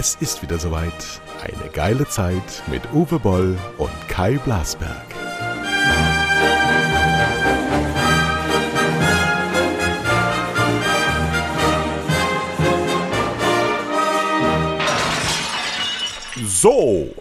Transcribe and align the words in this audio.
Es 0.00 0.14
ist 0.20 0.42
wieder 0.42 0.60
soweit. 0.60 1.20
Eine 1.42 1.70
geile 1.72 2.06
Zeit 2.06 2.62
mit 2.68 2.82
Uwe 2.92 3.18
Boll 3.18 3.58
und 3.78 3.90
Kai 4.06 4.38
Blasberg. 4.38 5.04
So, 16.46 17.12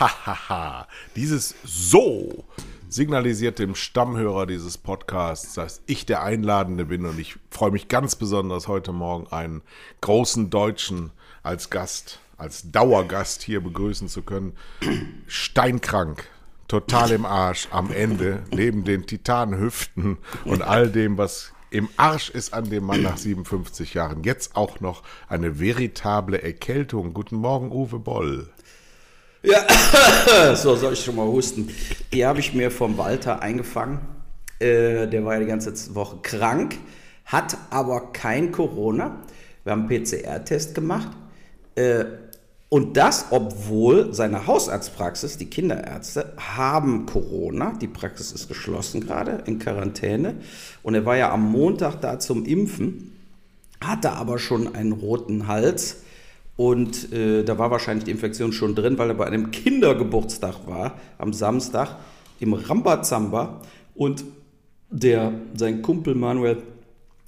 hahaha, 0.00 0.88
dieses 1.14 1.54
So 1.62 2.44
signalisiert 2.88 3.60
dem 3.60 3.76
Stammhörer 3.76 4.46
dieses 4.46 4.78
Podcasts, 4.78 5.54
dass 5.54 5.80
ich 5.86 6.06
der 6.06 6.24
Einladende 6.24 6.86
bin 6.86 7.06
und 7.06 7.20
ich 7.20 7.36
freue 7.50 7.70
mich 7.70 7.86
ganz 7.86 8.16
besonders 8.16 8.66
heute 8.66 8.90
Morgen 8.90 9.28
einen 9.28 9.62
großen 10.00 10.50
Deutschen 10.50 11.12
als 11.42 11.70
Gast, 11.70 12.20
als 12.36 12.70
Dauergast 12.70 13.42
hier 13.42 13.60
begrüßen 13.60 14.08
zu 14.08 14.22
können. 14.22 14.54
Steinkrank, 15.26 16.24
total 16.68 17.10
im 17.12 17.24
Arsch 17.24 17.68
am 17.70 17.92
Ende, 17.92 18.42
neben 18.50 18.84
den 18.84 19.06
Titanhüften 19.06 20.18
und 20.44 20.62
all 20.62 20.90
dem, 20.90 21.18
was 21.18 21.52
im 21.70 21.88
Arsch 21.96 22.30
ist 22.30 22.52
an 22.52 22.68
dem 22.68 22.84
Mann 22.84 23.02
nach 23.02 23.16
57 23.16 23.94
Jahren. 23.94 24.24
Jetzt 24.24 24.56
auch 24.56 24.80
noch 24.80 25.02
eine 25.28 25.60
veritable 25.60 26.42
Erkältung. 26.42 27.14
Guten 27.14 27.36
Morgen, 27.36 27.70
Uwe 27.70 27.98
Boll. 27.98 28.48
Ja, 29.42 30.54
so 30.56 30.76
soll 30.76 30.94
ich 30.94 31.04
schon 31.04 31.16
mal 31.16 31.26
husten. 31.26 31.70
Die 32.12 32.26
habe 32.26 32.40
ich 32.40 32.52
mir 32.52 32.70
vom 32.70 32.98
Walter 32.98 33.40
eingefangen. 33.40 34.00
Äh, 34.58 35.06
der 35.06 35.24
war 35.24 35.34
ja 35.34 35.40
die 35.40 35.46
ganze 35.46 35.94
Woche 35.94 36.18
krank, 36.22 36.76
hat 37.24 37.56
aber 37.70 38.12
kein 38.12 38.52
Corona. 38.52 39.22
Wir 39.64 39.72
haben 39.72 39.88
einen 39.88 40.04
PCR-Test 40.04 40.74
gemacht. 40.74 41.08
Äh, 41.74 42.04
und 42.68 42.96
das, 42.96 43.26
obwohl 43.30 44.14
seine 44.14 44.46
Hausarztpraxis, 44.46 45.38
die 45.38 45.46
Kinderärzte, 45.46 46.34
haben 46.36 47.06
Corona. 47.06 47.72
Die 47.80 47.88
Praxis 47.88 48.30
ist 48.30 48.46
geschlossen 48.46 49.00
gerade, 49.00 49.42
in 49.46 49.58
Quarantäne. 49.58 50.36
Und 50.82 50.94
er 50.94 51.04
war 51.04 51.16
ja 51.16 51.32
am 51.32 51.50
Montag 51.50 52.00
da 52.00 52.20
zum 52.20 52.44
Impfen, 52.44 53.16
hatte 53.80 54.12
aber 54.12 54.38
schon 54.38 54.74
einen 54.74 54.92
roten 54.92 55.48
Hals 55.48 55.96
und 56.60 57.10
äh, 57.10 57.42
da 57.42 57.56
war 57.56 57.70
wahrscheinlich 57.70 58.04
die 58.04 58.10
Infektion 58.10 58.52
schon 58.52 58.74
drin, 58.74 58.98
weil 58.98 59.08
er 59.08 59.14
bei 59.14 59.24
einem 59.24 59.50
Kindergeburtstag 59.50 60.66
war, 60.66 61.00
am 61.16 61.32
Samstag, 61.32 61.96
im 62.38 62.52
Rambazamba. 62.52 63.62
Und 63.94 64.24
der, 64.90 65.32
sein 65.54 65.80
Kumpel 65.80 66.14
Manuel 66.14 66.58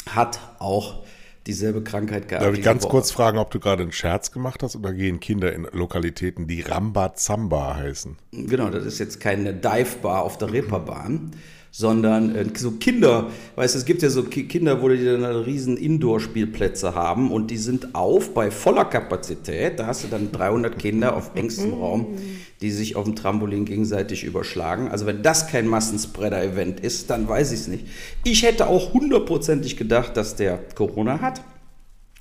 hat 0.07 0.39
auch 0.59 1.03
dieselbe 1.47 1.83
Krankheit 1.83 2.29
gehabt. 2.29 2.45
Darf 2.45 2.55
ich 2.55 2.63
ganz 2.63 2.85
Woche. 2.85 2.91
kurz 2.91 3.11
fragen, 3.11 3.39
ob 3.39 3.51
du 3.51 3.61
gerade 3.61 3.83
einen 3.83 3.93
Scherz 3.93 4.31
gemacht 4.31 4.63
hast 4.63 4.77
oder 4.77 4.93
gehen 4.93 5.21
Kinder 5.21 5.53
in 5.53 5.67
Lokalitäten, 5.73 6.47
die 6.47 6.61
Rambazamba 6.61 7.77
heißen? 7.77 8.17
Genau, 8.33 8.71
das 8.71 8.85
ist 8.85 8.99
jetzt 8.99 9.21
keine 9.21 9.55
Dive-Bar 9.55 10.23
auf 10.23 10.39
der 10.39 10.53
Reeperbahn 10.53 11.33
sondern 11.75 12.37
äh, 12.37 12.45
so 12.55 12.73
Kinder, 12.73 13.31
weißt 13.57 13.75
du, 13.75 13.79
es 13.79 13.87
gibt 13.87 14.03
ja 14.03 14.11
so 14.11 14.23
Kinder, 14.25 14.83
wo 14.83 14.91
die 14.91 15.05
dann 15.05 15.25
riesen 15.25 15.79
Indoor-Spielplätze 15.79 16.95
haben 16.95 17.33
und 17.33 17.51
die 17.51 17.57
sind 17.57 17.95
auf 17.95 18.35
bei 18.35 18.51
voller 18.51 18.85
Kapazität. 18.85 19.79
Da 19.79 19.87
hast 19.87 20.05
du 20.05 20.09
dann 20.09 20.31
300 20.31 20.79
Kinder 20.79 21.17
auf 21.17 21.31
engstem 21.35 21.73
Raum, 21.73 22.19
die 22.61 22.71
sich 22.71 22.95
auf 22.95 23.05
dem 23.05 23.17
Trampolin 23.17 23.65
gegenseitig 23.65 24.23
überschlagen. 24.23 24.89
Also 24.89 25.07
wenn 25.07 25.23
das 25.23 25.49
kein 25.49 25.67
Massenspreader-Event 25.67 26.81
ist, 26.81 27.09
dann 27.09 27.27
weiß 27.27 27.53
ich 27.53 27.61
es 27.61 27.69
nicht. 27.69 27.87
Ich 28.23 28.43
hätte 28.43 28.67
auch 28.67 28.93
hundertprozentig 28.93 29.79
gedacht, 29.79 30.15
dass 30.19 30.37
der 30.37 30.59
Corona 30.75 31.23
hat, 31.23 31.43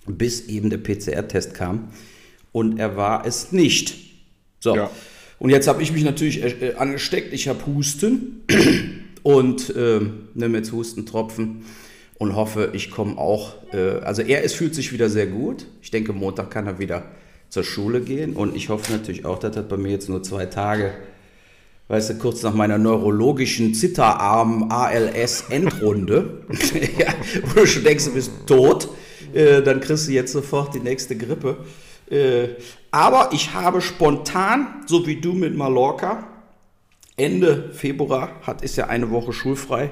bis 0.08 0.48
eben 0.48 0.70
der 0.70 0.78
PCR-Test 0.78 1.54
kam 1.54 1.90
und 2.54 2.80
er 2.80 2.96
war 2.96 3.26
es 3.26 3.52
nicht. 3.52 3.95
So. 4.61 4.78
Ja. 4.78 4.90
Und 5.40 5.50
jetzt 5.50 5.67
habe 5.67 5.84
ich 5.84 5.92
mich 5.92 6.06
natürlich 6.06 6.42
äh, 6.42 6.76
angesteckt. 6.78 7.34
Ich 7.34 7.50
habe 7.50 7.66
Husten 7.66 8.44
und 9.23 9.76
äh, 9.76 10.02
nehme 10.33 10.58
jetzt 10.58 10.71
Hustentropfen 10.71 11.64
und 12.17 12.36
hoffe, 12.36 12.70
ich 12.73 12.92
komme 12.92 13.17
auch. 13.17 13.54
Äh, 13.73 13.99
also 14.04 14.21
er 14.21 14.43
es 14.43 14.54
fühlt 14.54 14.76
sich 14.76 14.93
wieder 14.93 15.09
sehr 15.09 15.27
gut. 15.27 15.65
Ich 15.82 15.92
denke, 15.92 16.14
Montag 16.14 16.52
kann 16.52 16.67
er 16.67 16.80
wieder 16.80 17.04
zur 17.49 17.64
Schule 17.64 18.02
gehen 18.02 18.36
und 18.36 18.55
ich 18.55 18.70
hoffe 18.70 18.92
natürlich 18.92 19.26
auch, 19.26 19.39
dass 19.39 19.55
das 19.55 19.67
bei 19.67 19.77
mir 19.77 19.92
jetzt 19.92 20.08
nur 20.08 20.23
zwei 20.23 20.45
Tage, 20.45 20.93
weißt 21.89 22.11
du, 22.11 22.15
kurz 22.15 22.43
nach 22.43 22.54
meiner 22.54 22.77
neurologischen 22.77 23.73
Zitterarm 23.73 24.71
ALS 24.71 25.45
Endrunde, 25.49 26.45
ja, 26.98 27.14
wo 27.43 27.61
du 27.61 27.67
schon 27.67 27.83
denkst, 27.83 28.05
du 28.05 28.14
bist 28.14 28.31
tot, 28.45 28.87
äh, 29.33 29.61
dann 29.61 29.81
kriegst 29.81 30.08
du 30.08 30.11
jetzt 30.11 30.31
sofort 30.31 30.73
die 30.73 30.80
nächste 30.80 31.17
Grippe. 31.17 31.58
Äh, 32.10 32.49
aber 32.92 33.30
ich 33.33 33.54
habe 33.54 33.81
spontan, 33.81 34.83
so 34.86 35.05
wie 35.08 35.20
du 35.20 35.33
mit 35.33 35.55
Mallorca, 35.55 36.27
Ende 37.21 37.70
Februar 37.73 38.42
hat, 38.42 38.64
ist 38.64 38.76
ja 38.77 38.87
eine 38.87 39.11
Woche 39.11 39.33
schulfrei. 39.33 39.92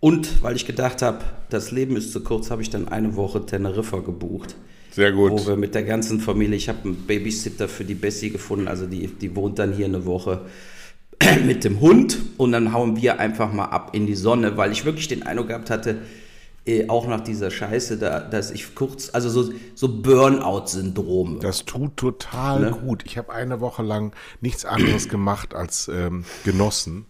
Und 0.00 0.42
weil 0.42 0.56
ich 0.56 0.66
gedacht 0.66 1.02
habe, 1.02 1.20
das 1.48 1.70
Leben 1.70 1.96
ist 1.96 2.12
zu 2.12 2.24
kurz, 2.24 2.50
habe 2.50 2.62
ich 2.62 2.70
dann 2.70 2.88
eine 2.88 3.14
Woche 3.14 3.46
Teneriffa 3.46 4.00
gebucht. 4.00 4.56
Sehr 4.90 5.12
gut. 5.12 5.32
Wo 5.32 5.46
wir 5.46 5.56
mit 5.56 5.74
der 5.74 5.84
ganzen 5.84 6.20
Familie, 6.20 6.56
ich 6.56 6.68
habe 6.68 6.80
einen 6.84 6.96
Babysitter 7.06 7.68
für 7.68 7.84
die 7.84 7.94
Bessie 7.94 8.30
gefunden, 8.30 8.68
also 8.68 8.86
die, 8.86 9.06
die 9.06 9.36
wohnt 9.36 9.58
dann 9.58 9.72
hier 9.72 9.86
eine 9.86 10.04
Woche 10.04 10.40
mit 11.46 11.64
dem 11.64 11.80
Hund 11.80 12.18
und 12.36 12.52
dann 12.52 12.72
hauen 12.72 13.00
wir 13.00 13.20
einfach 13.20 13.52
mal 13.52 13.66
ab 13.66 13.90
in 13.94 14.06
die 14.06 14.16
Sonne, 14.16 14.56
weil 14.56 14.72
ich 14.72 14.84
wirklich 14.84 15.08
den 15.08 15.22
Eindruck 15.22 15.48
gehabt 15.48 15.70
hatte, 15.70 15.98
äh, 16.64 16.88
auch 16.88 17.08
nach 17.08 17.20
dieser 17.20 17.50
Scheiße, 17.50 17.98
da, 17.98 18.20
dass 18.20 18.50
ich 18.50 18.74
kurz, 18.74 19.10
also 19.12 19.28
so, 19.28 19.52
so 19.74 20.00
Burnout-Syndrom. 20.00 21.40
Das 21.40 21.64
tut 21.64 21.96
total 21.96 22.60
ne? 22.60 22.70
gut. 22.70 23.02
Ich 23.04 23.18
habe 23.18 23.32
eine 23.32 23.60
Woche 23.60 23.82
lang 23.82 24.14
nichts 24.40 24.64
anderes 24.64 25.08
gemacht 25.08 25.54
als 25.54 25.88
ähm, 25.88 26.24
genossen. 26.44 27.06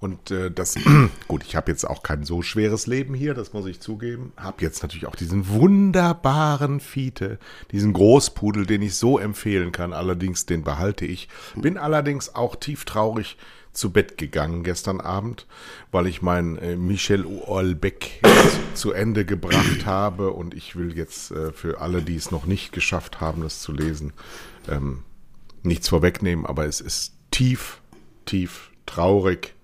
Und 0.00 0.30
äh, 0.30 0.50
das, 0.50 0.76
gut, 1.28 1.42
ich 1.44 1.56
habe 1.56 1.70
jetzt 1.70 1.84
auch 1.84 2.02
kein 2.02 2.24
so 2.24 2.40
schweres 2.42 2.86
Leben 2.86 3.14
hier, 3.14 3.34
das 3.34 3.52
muss 3.52 3.66
ich 3.66 3.80
zugeben. 3.80 4.32
Habe 4.36 4.62
jetzt 4.62 4.82
natürlich 4.82 5.06
auch 5.06 5.16
diesen 5.16 5.48
wunderbaren 5.48 6.80
Fiete, 6.80 7.38
diesen 7.72 7.92
Großpudel, 7.92 8.64
den 8.64 8.80
ich 8.80 8.94
so 8.94 9.18
empfehlen 9.18 9.72
kann. 9.72 9.92
Allerdings, 9.92 10.46
den 10.46 10.62
behalte 10.62 11.04
ich. 11.04 11.28
Bin 11.56 11.76
allerdings 11.76 12.34
auch 12.34 12.56
tief 12.56 12.84
traurig, 12.84 13.36
zu 13.72 13.90
Bett 13.90 14.18
gegangen 14.18 14.62
gestern 14.64 15.00
Abend, 15.00 15.46
weil 15.92 16.06
ich 16.06 16.22
mein 16.22 16.58
äh, 16.58 16.76
Michel 16.76 17.24
Houellebecq 17.24 18.22
zu 18.74 18.92
Ende 18.92 19.24
gebracht 19.24 19.86
habe 19.86 20.30
und 20.30 20.54
ich 20.54 20.76
will 20.76 20.96
jetzt 20.96 21.30
äh, 21.30 21.52
für 21.52 21.80
alle, 21.80 22.02
die 22.02 22.16
es 22.16 22.30
noch 22.30 22.46
nicht 22.46 22.72
geschafft 22.72 23.20
haben, 23.20 23.42
das 23.42 23.60
zu 23.60 23.72
lesen, 23.72 24.12
ähm, 24.68 25.04
nichts 25.62 25.88
vorwegnehmen, 25.88 26.46
aber 26.46 26.66
es 26.66 26.80
ist 26.80 27.14
tief, 27.30 27.80
tief 28.24 28.70
traurig. 28.86 29.54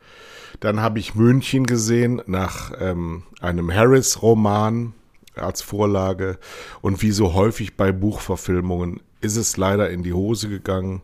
Dann 0.61 0.81
habe 0.81 0.99
ich 0.99 1.15
München 1.15 1.67
gesehen 1.67 2.23
nach 2.27 2.73
ähm, 2.79 3.25
einem 3.41 3.73
Harris-Roman 3.73 4.95
als 5.35 5.63
Vorlage 5.63 6.39
und 6.81 7.03
wie 7.03 7.11
so 7.11 7.35
häufig 7.35 7.77
bei 7.77 7.93
Buchverfilmungen 7.93 9.01
ist 9.21 9.37
es 9.37 9.57
leider 9.57 9.91
in 9.91 10.03
die 10.03 10.13
Hose 10.13 10.49
gegangen. 10.49 11.03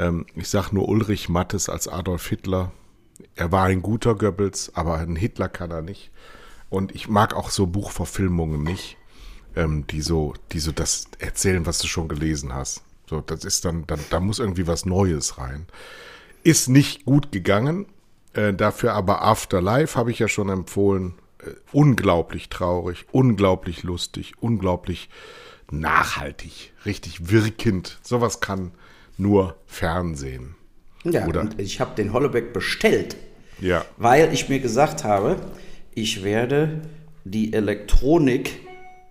Ähm, 0.00 0.24
ich 0.34 0.48
sage 0.48 0.68
nur 0.72 0.88
Ulrich 0.88 1.28
Mattes 1.28 1.68
als 1.68 1.86
Adolf 1.86 2.26
Hitler. 2.26 2.72
Er 3.36 3.52
war 3.52 3.66
ein 3.66 3.82
guter 3.82 4.14
Goebbels, 4.14 4.72
aber 4.74 4.96
ein 4.96 5.14
Hitler 5.14 5.48
kann 5.50 5.70
er 5.70 5.82
nicht. 5.82 6.10
Und 6.70 6.94
ich 6.94 7.08
mag 7.08 7.34
auch 7.34 7.50
so 7.50 7.66
Buchverfilmungen 7.66 8.62
nicht, 8.62 8.96
ähm, 9.54 9.86
die 9.86 10.00
so, 10.00 10.32
die 10.52 10.58
so 10.58 10.72
das 10.72 11.04
erzählen, 11.18 11.66
was 11.66 11.78
du 11.78 11.86
schon 11.86 12.08
gelesen 12.08 12.54
hast. 12.54 12.82
So, 13.08 13.20
das 13.20 13.44
ist 13.44 13.66
dann, 13.66 13.86
dann 13.86 14.00
da 14.08 14.20
muss 14.20 14.38
irgendwie 14.38 14.66
was 14.66 14.86
Neues 14.86 15.36
rein. 15.36 15.66
Ist 16.44 16.68
nicht 16.68 17.04
gut 17.04 17.30
gegangen. 17.30 17.86
Äh, 18.32 18.54
dafür 18.54 18.94
aber 18.94 19.22
Afterlife 19.22 19.98
habe 19.98 20.12
ich 20.12 20.18
ja 20.18 20.28
schon 20.28 20.48
empfohlen. 20.48 21.14
Äh, 21.44 21.50
unglaublich 21.72 22.48
traurig, 22.48 23.04
unglaublich 23.12 23.82
lustig, 23.82 24.34
unglaublich 24.40 25.10
nachhaltig, 25.70 26.72
richtig 26.86 27.30
wirkend. 27.30 27.98
Sowas 28.02 28.40
kann 28.40 28.72
nur 29.18 29.56
Fernsehen. 29.66 30.54
Ja, 31.04 31.26
Oder? 31.26 31.42
und 31.42 31.60
ich 31.60 31.80
habe 31.80 31.94
den 31.96 32.12
Holleback 32.12 32.52
bestellt, 32.52 33.16
ja. 33.60 33.84
weil 33.96 34.32
ich 34.32 34.48
mir 34.48 34.60
gesagt 34.60 35.04
habe, 35.04 35.36
ich 35.94 36.22
werde 36.22 36.82
die 37.24 37.52
Elektronik 37.52 38.60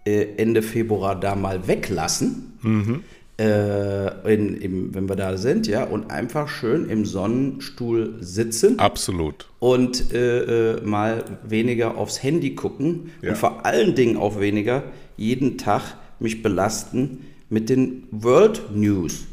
äh, 0.05 0.27
Ende 0.37 0.61
Februar 0.61 1.19
da 1.19 1.35
mal 1.35 1.67
weglassen. 1.67 2.57
Mhm. 2.61 3.03
Äh, 3.39 4.33
in, 4.33 4.59
im, 4.59 4.93
wenn 4.93 5.07
wir 5.07 5.15
da 5.15 5.37
sind, 5.37 5.65
ja, 5.65 5.85
und 5.85 6.11
einfach 6.11 6.49
schön 6.49 6.89
im 6.89 7.05
Sonnenstuhl 7.05 8.17
sitzen. 8.19 8.79
Absolut. 8.79 9.47
Und 9.59 10.13
äh, 10.13 10.73
äh 10.73 10.81
mal 10.81 11.23
weniger 11.47 11.97
aufs 11.97 12.21
Handy 12.21 12.55
gucken 12.55 13.11
ja. 13.21 13.29
und 13.29 13.37
vor 13.37 13.65
allen 13.65 13.95
Dingen 13.95 14.17
auch 14.17 14.41
weniger 14.41 14.83
jeden 15.15 15.57
Tag 15.57 15.95
mich 16.19 16.43
belasten 16.43 17.25
mit 17.49 17.69
den 17.69 18.03
World 18.11 18.75
News. 18.75 19.25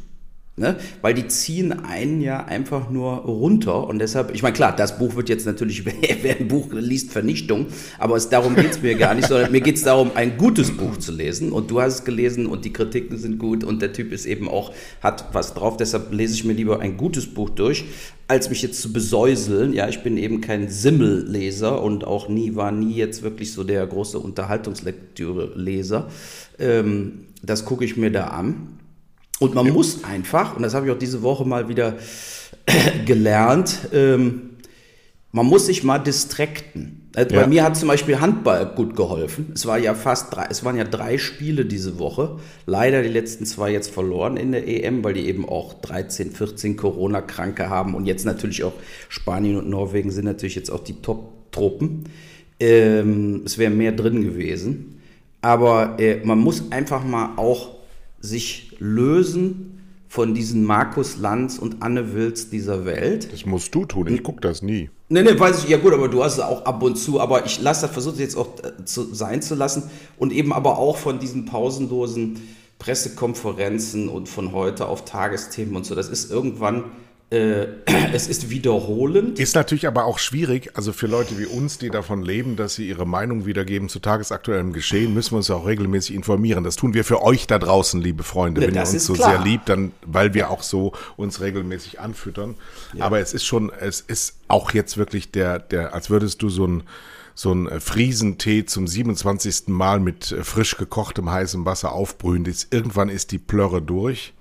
Ne? 0.58 0.76
Weil 1.02 1.12
die 1.12 1.28
ziehen 1.28 1.70
einen 1.84 2.22
ja 2.22 2.46
einfach 2.46 2.88
nur 2.88 3.16
runter 3.16 3.86
und 3.86 3.98
deshalb, 3.98 4.34
ich 4.34 4.42
meine, 4.42 4.54
klar, 4.54 4.74
das 4.74 4.98
Buch 4.98 5.14
wird 5.14 5.28
jetzt 5.28 5.44
natürlich, 5.44 5.84
wer 6.22 6.40
ein 6.40 6.48
Buch 6.48 6.68
liest, 6.72 7.12
Vernichtung, 7.12 7.66
aber 7.98 8.16
es, 8.16 8.30
darum 8.30 8.54
geht 8.54 8.70
es 8.70 8.80
mir 8.80 8.94
gar 8.94 9.14
nicht, 9.14 9.28
sondern 9.28 9.52
mir 9.52 9.60
geht 9.60 9.76
es 9.76 9.82
darum, 9.82 10.12
ein 10.14 10.38
gutes 10.38 10.74
Buch 10.74 10.96
zu 10.96 11.12
lesen 11.12 11.52
und 11.52 11.70
du 11.70 11.82
hast 11.82 11.94
es 11.94 12.04
gelesen 12.04 12.46
und 12.46 12.64
die 12.64 12.72
Kritiken 12.72 13.18
sind 13.18 13.38
gut 13.38 13.64
und 13.64 13.82
der 13.82 13.92
Typ 13.92 14.12
ist 14.12 14.24
eben 14.24 14.48
auch, 14.48 14.72
hat 15.02 15.26
was 15.34 15.52
drauf, 15.52 15.76
deshalb 15.76 16.10
lese 16.14 16.32
ich 16.32 16.44
mir 16.44 16.54
lieber 16.54 16.80
ein 16.80 16.96
gutes 16.96 17.26
Buch 17.26 17.50
durch, 17.50 17.84
als 18.26 18.48
mich 18.48 18.62
jetzt 18.62 18.80
zu 18.80 18.94
besäuseln. 18.94 19.74
Ja, 19.74 19.90
ich 19.90 20.02
bin 20.02 20.16
eben 20.16 20.40
kein 20.40 20.70
Simmelleser 20.70 21.82
und 21.82 22.04
auch 22.04 22.30
nie, 22.30 22.56
war 22.56 22.72
nie 22.72 22.94
jetzt 22.94 23.22
wirklich 23.22 23.52
so 23.52 23.62
der 23.62 23.86
große 23.86 24.18
Unterhaltungslektüre-Leser. 24.18 26.08
Ähm, 26.58 27.26
das 27.42 27.66
gucke 27.66 27.84
ich 27.84 27.98
mir 27.98 28.10
da 28.10 28.28
an. 28.28 28.75
Und 29.38 29.54
man 29.54 29.66
ja. 29.66 29.72
muss 29.72 30.04
einfach, 30.04 30.56
und 30.56 30.62
das 30.62 30.74
habe 30.74 30.86
ich 30.86 30.92
auch 30.92 30.98
diese 30.98 31.22
Woche 31.22 31.44
mal 31.44 31.68
wieder 31.68 31.96
gelernt, 33.06 33.88
ähm, 33.92 34.50
man 35.32 35.44
muss 35.44 35.66
sich 35.66 35.84
mal 35.84 35.98
distrakten. 35.98 37.10
Also 37.14 37.34
ja. 37.34 37.42
Bei 37.42 37.46
mir 37.46 37.62
hat 37.62 37.76
zum 37.76 37.88
Beispiel 37.88 38.20
Handball 38.20 38.72
gut 38.74 38.96
geholfen. 38.96 39.52
Es 39.54 39.66
war 39.66 39.78
ja 39.78 39.94
fast 39.94 40.34
drei, 40.34 40.46
es 40.48 40.64
waren 40.64 40.76
ja 40.76 40.84
drei 40.84 41.18
Spiele 41.18 41.66
diese 41.66 41.98
Woche. 41.98 42.38
Leider 42.64 43.02
die 43.02 43.10
letzten 43.10 43.44
zwei 43.44 43.70
jetzt 43.70 43.90
verloren 43.90 44.38
in 44.38 44.52
der 44.52 44.66
EM, 44.66 45.04
weil 45.04 45.12
die 45.12 45.26
eben 45.26 45.46
auch 45.46 45.74
13, 45.74 46.30
14 46.30 46.76
Corona-Kranke 46.76 47.68
haben 47.68 47.94
und 47.94 48.06
jetzt 48.06 48.24
natürlich 48.24 48.64
auch 48.64 48.72
Spanien 49.10 49.56
und 49.56 49.68
Norwegen 49.68 50.10
sind 50.10 50.24
natürlich 50.24 50.54
jetzt 50.54 50.70
auch 50.70 50.82
die 50.82 51.02
Top-Truppen. 51.02 52.04
Ähm, 52.58 53.42
es 53.44 53.58
wäre 53.58 53.70
mehr 53.70 53.92
drin 53.92 54.22
gewesen. 54.22 55.02
Aber 55.42 55.98
äh, 55.98 56.24
man 56.24 56.38
muss 56.38 56.72
einfach 56.72 57.04
mal 57.04 57.34
auch 57.36 57.75
sich 58.20 58.76
lösen 58.78 59.76
von 60.08 60.34
diesen 60.34 60.64
Markus 60.64 61.18
Lanz 61.18 61.58
und 61.58 61.82
Anne 61.82 62.14
Wills 62.14 62.48
dieser 62.48 62.84
Welt. 62.84 63.32
Das 63.32 63.44
musst 63.44 63.74
du 63.74 63.84
tun, 63.84 64.06
ich 64.06 64.22
gucke 64.22 64.40
das 64.40 64.62
nie. 64.62 64.90
Nee, 65.08 65.22
nee, 65.22 65.38
weiß 65.38 65.64
ich, 65.64 65.70
ja 65.70 65.76
gut, 65.76 65.92
aber 65.92 66.08
du 66.08 66.24
hast 66.24 66.34
es 66.34 66.40
auch 66.40 66.64
ab 66.64 66.82
und 66.82 66.96
zu, 66.96 67.20
aber 67.20 67.44
ich 67.44 67.60
lasse 67.60 67.82
das, 67.82 67.90
versuche 67.90 68.16
jetzt 68.16 68.36
auch 68.36 68.48
äh, 68.62 68.84
zu, 68.84 69.14
sein 69.14 69.42
zu 69.42 69.54
lassen 69.54 69.84
und 70.16 70.32
eben 70.32 70.52
aber 70.52 70.78
auch 70.78 70.96
von 70.96 71.18
diesen 71.18 71.44
pausenlosen 71.44 72.40
Pressekonferenzen 72.78 74.08
und 74.08 74.28
von 74.28 74.52
heute 74.52 74.86
auf 74.86 75.04
Tagesthemen 75.04 75.76
und 75.76 75.86
so. 75.86 75.94
Das 75.94 76.08
ist 76.08 76.30
irgendwann 76.30 76.84
äh, 77.30 77.66
es 78.12 78.28
ist 78.28 78.50
wiederholend. 78.50 79.38
Ist 79.38 79.54
natürlich 79.54 79.86
aber 79.86 80.04
auch 80.04 80.18
schwierig, 80.18 80.70
also 80.74 80.92
für 80.92 81.06
Leute 81.06 81.38
wie 81.38 81.46
uns, 81.46 81.78
die 81.78 81.90
davon 81.90 82.22
leben, 82.22 82.56
dass 82.56 82.74
sie 82.74 82.88
ihre 82.88 83.06
Meinung 83.06 83.46
wiedergeben 83.46 83.88
zu 83.88 83.98
tagesaktuellem 83.98 84.72
Geschehen, 84.72 85.12
müssen 85.14 85.32
wir 85.32 85.38
uns 85.38 85.48
ja 85.48 85.56
auch 85.56 85.66
regelmäßig 85.66 86.14
informieren. 86.14 86.64
Das 86.64 86.76
tun 86.76 86.94
wir 86.94 87.04
für 87.04 87.22
euch 87.22 87.46
da 87.46 87.58
draußen, 87.58 88.00
liebe 88.00 88.22
Freunde, 88.22 88.60
wenn 88.60 88.74
ihr 88.74 88.80
uns 88.80 89.04
so 89.04 89.14
klar. 89.14 89.30
sehr 89.30 89.40
liebt, 89.40 89.68
dann, 89.68 89.92
weil 90.04 90.34
wir 90.34 90.50
auch 90.50 90.62
so 90.62 90.92
uns 91.16 91.40
regelmäßig 91.40 92.00
anfüttern. 92.00 92.54
Ja. 92.94 93.04
Aber 93.04 93.18
es 93.18 93.34
ist 93.34 93.44
schon, 93.44 93.72
es 93.80 94.00
ist 94.00 94.36
auch 94.48 94.72
jetzt 94.72 94.96
wirklich 94.96 95.32
der, 95.32 95.58
der, 95.58 95.94
als 95.94 96.10
würdest 96.10 96.42
du 96.42 96.48
so 96.48 96.66
ein 96.66 96.82
so 97.38 97.52
ein 97.52 97.68
Friesentee 97.80 98.64
zum 98.64 98.86
27. 98.86 99.64
Mal 99.66 100.00
mit 100.00 100.34
frisch 100.40 100.78
gekochtem 100.78 101.30
heißem 101.30 101.66
Wasser 101.66 101.92
aufbrühen. 101.92 102.50
Irgendwann 102.70 103.10
ist 103.10 103.30
die 103.30 103.36
Plörre 103.36 103.82
durch. 103.82 104.32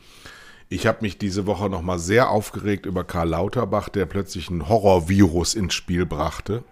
Ich 0.76 0.86
habe 0.86 0.98
mich 1.04 1.18
diese 1.18 1.46
Woche 1.46 1.70
nochmal 1.70 2.00
sehr 2.00 2.30
aufgeregt 2.30 2.86
über 2.86 3.06
Karl 3.06 3.30
Lauterbach, 3.30 3.88
der 3.88 4.06
plötzlich 4.06 4.50
ein 4.50 4.68
Horrorvirus 4.68 5.54
ins 5.54 5.74
Spiel 5.74 6.06
brachte 6.06 6.66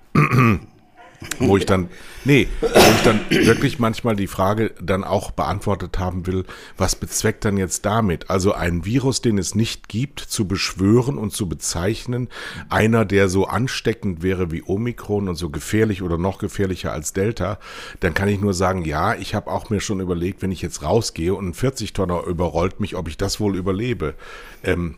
wo 1.40 1.58
ich 1.58 1.66
dann, 1.66 1.90
nee, 2.26 2.48
wo 2.62 2.68
ich 2.68 3.04
dann 3.04 3.22
wirklich 3.30 3.80
manchmal 3.80 4.16
die 4.16 4.28
Frage 4.28 4.72
dann 4.82 5.04
auch 5.04 5.32
beantwortet 5.32 6.00
haben 6.00 6.28
will, 6.28 6.46
was 6.78 6.96
bezweckt 6.96 7.46
dann 7.46 7.58
jetzt 7.58 7.86
damit? 7.86 8.30
Also 8.30 8.54
ein 8.54 8.86
Virus, 8.86 9.22
den 9.22 9.38
es 9.38 9.56
nicht 9.56 9.90
gibt, 9.90 10.20
zu 10.20 10.48
beschwören 10.48 11.18
und 11.18 11.32
zu 11.32 11.48
bezeichnen, 11.48 12.30
einer, 12.70 13.06
der 13.06 13.30
so 13.30 13.46
ansteckend 13.46 14.24
wäre 14.24 14.52
wie 14.52 14.64
Omikron 14.64 15.30
und 15.30 15.36
so 15.36 15.50
gefährlich 15.50 16.02
oder 16.02 16.18
noch 16.18 16.38
gefährlicher 16.38 16.92
als 16.92 17.14
Delta, 17.14 17.60
dann 18.00 18.14
kann 18.14 18.28
ich 18.28 18.40
nur 18.40 18.54
sagen, 18.54 18.86
ja, 18.86 19.16
ich 19.16 19.36
habe 19.36 19.52
auch 19.52 19.70
mir 19.70 19.80
schon 19.80 20.00
überlegt, 20.00 20.42
wenn 20.42 20.52
ich 20.52 20.62
jetzt 20.62 20.84
rausgehe 20.84 21.34
und 21.34 21.48
ein 21.48 21.54
40-Tonner 21.54 22.24
überrollt 22.26 22.80
mich, 22.80 22.96
ob 22.96 23.08
ich 23.08 23.18
das 23.18 23.40
wohl 23.40 23.56
überlebe. 23.56 24.16
Ähm, 24.64 24.96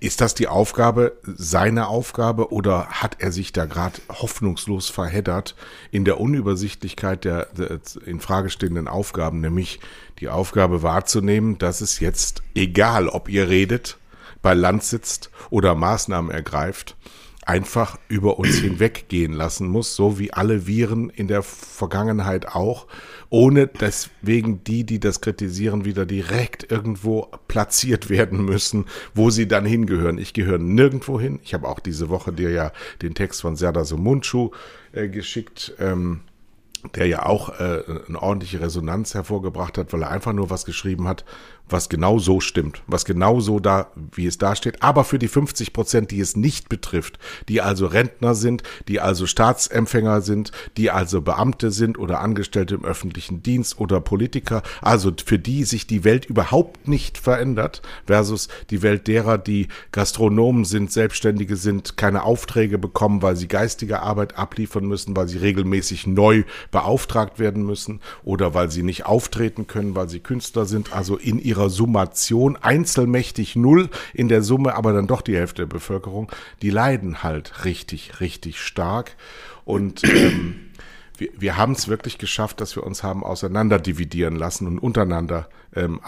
ist 0.00 0.20
das 0.20 0.34
die 0.34 0.48
Aufgabe, 0.48 1.16
seine 1.22 1.88
Aufgabe, 1.88 2.52
oder 2.52 2.86
hat 2.86 3.16
er 3.20 3.32
sich 3.32 3.52
da 3.52 3.66
gerade 3.66 4.00
hoffnungslos 4.10 4.88
verheddert 4.88 5.54
in 5.90 6.04
der 6.04 6.20
Unübersichtlichkeit 6.20 7.24
der, 7.24 7.46
der 7.46 7.80
in 8.04 8.20
Frage 8.20 8.50
stehenden 8.50 8.88
Aufgaben, 8.88 9.40
nämlich 9.40 9.80
die 10.18 10.28
Aufgabe 10.28 10.82
wahrzunehmen, 10.82 11.58
dass 11.58 11.80
es 11.80 12.00
jetzt, 12.00 12.42
egal 12.54 13.08
ob 13.08 13.28
ihr 13.28 13.48
redet, 13.48 13.98
bei 14.42 14.54
Land 14.54 14.84
sitzt 14.84 15.30
oder 15.50 15.74
Maßnahmen 15.74 16.30
ergreift, 16.30 16.96
einfach 17.50 17.98
über 18.08 18.38
uns 18.38 18.56
hinweggehen 18.60 19.32
lassen 19.32 19.66
muss, 19.66 19.96
so 19.96 20.18
wie 20.20 20.32
alle 20.32 20.68
Viren 20.68 21.10
in 21.10 21.26
der 21.26 21.42
Vergangenheit 21.42 22.46
auch, 22.46 22.86
ohne 23.28 23.66
deswegen 23.66 24.62
die, 24.62 24.84
die 24.84 25.00
das 25.00 25.20
kritisieren, 25.20 25.84
wieder 25.84 26.06
direkt 26.06 26.70
irgendwo 26.70 27.28
platziert 27.48 28.08
werden 28.08 28.44
müssen, 28.44 28.86
wo 29.14 29.30
sie 29.30 29.48
dann 29.48 29.66
hingehören. 29.66 30.18
Ich 30.18 30.32
gehöre 30.32 30.58
nirgendwo 30.58 31.18
hin. 31.18 31.40
Ich 31.42 31.52
habe 31.52 31.68
auch 31.68 31.80
diese 31.80 32.08
Woche 32.08 32.32
dir 32.32 32.50
ja 32.50 32.72
den 33.02 33.14
Text 33.14 33.40
von 33.40 33.56
Serdar 33.56 33.84
Somuncu 33.84 34.50
äh, 34.92 35.08
geschickt. 35.08 35.74
Ähm, 35.78 36.20
der 36.94 37.06
ja 37.06 37.26
auch 37.26 37.60
äh, 37.60 37.82
eine 38.08 38.22
ordentliche 38.22 38.60
Resonanz 38.60 39.12
hervorgebracht 39.12 39.76
hat, 39.76 39.92
weil 39.92 40.02
er 40.02 40.10
einfach 40.10 40.32
nur 40.32 40.48
was 40.48 40.64
geschrieben 40.64 41.08
hat, 41.08 41.26
was 41.72 41.88
genau 41.88 42.18
so 42.18 42.40
stimmt, 42.40 42.82
was 42.86 43.04
genau 43.04 43.40
so 43.40 43.60
da, 43.60 43.88
wie 44.12 44.26
es 44.26 44.38
da 44.38 44.56
steht, 44.56 44.82
aber 44.82 45.04
für 45.04 45.18
die 45.18 45.28
50 45.28 45.72
Prozent, 45.72 46.10
die 46.10 46.20
es 46.20 46.36
nicht 46.36 46.68
betrifft, 46.68 47.18
die 47.48 47.60
also 47.60 47.86
Rentner 47.86 48.34
sind, 48.34 48.62
die 48.88 49.00
also 49.00 49.26
Staatsempfänger 49.26 50.20
sind, 50.20 50.52
die 50.76 50.90
also 50.90 51.20
Beamte 51.20 51.70
sind 51.70 51.98
oder 51.98 52.20
Angestellte 52.20 52.74
im 52.74 52.84
öffentlichen 52.84 53.42
Dienst 53.42 53.78
oder 53.78 54.00
Politiker, 54.00 54.62
also 54.80 55.12
für 55.24 55.38
die 55.38 55.64
sich 55.64 55.86
die 55.86 56.04
Welt 56.04 56.26
überhaupt 56.26 56.88
nicht 56.88 57.18
verändert, 57.18 57.82
versus 58.06 58.48
die 58.70 58.82
Welt 58.82 59.06
derer, 59.06 59.38
die 59.38 59.68
Gastronomen 59.92 60.64
sind, 60.64 60.92
Selbstständige 60.92 61.56
sind, 61.56 61.96
keine 61.96 62.22
Aufträge 62.22 62.78
bekommen, 62.78 63.22
weil 63.22 63.36
sie 63.36 63.48
geistige 63.48 64.00
Arbeit 64.00 64.38
abliefern 64.38 64.86
müssen, 64.86 65.16
weil 65.16 65.28
sie 65.28 65.38
regelmäßig 65.38 66.06
neu 66.06 66.44
beauftragt 66.70 67.38
werden 67.38 67.64
müssen 67.64 68.00
oder 68.22 68.54
weil 68.54 68.70
sie 68.70 68.82
nicht 68.82 69.06
auftreten 69.06 69.66
können, 69.66 69.94
weil 69.94 70.08
sie 70.08 70.20
Künstler 70.20 70.66
sind, 70.66 70.92
also 70.92 71.16
in 71.16 71.38
ihrer 71.38 71.59
Summation 71.68 72.56
einzelmächtig 72.56 73.56
null 73.56 73.90
in 74.14 74.28
der 74.28 74.42
Summe, 74.42 74.74
aber 74.74 74.92
dann 74.92 75.06
doch 75.06 75.20
die 75.20 75.36
Hälfte 75.36 75.62
der 75.62 75.66
Bevölkerung, 75.66 76.30
die 76.62 76.70
leiden 76.70 77.22
halt 77.22 77.64
richtig, 77.64 78.20
richtig 78.20 78.60
stark. 78.60 79.16
Und 79.64 80.04
ähm, 80.04 80.70
wir, 81.18 81.28
wir 81.38 81.56
haben 81.56 81.72
es 81.72 81.88
wirklich 81.88 82.18
geschafft, 82.18 82.60
dass 82.60 82.76
wir 82.76 82.84
uns 82.84 83.02
haben 83.02 83.22
auseinanderdividieren 83.22 84.36
lassen 84.36 84.66
und 84.66 84.78
untereinander 84.78 85.48
ähm, 85.74 86.00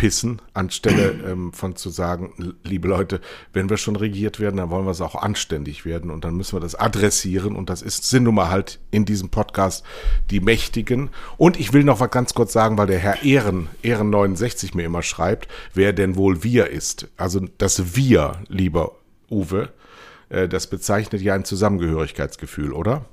anpissen, 0.00 0.40
anstelle 0.54 1.10
ähm, 1.30 1.52
von 1.52 1.76
zu 1.76 1.90
sagen, 1.90 2.54
liebe 2.64 2.88
Leute, 2.88 3.20
wenn 3.52 3.68
wir 3.68 3.76
schon 3.76 3.96
regiert 3.96 4.40
werden, 4.40 4.56
dann 4.56 4.70
wollen 4.70 4.86
wir 4.86 4.92
es 4.92 5.02
auch 5.02 5.14
anständig 5.14 5.84
werden 5.84 6.10
und 6.10 6.24
dann 6.24 6.36
müssen 6.36 6.56
wir 6.56 6.60
das 6.60 6.74
adressieren 6.74 7.54
und 7.54 7.68
das 7.68 7.82
ist 7.82 8.08
Sinnnummer 8.08 8.48
halt 8.48 8.80
in 8.90 9.04
diesem 9.04 9.28
Podcast 9.28 9.84
die 10.30 10.40
Mächtigen. 10.40 11.10
Und 11.36 11.60
ich 11.60 11.74
will 11.74 11.84
noch 11.84 12.00
was 12.00 12.10
ganz 12.10 12.32
kurz 12.32 12.54
sagen, 12.54 12.78
weil 12.78 12.86
der 12.86 12.98
Herr 12.98 13.22
Ehren, 13.22 13.68
Ehren 13.82 14.08
69 14.08 14.74
mir 14.74 14.84
immer 14.84 15.02
schreibt, 15.02 15.48
wer 15.74 15.92
denn 15.92 16.16
wohl 16.16 16.42
wir 16.42 16.70
ist. 16.70 17.08
Also 17.18 17.40
das 17.58 17.94
Wir, 17.94 18.38
lieber 18.48 18.92
Uwe, 19.30 19.68
äh, 20.30 20.48
das 20.48 20.66
bezeichnet 20.66 21.20
ja 21.20 21.34
ein 21.34 21.44
Zusammengehörigkeitsgefühl, 21.44 22.72
oder? 22.72 23.04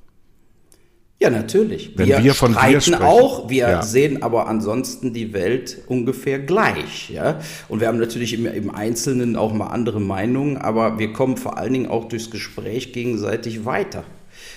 Ja, 1.20 1.30
natürlich. 1.30 1.98
Wenn 1.98 2.06
wir, 2.06 2.22
wir 2.22 2.34
von 2.34 2.52
streiten 2.52 2.92
wir 2.92 3.00
auch, 3.02 3.50
wir 3.50 3.68
ja. 3.68 3.82
sehen 3.82 4.22
aber 4.22 4.46
ansonsten 4.46 5.12
die 5.12 5.32
Welt 5.32 5.78
ungefähr 5.88 6.38
gleich. 6.38 7.10
Ja? 7.10 7.40
Und 7.68 7.80
wir 7.80 7.88
haben 7.88 7.98
natürlich 7.98 8.34
im, 8.34 8.46
im, 8.46 8.72
Einzelnen 8.72 9.34
auch 9.34 9.52
mal 9.52 9.66
andere 9.66 10.00
Meinungen, 10.00 10.58
aber 10.58 11.00
wir 11.00 11.12
kommen 11.12 11.36
vor 11.36 11.58
allen 11.58 11.72
Dingen 11.72 11.88
auch 11.88 12.04
durchs 12.04 12.30
Gespräch 12.30 12.92
gegenseitig 12.92 13.64
weiter. 13.64 14.04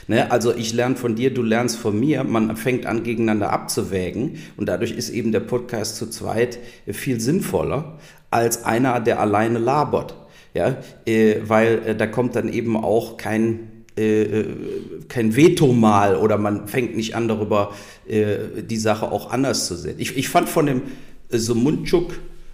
Ne? 0.07 0.29
Also 0.29 0.53
ich 0.53 0.71
lerne 0.71 0.97
von 0.97 1.15
dir, 1.15 1.33
du 1.33 1.41
lernst 1.41 1.77
von 1.77 1.99
mir, 1.99 2.23
man 2.23 2.55
fängt 2.55 2.85
an, 2.85 3.01
gegeneinander 3.01 3.51
abzuwägen 3.51 4.37
und 4.55 4.69
dadurch 4.69 4.91
ist 4.91 5.09
eben 5.09 5.31
der 5.31 5.39
Podcast 5.39 5.95
zu 5.95 6.11
zweit 6.11 6.59
viel 6.85 7.19
sinnvoller 7.19 7.97
als 8.29 8.65
einer, 8.65 8.99
der 8.99 9.19
alleine 9.19 9.57
labert. 9.57 10.15
Ja? 10.53 10.77
Äh, 11.07 11.37
weil 11.43 11.81
äh, 11.87 11.95
da 11.95 12.05
kommt 12.05 12.35
dann 12.35 12.53
eben 12.53 12.77
auch 12.77 13.17
kein 13.17 13.70
äh, 13.98 14.21
äh, 14.24 14.45
kein 15.10 15.36
Veto 15.36 15.74
mal 15.74 16.15
oder 16.15 16.38
man 16.38 16.67
fängt 16.67 16.95
nicht 16.95 17.15
an 17.15 17.27
darüber 17.27 17.74
äh, 18.07 18.62
die 18.63 18.77
Sache 18.77 19.12
auch 19.12 19.31
anders 19.31 19.67
zu 19.67 19.75
sehen. 19.75 19.95
Ich, 19.98 20.15
ich 20.15 20.29
fand 20.29 20.48
von 20.48 20.65
dem 20.65 20.81
äh, 21.29 21.38
Sumunchuk 21.38 22.13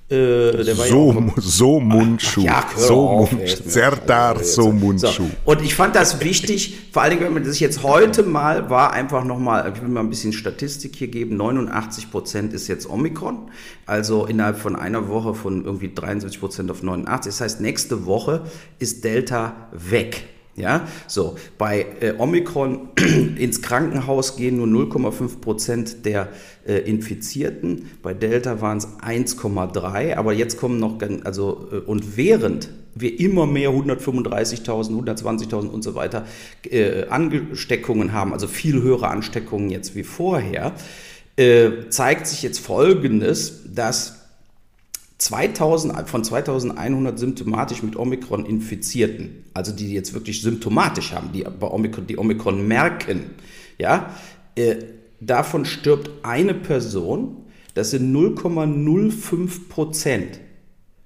Äh, 0.09 0.63
so, 0.63 1.11
ja 1.11 1.33
so 1.35 1.79
Mundschuh. 1.81 2.41
Ja, 2.41 2.65
so 2.77 3.09
auf, 3.09 3.31
Mundschuh. 3.33 3.63
Serdar 3.65 4.41
so 4.41 4.71
Mundschuh. 4.71 5.07
So. 5.07 5.29
Und 5.43 5.61
ich 5.61 5.75
fand 5.75 5.95
das 5.95 6.21
wichtig, 6.21 6.77
vor 6.93 7.01
allen 7.01 7.11
Dingen, 7.11 7.25
wenn 7.25 7.33
man 7.33 7.43
sich 7.43 7.59
jetzt 7.59 7.83
heute 7.83 8.23
mal 8.23 8.69
war, 8.69 8.93
einfach 8.93 9.25
nochmal, 9.25 9.69
ich 9.75 9.81
will 9.81 9.89
mal 9.89 9.99
ein 9.99 10.09
bisschen 10.09 10.31
Statistik 10.31 10.95
hier 10.95 11.09
geben, 11.09 11.35
89 11.35 12.09
Prozent 12.09 12.53
ist 12.53 12.69
jetzt 12.69 12.89
Omikron, 12.89 13.51
also 13.85 14.25
innerhalb 14.25 14.57
von 14.57 14.77
einer 14.77 15.09
Woche 15.09 15.33
von 15.35 15.65
irgendwie 15.65 15.93
73 15.93 16.39
Prozent 16.39 16.71
auf 16.71 16.83
89. 16.83 17.29
Das 17.29 17.41
heißt, 17.41 17.59
nächste 17.59 18.05
Woche 18.05 18.45
ist 18.79 19.03
Delta 19.03 19.67
weg. 19.73 20.23
Ja, 20.57 20.87
so 21.05 21.37
bei 21.59 21.85
äh, 21.99 22.13
Omikron 22.17 22.89
ins 23.37 23.61
Krankenhaus 23.61 24.37
gehen 24.37 24.57
nur 24.57 24.65
0,5 24.87 25.39
Prozent 25.39 26.03
der 26.03 26.29
äh, 26.67 26.79
Infizierten. 26.79 27.91
Bei 28.01 28.15
Delta 28.15 28.59
waren 28.59 28.79
es 28.79 28.87
1,3. 28.87 30.15
Aber 30.15 30.33
jetzt 30.33 30.57
kommen 30.57 30.79
noch, 30.79 30.97
also 31.25 31.69
äh, 31.71 31.75
und 31.75 32.17
während 32.17 32.69
wir 32.95 33.19
immer 33.19 33.45
mehr 33.45 33.69
135.000, 33.69 34.65
120.000 34.65 35.67
und 35.67 35.83
so 35.83 35.93
weiter 35.93 36.25
äh, 36.63 37.05
Ansteckungen 37.05 38.11
haben, 38.11 38.33
also 38.33 38.47
viel 38.47 38.81
höhere 38.81 39.09
Ansteckungen 39.09 39.69
jetzt 39.69 39.95
wie 39.95 40.03
vorher, 40.03 40.73
äh, 41.35 41.89
zeigt 41.89 42.25
sich 42.25 42.41
jetzt 42.41 42.57
Folgendes, 42.57 43.61
dass 43.75 44.26
2000, 45.17 46.07
von 46.07 46.23
2100 46.23 47.17
symptomatisch 47.17 47.81
mit 47.81 47.95
Omikron 47.95 48.45
Infizierten, 48.45 49.45
also 49.53 49.71
die 49.71 49.93
jetzt 49.93 50.13
wirklich 50.13 50.41
symptomatisch 50.41 51.11
haben, 51.13 51.31
die 51.31 51.43
bei 51.43 51.67
Omikron, 51.67 52.05
die 52.05 52.17
Omikron 52.17 52.67
merken, 52.67 53.31
ja, 53.79 54.13
äh, 54.55 54.75
davon 55.19 55.65
stirbt 55.65 56.11
eine 56.23 56.53
Person, 56.53 57.45
das 57.73 57.91
sind 57.91 58.15
0,05 58.15 59.69
Prozent 59.69 60.39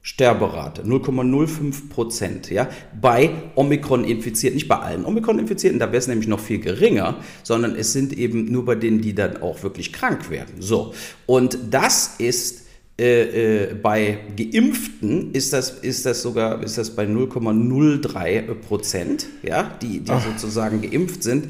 Sterberate, 0.03 0.81
0,05 0.81 1.89
Prozent, 1.89 2.49
ja, 2.49 2.67
bei 2.99 3.29
Omikron-Infizierten, 3.55 4.55
nicht 4.55 4.67
bei 4.67 4.77
allen 4.77 5.05
Omikron-Infizierten, 5.05 5.79
da 5.79 5.87
wäre 5.87 5.97
es 5.97 6.07
nämlich 6.07 6.27
noch 6.27 6.39
viel 6.39 6.59
geringer, 6.59 7.17
sondern 7.43 7.75
es 7.75 7.93
sind 7.93 8.11
eben 8.13 8.51
nur 8.51 8.65
bei 8.65 8.73
denen, 8.73 9.01
die 9.01 9.13
dann 9.13 9.43
auch 9.43 9.61
wirklich 9.61 9.93
krank 9.93 10.31
werden. 10.31 10.55
So, 10.59 10.95
und 11.27 11.57
das 11.69 12.15
ist 12.17 12.60
äh, 13.01 13.63
äh, 13.63 13.73
bei 13.73 14.19
Geimpften 14.37 15.31
ist 15.33 15.53
das, 15.53 15.71
ist 15.71 16.05
das 16.05 16.21
sogar 16.21 16.61
ist 16.61 16.77
das 16.77 16.91
bei 16.91 17.05
0,03 17.05 18.53
Prozent, 18.53 19.25
ja, 19.41 19.71
die, 19.81 20.01
die 20.01 20.11
sozusagen 20.11 20.83
geimpft 20.83 21.23
sind. 21.23 21.47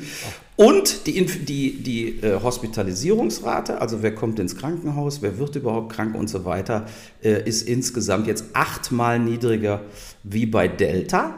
Und 0.56 1.08
die, 1.08 1.26
die, 1.26 1.84
die 1.84 2.22
äh, 2.22 2.40
Hospitalisierungsrate, 2.42 3.82
also 3.82 4.02
wer 4.02 4.16
kommt 4.16 4.40
ins 4.40 4.56
Krankenhaus, 4.56 5.22
wer 5.22 5.40
wird 5.40 5.58
überhaupt 5.58 5.92
krank 5.92 6.16
und 6.16 6.30
so 6.30 6.46
weiter, 6.46 6.86
ist 7.20 7.68
insgesamt 7.68 8.28
jetzt 8.28 8.46
achtmal 8.54 9.20
niedriger 9.20 9.82
wie 10.24 10.46
bei 10.46 10.70
Delta. 10.70 11.36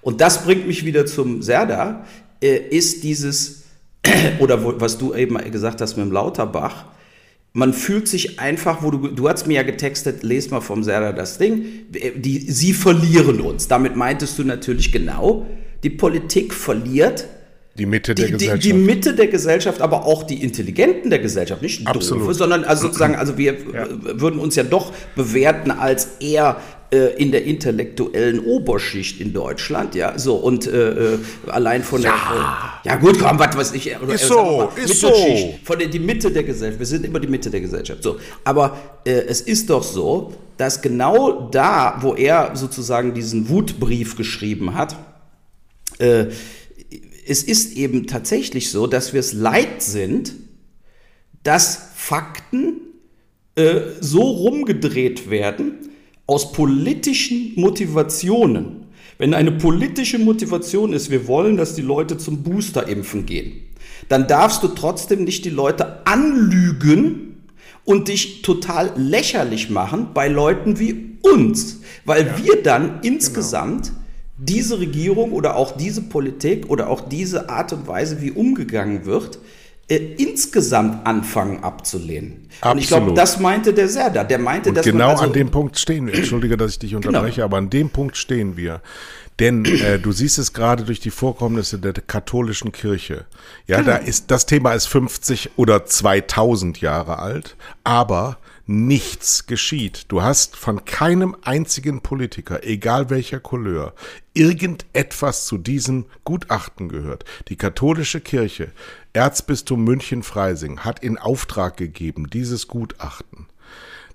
Und 0.00 0.22
das 0.22 0.44
bringt 0.44 0.66
mich 0.66 0.86
wieder 0.86 1.04
zum 1.04 1.42
Serda, 1.42 2.06
ist 2.40 3.04
dieses, 3.04 3.64
oder 4.38 4.64
wo, 4.64 4.80
was 4.80 4.96
du 4.96 5.12
eben 5.12 5.36
gesagt 5.50 5.82
hast 5.82 5.96
mit 5.98 6.06
dem 6.06 6.12
Lauterbach, 6.12 6.86
man 7.56 7.72
fühlt 7.72 8.06
sich 8.06 8.38
einfach, 8.38 8.82
wo 8.82 8.90
du, 8.90 9.08
du 9.08 9.28
hast 9.30 9.46
mir 9.46 9.54
ja 9.54 9.62
getextet, 9.62 10.22
les 10.22 10.50
mal 10.50 10.60
vom 10.60 10.82
Serda 10.84 11.12
das 11.12 11.38
Ding, 11.38 11.64
die, 11.88 12.38
sie 12.40 12.74
verlieren 12.74 13.40
uns. 13.40 13.66
Damit 13.66 13.96
meintest 13.96 14.38
du 14.38 14.44
natürlich 14.44 14.92
genau, 14.92 15.46
die 15.82 15.88
Politik 15.88 16.52
verliert 16.52 17.26
die 17.78 17.86
Mitte 17.86 18.14
der 18.14 18.26
die, 18.26 18.32
Gesellschaft. 18.32 18.64
Die, 18.64 18.72
die, 18.72 18.78
Mitte 18.78 19.14
der 19.14 19.26
Gesellschaft, 19.28 19.80
aber 19.82 20.06
auch 20.06 20.22
die 20.22 20.42
Intelligenten 20.42 21.10
der 21.10 21.18
Gesellschaft, 21.18 21.62
nicht 21.62 21.86
Absolut. 21.86 22.24
doofe, 22.24 22.34
sondern 22.34 22.64
also 22.64 22.86
sozusagen, 22.86 23.16
also 23.16 23.36
wir 23.36 23.52
ja. 23.52 23.86
würden 24.20 24.40
uns 24.40 24.56
ja 24.56 24.62
doch 24.62 24.92
bewerten 25.14 25.70
als 25.70 26.16
eher 26.20 26.60
in 26.90 27.32
der 27.32 27.44
intellektuellen 27.44 28.38
Oberschicht 28.38 29.20
in 29.20 29.32
Deutschland, 29.32 29.94
ja, 29.96 30.16
so 30.18 30.36
und 30.36 30.66
äh, 30.66 31.14
äh 31.14 31.18
allein 31.48 31.82
von 31.82 32.00
ja. 32.00 32.10
der, 32.10 32.92
äh, 32.92 32.94
ja 32.94 32.96
gut, 32.96 33.18
komm, 33.18 33.38
was 33.38 33.56
weiß 33.56 33.72
ich, 33.74 34.00
oder, 34.00 34.14
ist 34.14 34.26
so, 34.28 34.36
mal, 34.36 34.68
ist 34.76 35.00
so, 35.00 35.12
von 35.64 35.78
der 35.78 35.88
die 35.88 35.98
Mitte 35.98 36.30
der 36.30 36.44
Gesellschaft, 36.44 36.78
wir 36.78 36.86
sind 36.86 37.04
immer 37.04 37.18
die 37.18 37.26
Mitte 37.26 37.50
der 37.50 37.60
Gesellschaft, 37.60 38.02
so, 38.02 38.18
aber 38.44 38.76
äh, 39.04 39.10
es 39.10 39.40
ist 39.40 39.68
doch 39.68 39.82
so, 39.82 40.32
dass 40.56 40.80
genau 40.80 41.48
da, 41.50 41.98
wo 42.00 42.14
er 42.14 42.52
sozusagen 42.54 43.14
diesen 43.14 43.48
Wutbrief 43.48 44.16
geschrieben 44.16 44.74
hat, 44.74 44.96
äh, 45.98 46.26
es 47.26 47.42
ist 47.42 47.76
eben 47.76 48.06
tatsächlich 48.06 48.70
so, 48.70 48.86
dass 48.86 49.12
wir 49.12 49.20
es 49.20 49.32
leid 49.32 49.82
sind, 49.82 50.34
dass 51.42 51.90
Fakten 51.96 52.80
äh, 53.56 53.80
so 54.00 54.20
rumgedreht 54.20 55.30
werden 55.30 55.88
aus 56.26 56.52
politischen 56.52 57.52
Motivationen. 57.56 58.86
Wenn 59.18 59.32
eine 59.32 59.52
politische 59.52 60.18
Motivation 60.18 60.92
ist, 60.92 61.10
wir 61.10 61.26
wollen, 61.26 61.56
dass 61.56 61.74
die 61.74 61.82
Leute 61.82 62.18
zum 62.18 62.42
Booster 62.42 62.86
impfen 62.88 63.26
gehen, 63.26 63.62
dann 64.08 64.28
darfst 64.28 64.62
du 64.62 64.68
trotzdem 64.68 65.24
nicht 65.24 65.44
die 65.44 65.50
Leute 65.50 66.06
anlügen 66.06 67.42
und 67.84 68.08
dich 68.08 68.42
total 68.42 68.92
lächerlich 68.96 69.70
machen 69.70 70.08
bei 70.12 70.28
Leuten 70.28 70.78
wie 70.78 71.16
uns, 71.22 71.80
weil 72.04 72.26
ja, 72.26 72.38
wir 72.44 72.62
dann 72.62 72.86
genau. 72.86 72.98
insgesamt 73.02 73.86
genau 73.86 74.00
diese 74.38 74.78
Regierung 74.78 75.32
oder 75.32 75.56
auch 75.56 75.76
diese 75.76 76.02
Politik 76.02 76.68
oder 76.68 76.90
auch 76.90 77.08
diese 77.08 77.48
Art 77.48 77.72
und 77.72 77.86
Weise, 77.86 78.20
wie 78.20 78.32
umgegangen 78.32 79.06
wird, 79.06 79.38
äh, 79.88 79.96
insgesamt 79.96 81.06
anfangen 81.06 81.62
abzulehnen. 81.62 82.48
Absolut. 82.60 82.74
Und 82.74 82.78
ich 82.80 82.88
glaube, 82.88 83.14
das 83.14 83.38
meinte 83.38 83.72
der 83.72 83.88
Serda. 83.88 84.24
Der 84.24 84.38
meinte, 84.38 84.70
und 84.70 84.74
dass 84.74 84.84
genau 84.84 85.10
also, 85.10 85.24
an 85.24 85.32
dem 85.32 85.50
Punkt 85.50 85.78
stehen 85.78 86.06
wir. 86.06 86.14
Entschuldige, 86.14 86.56
dass 86.56 86.72
ich 86.72 86.78
dich 86.78 86.90
genau. 86.90 87.06
unterbreche, 87.06 87.36
genau. 87.36 87.46
aber 87.46 87.58
an 87.58 87.70
dem 87.70 87.90
Punkt 87.90 88.16
stehen 88.16 88.56
wir. 88.56 88.80
Denn 89.38 89.64
äh, 89.64 89.98
du 89.98 90.12
siehst 90.12 90.38
es 90.38 90.52
gerade 90.52 90.84
durch 90.84 90.98
die 90.98 91.10
Vorkommnisse 91.10 91.78
der 91.78 91.92
katholischen 91.92 92.72
Kirche. 92.72 93.26
Ja, 93.66 93.78
genau. 93.78 93.92
da 93.92 93.96
ist 93.98 94.30
das 94.30 94.46
Thema 94.46 94.72
ist 94.72 94.86
50 94.86 95.50
oder 95.56 95.84
2000 95.84 96.80
Jahre 96.80 97.18
alt, 97.18 97.54
aber 97.84 98.38
nichts 98.66 99.46
geschieht. 99.46 100.06
Du 100.08 100.22
hast 100.22 100.56
von 100.56 100.84
keinem 100.84 101.36
einzigen 101.42 102.00
Politiker, 102.00 102.64
egal 102.64 103.10
welcher 103.10 103.38
Couleur, 103.38 103.94
irgendetwas 104.34 105.46
zu 105.46 105.56
diesem 105.58 106.06
Gutachten 106.24 106.88
gehört. 106.88 107.24
Die 107.48 107.56
katholische 107.56 108.20
Kirche, 108.20 108.72
Erzbistum 109.16 109.82
München-Freising, 109.82 110.80
hat 110.80 111.02
in 111.02 111.16
Auftrag 111.16 111.78
gegeben, 111.78 112.28
dieses 112.28 112.68
Gutachten. 112.68 113.46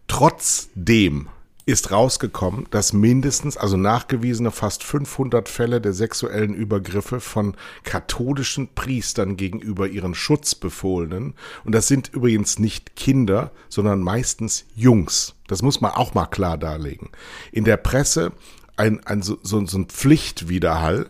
Trotzdem 0.07 1.27
ist 1.65 1.91
rausgekommen, 1.91 2.67
dass 2.69 2.93
mindestens, 2.93 3.57
also 3.57 3.77
nachgewiesene 3.77 4.51
fast 4.51 4.83
500 4.83 5.49
Fälle 5.49 5.81
der 5.81 5.93
sexuellen 5.93 6.53
Übergriffe 6.53 7.19
von 7.19 7.55
katholischen 7.83 8.69
Priestern 8.75 9.37
gegenüber 9.37 9.87
ihren 9.87 10.13
Schutzbefohlenen, 10.13 11.33
und 11.63 11.73
das 11.73 11.87
sind 11.87 12.09
übrigens 12.13 12.59
nicht 12.59 12.95
Kinder, 12.95 13.51
sondern 13.69 14.01
meistens 14.01 14.65
Jungs. 14.75 15.33
Das 15.47 15.63
muss 15.63 15.81
man 15.81 15.93
auch 15.93 16.13
mal 16.13 16.27
klar 16.27 16.59
darlegen. 16.59 17.09
In 17.51 17.63
der 17.63 17.77
Presse 17.77 18.33
ein, 18.77 19.03
ein 19.07 19.23
so, 19.23 19.39
so, 19.41 19.57
ein 19.57 19.85
Pflichtwiderhall 19.85 21.09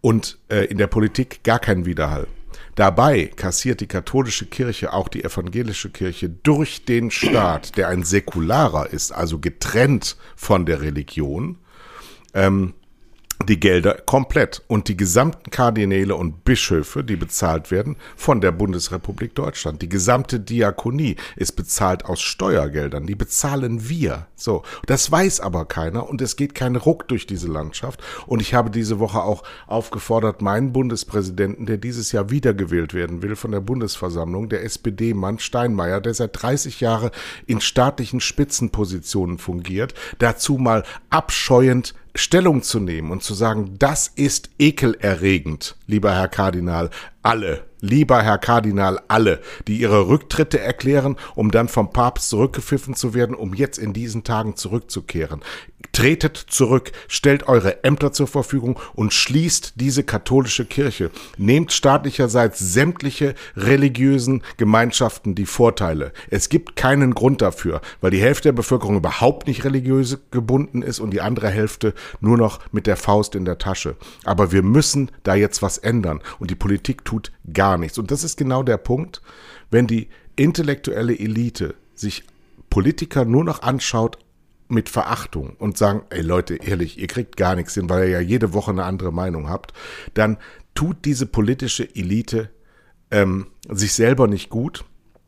und 0.00 0.38
äh, 0.48 0.64
in 0.64 0.78
der 0.78 0.88
Politik 0.88 1.44
gar 1.44 1.60
kein 1.60 1.86
Widerhall. 1.86 2.26
Dabei 2.76 3.30
kassiert 3.34 3.80
die 3.80 3.86
katholische 3.86 4.44
Kirche, 4.44 4.92
auch 4.92 5.08
die 5.08 5.24
evangelische 5.24 5.88
Kirche, 5.88 6.28
durch 6.28 6.84
den 6.84 7.10
Staat, 7.10 7.78
der 7.78 7.88
ein 7.88 8.04
säkularer 8.04 8.90
ist, 8.90 9.12
also 9.12 9.38
getrennt 9.38 10.18
von 10.36 10.66
der 10.66 10.82
Religion, 10.82 11.58
ähm, 12.34 12.74
die 13.44 13.60
Gelder 13.60 13.94
komplett 14.06 14.62
und 14.66 14.88
die 14.88 14.96
gesamten 14.96 15.50
Kardinäle 15.50 16.16
und 16.16 16.44
Bischöfe, 16.44 17.04
die 17.04 17.16
bezahlt 17.16 17.70
werden 17.70 17.96
von 18.16 18.40
der 18.40 18.50
Bundesrepublik 18.50 19.34
Deutschland. 19.34 19.82
Die 19.82 19.88
gesamte 19.88 20.40
Diakonie 20.40 21.16
ist 21.36 21.52
bezahlt 21.52 22.06
aus 22.06 22.20
Steuergeldern. 22.20 23.06
Die 23.06 23.14
bezahlen 23.14 23.88
wir. 23.88 24.26
So. 24.34 24.62
Das 24.86 25.10
weiß 25.10 25.40
aber 25.40 25.66
keiner 25.66 26.08
und 26.08 26.22
es 26.22 26.36
geht 26.36 26.54
kein 26.54 26.76
Ruck 26.76 27.08
durch 27.08 27.26
diese 27.26 27.48
Landschaft. 27.48 28.02
Und 28.26 28.40
ich 28.40 28.54
habe 28.54 28.70
diese 28.70 28.98
Woche 28.98 29.22
auch 29.22 29.42
aufgefordert, 29.66 30.40
meinen 30.42 30.72
Bundespräsidenten, 30.72 31.66
der 31.66 31.76
dieses 31.76 32.12
Jahr 32.12 32.30
wiedergewählt 32.30 32.94
werden 32.94 33.22
will 33.22 33.36
von 33.36 33.52
der 33.52 33.60
Bundesversammlung, 33.60 34.48
der 34.48 34.64
SPD-Mann 34.64 35.38
Steinmeier, 35.38 36.00
der 36.00 36.14
seit 36.14 36.42
30 36.42 36.80
Jahren 36.80 37.10
in 37.46 37.60
staatlichen 37.60 38.20
Spitzenpositionen 38.20 39.38
fungiert, 39.38 39.94
dazu 40.18 40.54
mal 40.54 40.84
abscheuend 41.10 41.94
Stellung 42.16 42.62
zu 42.62 42.80
nehmen 42.80 43.10
und 43.10 43.22
zu 43.22 43.34
sagen, 43.34 43.76
das 43.78 44.08
ist 44.14 44.50
ekelerregend, 44.58 45.76
lieber 45.86 46.14
Herr 46.14 46.28
Kardinal, 46.28 46.90
alle 47.22 47.64
lieber 47.86 48.22
Herr 48.22 48.38
Kardinal, 48.38 49.00
alle, 49.08 49.40
die 49.66 49.78
ihre 49.78 50.08
Rücktritte 50.08 50.60
erklären, 50.60 51.16
um 51.34 51.50
dann 51.50 51.68
vom 51.68 51.90
Papst 51.90 52.28
zurückgepfiffen 52.30 52.94
zu 52.94 53.14
werden, 53.14 53.34
um 53.34 53.54
jetzt 53.54 53.78
in 53.78 53.92
diesen 53.92 54.24
Tagen 54.24 54.56
zurückzukehren. 54.56 55.40
Tretet 55.92 56.36
zurück, 56.36 56.92
stellt 57.08 57.48
eure 57.48 57.84
Ämter 57.84 58.12
zur 58.12 58.26
Verfügung 58.26 58.78
und 58.94 59.14
schließt 59.14 59.74
diese 59.76 60.04
katholische 60.04 60.66
Kirche. 60.66 61.10
Nehmt 61.38 61.72
staatlicherseits 61.72 62.58
sämtliche 62.58 63.34
religiösen 63.56 64.42
Gemeinschaften 64.58 65.34
die 65.34 65.46
Vorteile. 65.46 66.12
Es 66.28 66.50
gibt 66.50 66.76
keinen 66.76 67.14
Grund 67.14 67.40
dafür, 67.40 67.80
weil 68.02 68.10
die 68.10 68.20
Hälfte 68.20 68.48
der 68.48 68.52
Bevölkerung 68.52 68.96
überhaupt 68.96 69.46
nicht 69.46 69.64
religiös 69.64 70.18
gebunden 70.30 70.82
ist 70.82 71.00
und 71.00 71.12
die 71.12 71.22
andere 71.22 71.48
Hälfte 71.48 71.94
nur 72.20 72.36
noch 72.36 72.60
mit 72.72 72.86
der 72.86 72.96
Faust 72.96 73.34
in 73.34 73.46
der 73.46 73.56
Tasche. 73.58 73.96
Aber 74.24 74.52
wir 74.52 74.62
müssen 74.62 75.10
da 75.22 75.34
jetzt 75.34 75.62
was 75.62 75.78
ändern 75.78 76.20
und 76.38 76.50
die 76.50 76.56
Politik 76.56 77.06
tut 77.06 77.32
gar 77.52 77.75
nichts. 77.78 77.98
Und 77.98 78.10
das 78.10 78.24
ist 78.24 78.36
genau 78.36 78.62
der 78.62 78.78
Punkt, 78.78 79.22
wenn 79.70 79.86
die 79.86 80.08
intellektuelle 80.36 81.18
Elite 81.18 81.74
sich 81.94 82.24
Politiker 82.70 83.24
nur 83.24 83.44
noch 83.44 83.62
anschaut 83.62 84.18
mit 84.68 84.88
Verachtung 84.88 85.54
und 85.58 85.78
sagen, 85.78 86.02
ey 86.10 86.22
Leute, 86.22 86.56
ehrlich, 86.56 86.98
ihr 86.98 87.06
kriegt 87.06 87.36
gar 87.36 87.54
nichts 87.54 87.74
hin, 87.74 87.88
weil 87.88 88.02
ihr 88.04 88.10
ja 88.10 88.20
jede 88.20 88.52
Woche 88.52 88.72
eine 88.72 88.82
andere 88.84 89.12
Meinung 89.12 89.48
habt, 89.48 89.72
dann 90.14 90.38
tut 90.74 91.04
diese 91.04 91.26
politische 91.26 91.88
Elite 91.94 92.50
ähm, 93.10 93.46
sich 93.68 93.92
selber 93.92 94.26
nicht 94.26 94.50
gut, 94.50 94.84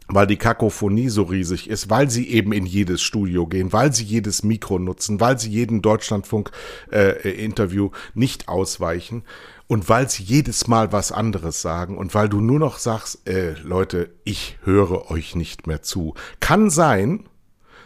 weil 0.08 0.26
die 0.26 0.36
Kakophonie 0.36 1.10
so 1.10 1.22
riesig 1.22 1.70
ist, 1.70 1.88
weil 1.90 2.10
sie 2.10 2.28
eben 2.28 2.52
in 2.52 2.66
jedes 2.66 3.02
Studio 3.02 3.46
gehen, 3.46 3.72
weil 3.72 3.92
sie 3.92 4.02
jedes 4.04 4.42
Mikro 4.42 4.78
nutzen, 4.78 5.20
weil 5.20 5.38
sie 5.38 5.50
jeden 5.50 5.82
Deutschlandfunk-Interview 5.82 7.86
äh, 7.86 7.90
nicht 8.14 8.48
ausweichen 8.48 9.22
und 9.68 9.88
weil 9.88 10.08
sie 10.08 10.22
jedes 10.24 10.66
Mal 10.66 10.92
was 10.92 11.12
anderes 11.12 11.62
sagen 11.62 11.96
und 11.96 12.14
weil 12.14 12.28
du 12.28 12.40
nur 12.40 12.58
noch 12.58 12.78
sagst, 12.78 13.28
äh, 13.28 13.52
Leute, 13.62 14.10
ich 14.24 14.58
höre 14.64 15.10
euch 15.10 15.36
nicht 15.36 15.66
mehr 15.66 15.82
zu. 15.82 16.14
Kann 16.40 16.70
sein, 16.70 17.28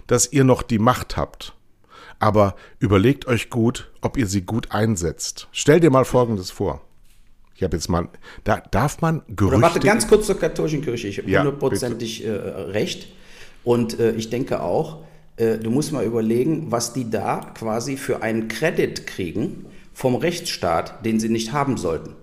dass 0.07 0.33
ihr 0.33 0.45
noch 0.45 0.63
die 0.63 0.79
Macht 0.79 1.17
habt. 1.17 1.55
Aber 2.21 2.55
überlegt 2.79 3.27
euch 3.27 3.51
gut, 3.51 3.91
ob 4.01 4.17
ihr 4.17 4.29
sie 4.29 4.43
gut 4.43 4.71
einsetzt. 4.71 5.49
Stell 5.51 5.81
dir 5.81 5.91
mal 5.91 6.05
Folgendes 6.05 6.53
vor. 6.53 6.81
Ich 7.57 7.65
habe 7.65 7.77
jetzt 7.77 7.89
mal, 7.89 8.09
da 8.45 8.63
darf 8.71 9.01
man 9.01 9.23
Gerüchte... 9.27 9.57
Oder 9.57 9.67
warte, 9.67 9.81
ganz 9.81 10.07
kurz 10.07 10.27
zur 10.27 10.39
katholischen 10.39 10.83
Kirche. 10.83 11.09
Ich 11.09 11.19
habe 11.19 11.29
ja, 11.29 11.41
hundertprozentig 11.41 12.25
äh, 12.25 12.31
recht. 12.31 13.09
Und 13.65 13.99
äh, 13.99 14.13
ich 14.13 14.31
denke 14.31 14.63
auch, 14.63 15.03
äh, 15.37 15.59
du 15.59 15.71
musst 15.71 15.93
mal 15.93 16.05
überlegen, 16.05 16.71
was 16.71 16.93
die 16.93 17.11
da 17.11 17.53
quasi 17.55 17.97
für 17.97 18.23
einen 18.23 18.47
Kredit 18.47 19.07
kriegen 19.07 19.67
vom 19.93 20.15
Rechtsstaat, 20.15 21.05
den 21.05 21.21
sie 21.21 21.29
nicht 21.29 21.53
haben 21.53 21.77
sollten. 21.77 22.15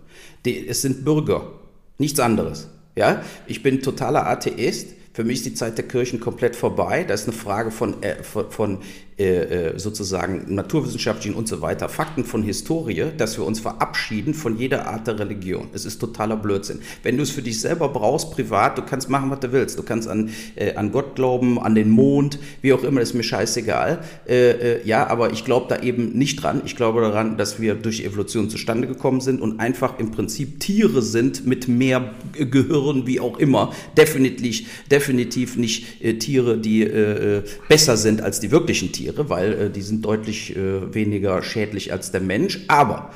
Die, 0.46 0.68
es 0.68 0.82
sind 0.82 1.06
Bürger, 1.06 1.52
nichts 1.98 2.20
anderes. 2.20 2.70
Ja, 2.96 3.24
ich 3.48 3.64
bin 3.64 3.82
totaler 3.82 4.28
Atheist. 4.28 4.90
Für 5.14 5.24
mich 5.24 5.38
ist 5.38 5.46
die 5.46 5.54
Zeit 5.54 5.78
der 5.78 5.88
Kirchen 5.88 6.20
komplett 6.20 6.56
vorbei. 6.56 7.04
Da 7.04 7.14
ist 7.14 7.28
eine 7.28 7.36
Frage 7.36 7.72
von, 7.72 8.02
äh, 8.04 8.24
von, 8.24 8.50
von 8.52 8.78
äh, 9.20 9.74
äh, 9.74 9.78
sozusagen 9.78 10.46
naturwissenschaftlichen 10.48 11.36
und 11.36 11.46
so 11.46 11.60
weiter, 11.60 11.90
Fakten 11.90 12.24
von 12.24 12.42
Historie, 12.42 13.08
dass 13.18 13.38
wir 13.38 13.46
uns 13.46 13.60
verabschieden 13.60 14.34
von 14.34 14.58
jeder 14.58 14.88
Art 14.88 15.08
der 15.08 15.20
Religion. 15.20 15.68
Es 15.74 15.84
ist 15.84 16.00
totaler 16.00 16.38
Blödsinn. 16.38 16.80
Wenn 17.04 17.18
du 17.18 17.24
es 17.24 17.30
für 17.30 17.42
dich 17.42 17.60
selber 17.60 17.90
brauchst, 17.90 18.32
privat, 18.32 18.78
du 18.78 18.82
kannst 18.82 19.10
machen, 19.10 19.30
was 19.30 19.42
du 19.42 19.52
willst. 19.52 19.78
Du 19.78 19.84
kannst 19.84 20.08
an, 20.08 20.30
äh, 20.56 20.76
an 20.76 20.94
Gott 20.94 21.16
glauben, 21.16 21.60
an 21.60 21.76
den 21.76 21.90
Mond, 21.90 22.40
wie 22.62 22.72
auch 22.72 22.82
immer, 22.82 23.02
ist 23.02 23.14
mir 23.14 23.24
scheißegal. 23.24 24.00
Äh, 24.26 24.52
äh, 24.52 24.88
ja, 24.88 25.06
aber 25.08 25.34
ich 25.34 25.44
glaube 25.44 25.66
da 25.68 25.84
eben 25.84 26.14
nicht 26.18 26.42
dran. 26.42 26.62
Ich 26.64 26.78
glaube 26.78 27.02
daran, 27.02 27.36
dass 27.36 27.60
wir 27.60 27.76
durch 27.76 28.06
Evolution 28.06 28.50
zustande 28.50 28.88
gekommen 28.88 29.20
sind 29.20 29.42
und 29.42 29.60
einfach 29.60 30.00
im 30.00 30.12
Prinzip 30.12 30.62
Tiere 30.62 31.02
sind 31.02 31.46
mit 31.46 31.68
mehr 31.68 32.14
Gehirn, 32.32 33.06
wie 33.06 33.20
auch 33.20 33.38
immer. 33.38 33.74
Definitiv, 33.98 34.66
definitiv 34.90 35.58
nicht 35.58 36.20
Tiere, 36.20 36.58
die 36.58 36.90
besser 37.68 37.98
sind 37.98 38.22
als 38.22 38.40
die 38.40 38.52
wirklichen 38.52 38.94
Tiere. 38.94 39.09
Tiere, 39.10 39.30
weil 39.30 39.54
äh, 39.54 39.70
die 39.70 39.82
sind 39.82 40.06
deutlich 40.06 40.56
äh, 40.56 40.94
weniger 40.94 41.42
schädlich 41.42 41.92
als 41.92 42.12
der 42.12 42.22
Mensch. 42.22 42.62
Aber 42.68 43.12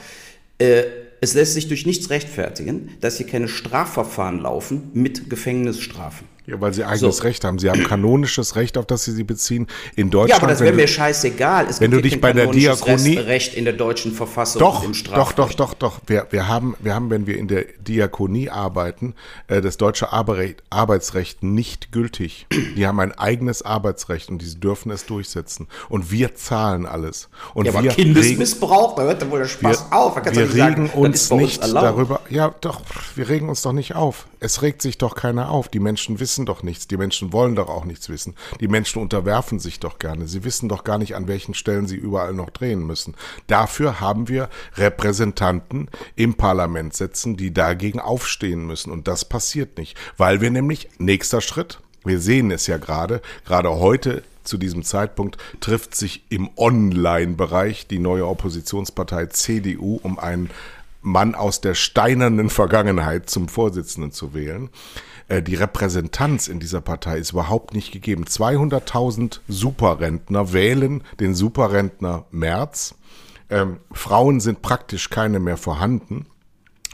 äh, 0.57 0.83
es 1.23 1.33
lässt 1.33 1.53
sich 1.53 1.69
durch 1.69 1.85
nichts 1.85 2.09
rechtfertigen, 2.09 2.89
dass 2.99 3.17
hier 3.17 3.25
keine 3.25 3.47
Strafverfahren 3.47 4.39
laufen 4.39 4.91
mit 4.93 5.29
Gefängnisstrafen. 5.29 6.27
Ja, 6.45 6.59
weil 6.59 6.73
sie 6.73 6.83
eigenes 6.83 7.17
so. 7.17 7.23
Recht 7.23 7.45
haben. 7.45 7.57
Sie 7.57 7.69
haben 7.69 7.83
kanonisches 7.85 8.57
Recht, 8.57 8.77
auf 8.77 8.85
das 8.85 9.05
sie 9.05 9.13
sie 9.13 9.23
beziehen. 9.23 9.67
In 9.95 10.09
Deutschland. 10.09 10.29
Ja, 10.29 10.37
aber 10.37 10.47
das 10.47 10.59
wäre 10.59 10.73
mir 10.73 10.87
scheißegal. 10.87 11.67
Es 11.69 11.79
wenn 11.79 11.91
du 11.91 12.01
dich 12.01 12.19
bei 12.19 12.33
der 12.33 12.47
Diakonie 12.47 13.17
Recht 13.17 13.53
in 13.53 13.63
der 13.63 13.73
deutschen 13.73 14.11
Verfassung 14.11 14.59
doch, 14.59 14.83
im 14.83 14.93
Strafrecht. 14.93 15.39
Doch, 15.39 15.47
doch, 15.51 15.53
doch, 15.53 15.73
doch. 15.73 16.01
Wir, 16.05 16.27
wir 16.31 16.49
haben, 16.49 16.75
wir 16.81 16.95
haben, 16.95 17.09
wenn 17.09 17.27
wir 17.27 17.37
in 17.37 17.47
der 17.47 17.63
Diakonie 17.79 18.49
arbeiten, 18.49 19.15
äh, 19.47 19.61
das 19.61 19.77
deutsche 19.77 20.11
Arbeitsrecht 20.11 21.43
nicht 21.43 21.93
gültig. 21.93 22.45
Die 22.75 22.85
haben 22.85 22.99
ein 22.99 23.13
eigenes 23.13 23.61
Arbeitsrecht 23.61 24.29
und 24.29 24.41
die 24.41 24.59
dürfen 24.59 24.91
es 24.91 25.05
durchsetzen. 25.05 25.67
Und 25.87 26.11
wir 26.11 26.35
zahlen 26.35 26.85
alles. 26.85 27.29
Und 27.53 27.67
ja, 27.67 27.73
aber 27.73 27.87
Kindesmissbrauch, 27.87 28.95
da 28.95 29.03
hört 29.03 29.21
dann 29.21 29.31
wohl 29.31 29.39
der 29.39 29.47
Spaß 29.47 29.85
wir, 29.91 29.97
auf. 29.97 30.17
wir 30.17 30.41
regen 30.41 30.57
sagen, 30.57 30.89
uns 30.89 31.12
nicht 31.31 31.63
uns 31.63 31.73
darüber. 31.73 32.21
Ja, 32.29 32.53
doch. 32.61 32.81
Wir 33.15 33.29
regen 33.29 33.49
uns 33.49 33.61
doch 33.61 33.73
nicht 33.73 33.95
auf. 33.95 34.27
Es 34.39 34.61
regt 34.61 34.81
sich 34.81 34.97
doch 34.97 35.15
keiner 35.15 35.49
auf. 35.49 35.69
Die 35.69 35.79
Menschen 35.79 36.19
wissen 36.19 36.33
wissen 36.33 36.45
doch 36.45 36.63
nichts. 36.63 36.87
Die 36.87 36.97
Menschen 36.97 37.31
wollen 37.31 37.55
doch 37.55 37.69
auch 37.69 37.85
nichts 37.85 38.09
wissen. 38.09 38.35
Die 38.59 38.67
Menschen 38.67 39.01
unterwerfen 39.01 39.59
sich 39.59 39.79
doch 39.79 39.99
gerne. 39.99 40.27
Sie 40.27 40.43
wissen 40.43 40.67
doch 40.67 40.83
gar 40.83 40.97
nicht, 40.97 41.15
an 41.15 41.27
welchen 41.27 41.53
Stellen 41.53 41.87
sie 41.87 41.95
überall 41.95 42.33
noch 42.33 42.49
drehen 42.49 42.85
müssen. 42.85 43.13
Dafür 43.47 43.99
haben 43.99 44.27
wir 44.27 44.49
Repräsentanten 44.75 45.89
im 46.15 46.33
Parlament 46.33 46.95
sitzen, 46.95 47.37
die 47.37 47.53
dagegen 47.53 47.99
aufstehen 47.99 48.65
müssen. 48.65 48.91
Und 48.91 49.07
das 49.07 49.25
passiert 49.25 49.77
nicht, 49.77 49.97
weil 50.17 50.41
wir 50.41 50.49
nämlich, 50.49 50.89
nächster 50.97 51.41
Schritt, 51.41 51.79
wir 52.03 52.19
sehen 52.19 52.51
es 52.51 52.67
ja 52.67 52.77
gerade, 52.77 53.21
gerade 53.45 53.69
heute 53.69 54.23
zu 54.43 54.57
diesem 54.57 54.83
Zeitpunkt 54.83 55.37
trifft 55.61 55.95
sich 55.95 56.23
im 56.29 56.49
Online-Bereich 56.57 57.87
die 57.87 57.99
neue 57.99 58.27
Oppositionspartei 58.27 59.27
CDU, 59.27 59.99
um 60.03 60.19
einen 60.19 60.49
Mann 61.03 61.35
aus 61.35 61.61
der 61.61 61.75
steinernen 61.75 62.49
Vergangenheit 62.49 63.29
zum 63.29 63.47
Vorsitzenden 63.47 64.11
zu 64.11 64.33
wählen. 64.33 64.69
Äh, 65.27 65.41
die 65.41 65.55
Repräsentanz 65.55 66.47
in 66.47 66.59
dieser 66.59 66.81
Partei 66.81 67.17
ist 67.17 67.31
überhaupt 67.31 67.73
nicht 67.73 67.91
gegeben. 67.91 68.25
200.000 68.25 69.39
Superrentner 69.47 70.53
wählen 70.53 71.03
den 71.19 71.35
Superrentner 71.35 72.25
Merz. 72.31 72.95
Ähm, 73.49 73.77
Frauen 73.91 74.39
sind 74.39 74.61
praktisch 74.61 75.09
keine 75.09 75.39
mehr 75.39 75.57
vorhanden. 75.57 76.25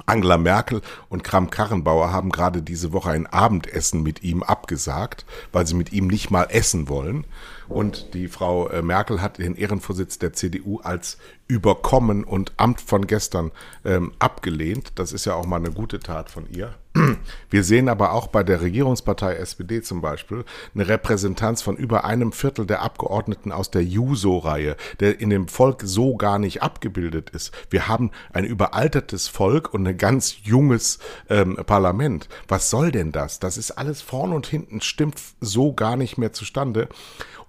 Angela 0.06 0.38
Merkel 0.38 0.82
und 1.10 1.24
Kram-Karrenbauer 1.24 2.12
haben 2.12 2.30
gerade 2.30 2.62
diese 2.62 2.94
Woche 2.94 3.12
ein 3.12 3.28
Abendessen 3.28 4.02
mit 4.02 4.24
ihm 4.24 4.44
abgesagt, 4.44 5.26
weil 5.52 5.68
sie 5.68 5.76
mit 5.76 5.92
ihm 5.92 6.08
nicht 6.08 6.32
mal 6.32 6.48
essen 6.50 6.88
wollen. 6.90 7.26
Und 7.70 8.14
die 8.16 8.28
Frau 8.28 8.68
äh, 8.68 8.82
Merkel 8.82 9.22
hat 9.22 9.38
den 9.38 9.56
Ehrenvorsitz 9.56 10.18
der 10.18 10.34
CDU 10.34 10.80
als 10.80 11.18
überkommen 11.48 12.24
und 12.24 12.54
Amt 12.58 12.82
von 12.82 13.08
gestern 13.08 13.52
ähm, 13.86 14.12
abgelehnt. 14.20 14.92
Das 14.96 15.14
ist 15.14 15.26
ja 15.26 15.36
auch 15.36 15.46
mal 15.46 15.58
eine 15.58 15.72
gute 15.72 16.00
Tat 16.00 16.30
von 16.30 16.48
ihr. 16.52 16.76
Wir 17.50 17.64
sehen 17.64 17.90
aber 17.90 18.14
auch 18.14 18.28
bei 18.28 18.44
der 18.44 18.62
Regierungspartei 18.62 19.36
SPD 19.36 19.82
zum 19.82 20.02
Beispiel 20.02 20.46
eine 20.74 20.88
Repräsentanz 20.88 21.62
von 21.62 21.76
über 21.76 22.06
einem 22.06 22.32
Viertel 22.32 22.66
der 22.66 22.82
Abgeordneten 22.82 23.52
aus 23.52 23.72
der 23.72 23.84
Juso-Reihe, 23.84 24.76
der 25.00 25.20
in 25.20 25.30
dem 25.30 25.48
Volk 25.48 25.82
so 25.84 26.16
gar 26.16 26.40
nicht 26.40 26.62
abgebildet 26.62 27.32
ist. 27.32 27.52
Wir 27.70 27.88
haben 27.88 28.12
ein 28.32 28.46
überaltertes 28.46 29.28
Volk 29.28 29.74
und 29.74 29.88
ein 29.88 29.98
ganz 29.98 30.38
junges 30.44 31.00
ähm, 31.30 31.56
Parlament. 31.66 32.30
Was 32.48 32.70
soll 32.70 32.92
denn 32.92 33.12
das? 33.12 33.40
Das 33.40 33.58
ist 33.58 33.72
alles 33.72 34.02
vorn 34.02 34.34
und 34.34 34.48
hinten 34.48 34.82
stimmt 34.82 35.20
so 35.42 35.74
gar 35.74 35.96
nicht 35.96 36.18
mehr 36.18 36.34
zustande. 36.34 36.90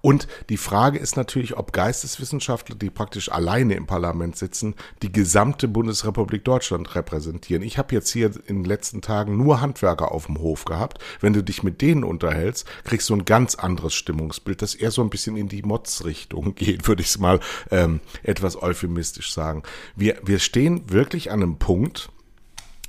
Und 0.01 0.27
die 0.49 0.57
Frage 0.57 0.97
ist 0.99 1.15
natürlich, 1.15 1.57
ob 1.57 1.73
Geisteswissenschaftler, 1.73 2.75
die 2.75 2.89
praktisch 2.89 3.31
alleine 3.31 3.75
im 3.75 3.85
Parlament 3.85 4.35
sitzen, 4.35 4.75
die 5.01 5.11
gesamte 5.11 5.67
Bundesrepublik 5.67 6.43
Deutschland 6.43 6.95
repräsentieren. 6.95 7.63
Ich 7.63 7.77
habe 7.77 7.93
jetzt 7.93 8.09
hier 8.09 8.31
in 8.47 8.57
den 8.57 8.65
letzten 8.65 9.01
Tagen 9.01 9.37
nur 9.37 9.61
Handwerker 9.61 10.11
auf 10.11 10.25
dem 10.25 10.39
Hof 10.39 10.65
gehabt. 10.65 10.99
Wenn 11.19 11.33
du 11.33 11.43
dich 11.43 11.61
mit 11.63 11.81
denen 11.81 12.03
unterhältst, 12.03 12.67
kriegst 12.83 13.09
du 13.09 13.15
ein 13.15 13.25
ganz 13.25 13.55
anderes 13.55 13.93
Stimmungsbild, 13.93 14.61
das 14.61 14.75
eher 14.75 14.91
so 14.91 15.01
ein 15.03 15.09
bisschen 15.09 15.37
in 15.37 15.47
die 15.47 15.61
Motzrichtung 15.61 16.55
geht, 16.55 16.87
würde 16.87 17.01
ich 17.01 17.09
es 17.09 17.19
mal 17.19 17.39
ähm, 17.69 17.99
etwas 18.23 18.61
euphemistisch 18.61 19.33
sagen. 19.33 19.63
Wir, 19.95 20.19
wir 20.23 20.39
stehen 20.39 20.89
wirklich 20.89 21.31
an 21.31 21.43
einem 21.43 21.57
Punkt, 21.57 22.09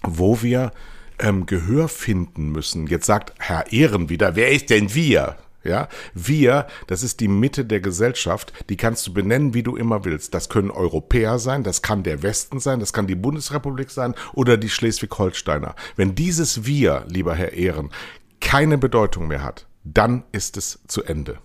wo 0.03 0.42
wir 0.42 0.72
ähm, 1.18 1.46
Gehör 1.46 1.88
finden 1.88 2.51
müssen. 2.51 2.87
Jetzt 2.87 3.07
sagt 3.07 3.35
Herr 3.38 3.72
Ehren 3.72 4.09
wieder, 4.09 4.35
wer 4.35 4.51
ist 4.51 4.70
denn 4.70 4.94
wir? 4.94 5.37
Ja, 5.64 5.88
wir, 6.14 6.66
das 6.87 7.03
ist 7.03 7.20
die 7.20 7.29
Mitte 7.29 7.64
der 7.64 7.81
Gesellschaft, 7.81 8.53
die 8.68 8.77
kannst 8.77 9.07
du 9.07 9.14
benennen, 9.14 9.55
wie 9.55 9.62
du 9.62 9.77
immer 9.77 10.05
willst. 10.05 10.35
Das 10.35 10.48
können 10.48 10.70
Europäer 10.70 11.38
sein, 11.38 11.62
das 11.62 11.83
kann 11.83 12.03
der 12.03 12.22
Westen 12.22 12.59
sein, 12.59 12.81
das 12.81 12.92
kann 12.92 13.07
die 13.07 13.14
Bundesrepublik 13.14 13.90
sein 13.90 14.14
oder 14.33 14.57
die 14.57 14.70
Schleswig-Holsteiner. 14.70 15.75
Wenn 15.96 16.14
dieses 16.14 16.64
wir, 16.64 17.05
lieber 17.09 17.35
Herr 17.35 17.53
Ehren, 17.53 17.90
keine 18.40 18.77
Bedeutung 18.77 19.29
mehr 19.29 19.42
hat, 19.42 19.66
dann 19.85 20.25
ist 20.33 20.57
es 20.57 20.81
zu 20.88 21.05
Ende. 21.05 21.38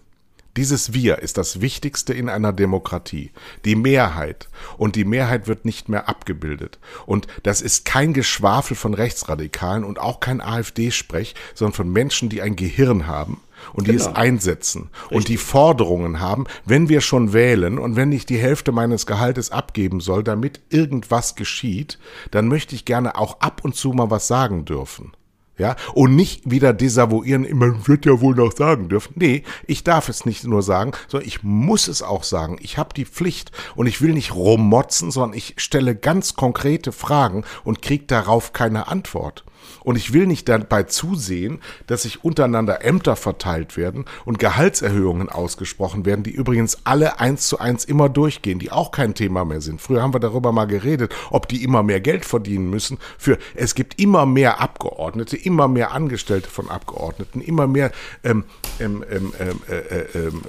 Dieses 0.57 0.91
Wir 0.91 1.19
ist 1.19 1.37
das 1.37 1.61
Wichtigste 1.61 2.15
in 2.15 2.29
einer 2.29 2.51
Demokratie. 2.51 3.31
Die 3.63 3.75
Mehrheit. 3.75 4.49
Und 4.79 4.95
die 4.95 5.05
Mehrheit 5.05 5.47
wird 5.47 5.65
nicht 5.65 5.87
mehr 5.87 6.09
abgebildet. 6.09 6.79
Und 7.05 7.27
das 7.43 7.61
ist 7.61 7.85
kein 7.85 8.11
Geschwafel 8.11 8.75
von 8.75 8.95
Rechtsradikalen 8.95 9.83
und 9.83 9.99
auch 9.99 10.19
kein 10.19 10.41
AfD-Sprech, 10.41 11.35
sondern 11.53 11.75
von 11.75 11.91
Menschen, 11.91 12.29
die 12.29 12.41
ein 12.41 12.55
Gehirn 12.55 13.05
haben 13.05 13.41
und 13.73 13.85
genau. 13.85 13.97
die 13.97 14.09
es 14.09 14.15
einsetzen 14.15 14.89
Richtig. 14.93 15.17
und 15.17 15.27
die 15.27 15.37
Forderungen 15.37 16.19
haben, 16.19 16.45
wenn 16.65 16.89
wir 16.89 17.01
schon 17.01 17.33
wählen 17.33 17.77
und 17.77 17.95
wenn 17.95 18.11
ich 18.11 18.25
die 18.25 18.37
Hälfte 18.37 18.71
meines 18.71 19.05
Gehaltes 19.05 19.51
abgeben 19.51 19.99
soll, 19.99 20.23
damit 20.23 20.61
irgendwas 20.69 21.35
geschieht, 21.35 21.99
dann 22.31 22.47
möchte 22.47 22.75
ich 22.75 22.85
gerne 22.85 23.17
auch 23.17 23.39
ab 23.39 23.61
und 23.63 23.75
zu 23.75 23.91
mal 23.91 24.09
was 24.09 24.27
sagen 24.27 24.65
dürfen. 24.65 25.13
Ja, 25.57 25.75
und 25.95 26.15
nicht 26.15 26.49
wieder 26.49 26.71
desavouieren, 26.71 27.47
man 27.57 27.87
wird 27.87 28.05
ja 28.05 28.21
wohl 28.21 28.35
noch 28.35 28.55
sagen 28.55 28.89
dürfen. 28.89 29.13
Nee, 29.15 29.43
ich 29.65 29.83
darf 29.83 30.07
es 30.07 30.23
nicht 30.23 30.43
nur 30.43 30.61
sagen, 30.61 30.91
sondern 31.07 31.27
ich 31.27 31.41
muss 31.41 31.87
es 31.87 32.03
auch 32.03 32.23
sagen. 32.23 32.57
Ich 32.61 32.77
habe 32.77 32.93
die 32.93 33.05
Pflicht 33.05 33.51
und 33.75 33.87
ich 33.87 33.99
will 33.99 34.13
nicht 34.13 34.35
rummotzen, 34.35 35.09
sondern 35.09 35.35
ich 35.35 35.55
stelle 35.57 35.95
ganz 35.95 36.35
konkrete 36.35 36.91
Fragen 36.91 37.43
und 37.63 37.81
kriege 37.81 38.05
darauf 38.05 38.53
keine 38.53 38.87
Antwort. 38.87 39.45
Und 39.83 39.95
ich 39.95 40.13
will 40.13 40.27
nicht 40.27 40.49
dabei 40.49 40.83
zusehen, 40.83 41.59
dass 41.87 42.03
sich 42.03 42.23
untereinander 42.23 42.83
Ämter 42.83 43.15
verteilt 43.15 43.77
werden 43.77 44.05
und 44.25 44.39
Gehaltserhöhungen 44.39 45.29
ausgesprochen 45.29 46.05
werden, 46.05 46.23
die 46.23 46.31
übrigens 46.31 46.79
alle 46.83 47.19
eins 47.19 47.47
zu 47.47 47.59
eins 47.59 47.85
immer 47.85 48.09
durchgehen, 48.09 48.59
die 48.59 48.71
auch 48.71 48.91
kein 48.91 49.13
Thema 49.13 49.45
mehr 49.45 49.61
sind. 49.61 49.81
Früher 49.81 50.01
haben 50.01 50.13
wir 50.13 50.19
darüber 50.19 50.51
mal 50.51 50.65
geredet, 50.65 51.13
ob 51.31 51.47
die 51.47 51.63
immer 51.63 51.83
mehr 51.83 52.01
Geld 52.01 52.25
verdienen 52.25 52.69
müssen. 52.69 52.97
Für 53.17 53.37
es 53.55 53.75
gibt 53.75 53.99
immer 53.99 54.25
mehr 54.25 54.59
Abgeordnete, 54.59 55.37
immer 55.37 55.67
mehr 55.67 55.91
Angestellte 55.91 56.49
von 56.49 56.69
Abgeordneten, 56.69 57.41
immer 57.41 57.67
mehr 57.67 57.91
ähm, 58.23 58.43
ähm, 58.79 59.03
ähm, 59.09 59.33
ähm 59.39 59.61
äh, 59.69 59.75
äh, 59.77 60.27
ähm, 60.27 60.41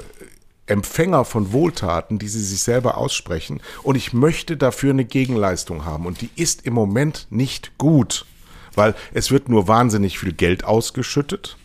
Empfänger 0.68 1.24
von 1.24 1.52
Wohltaten, 1.52 2.18
die 2.18 2.28
sie 2.28 2.42
sich 2.42 2.60
selber 2.60 2.98
aussprechen. 2.98 3.60
Und 3.82 3.96
ich 3.96 4.12
möchte 4.12 4.56
dafür 4.56 4.90
eine 4.90 5.04
Gegenleistung 5.04 5.84
haben. 5.84 6.06
Und 6.06 6.20
die 6.20 6.30
ist 6.36 6.66
im 6.66 6.74
Moment 6.74 7.26
nicht 7.30 7.78
gut 7.78 8.26
weil 8.74 8.94
es 9.12 9.30
wird 9.30 9.48
nur 9.48 9.68
wahnsinnig 9.68 10.18
viel 10.18 10.32
Geld 10.32 10.64
ausgeschüttet. 10.64 11.56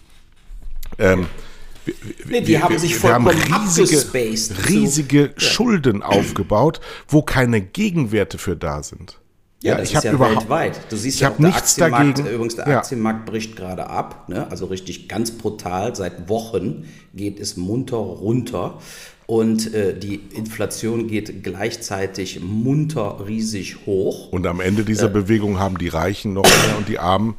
Ähm, 0.97 1.27
nee, 2.25 2.41
die 2.41 2.47
wir, 2.47 2.61
haben 2.61 2.77
sich 2.77 2.95
vollkommen 2.95 3.51
haben 3.51 3.67
riesige, 3.67 4.69
riesige 4.69 5.33
so. 5.35 5.45
Schulden 5.45 5.99
ja. 5.99 6.05
aufgebaut, 6.05 6.79
wo 7.07 7.21
keine 7.21 7.61
Gegenwerte 7.61 8.37
für 8.37 8.55
da 8.55 8.83
sind. 8.83 9.19
Ja, 9.63 9.75
das 9.77 9.91
ich 9.91 9.95
ist 9.95 10.03
ja 10.03 10.19
weltweit. 10.19 10.77
Du 10.89 10.97
siehst 10.97 11.21
ja 11.21 11.29
auch, 11.31 11.37
der 11.37 11.47
nichts 11.47 11.81
Aktienmarkt, 11.81 12.19
dagegen. 12.19 12.35
übrigens 12.35 12.55
der 12.57 12.67
Aktienmarkt 12.67 13.19
ja. 13.19 13.31
bricht 13.31 13.55
gerade 13.55 13.89
ab, 13.89 14.27
ne? 14.27 14.45
also 14.51 14.65
richtig 14.65 15.07
ganz 15.07 15.31
brutal. 15.31 15.95
Seit 15.95 16.27
Wochen 16.27 16.85
geht 17.13 17.39
es 17.39 17.55
munter 17.55 17.95
runter 17.95 18.79
und 19.25 19.73
äh, 19.73 19.97
die 19.97 20.15
Inflation 20.15 21.07
geht 21.07 21.43
gleichzeitig 21.43 22.41
munter 22.41 23.25
riesig 23.25 23.85
hoch. 23.85 24.29
Und 24.31 24.45
am 24.47 24.59
Ende 24.59 24.83
dieser 24.83 25.07
äh, 25.07 25.13
Bewegung 25.13 25.59
haben 25.59 25.77
die 25.77 25.87
Reichen 25.87 26.33
noch 26.33 26.43
mehr 26.43 26.77
und 26.77 26.87
die 26.87 26.99
Armen. 26.99 27.35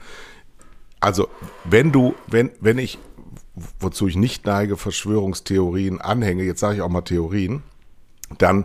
Also, 1.01 1.29
wenn 1.65 1.93
du, 1.93 2.15
wenn, 2.27 2.51
wenn 2.61 2.79
ich, 2.79 2.99
wozu 3.79 4.09
ich 4.09 4.17
nicht 4.17 4.47
neige, 4.47 4.77
Verschwörungstheorien 4.77 6.01
anhänge, 6.01 6.45
jetzt 6.45 6.61
sage 6.61 6.77
ich 6.77 6.83
auch 6.83 6.89
mal 6.89 7.03
Theorien, 7.03 7.63
dann 8.39 8.65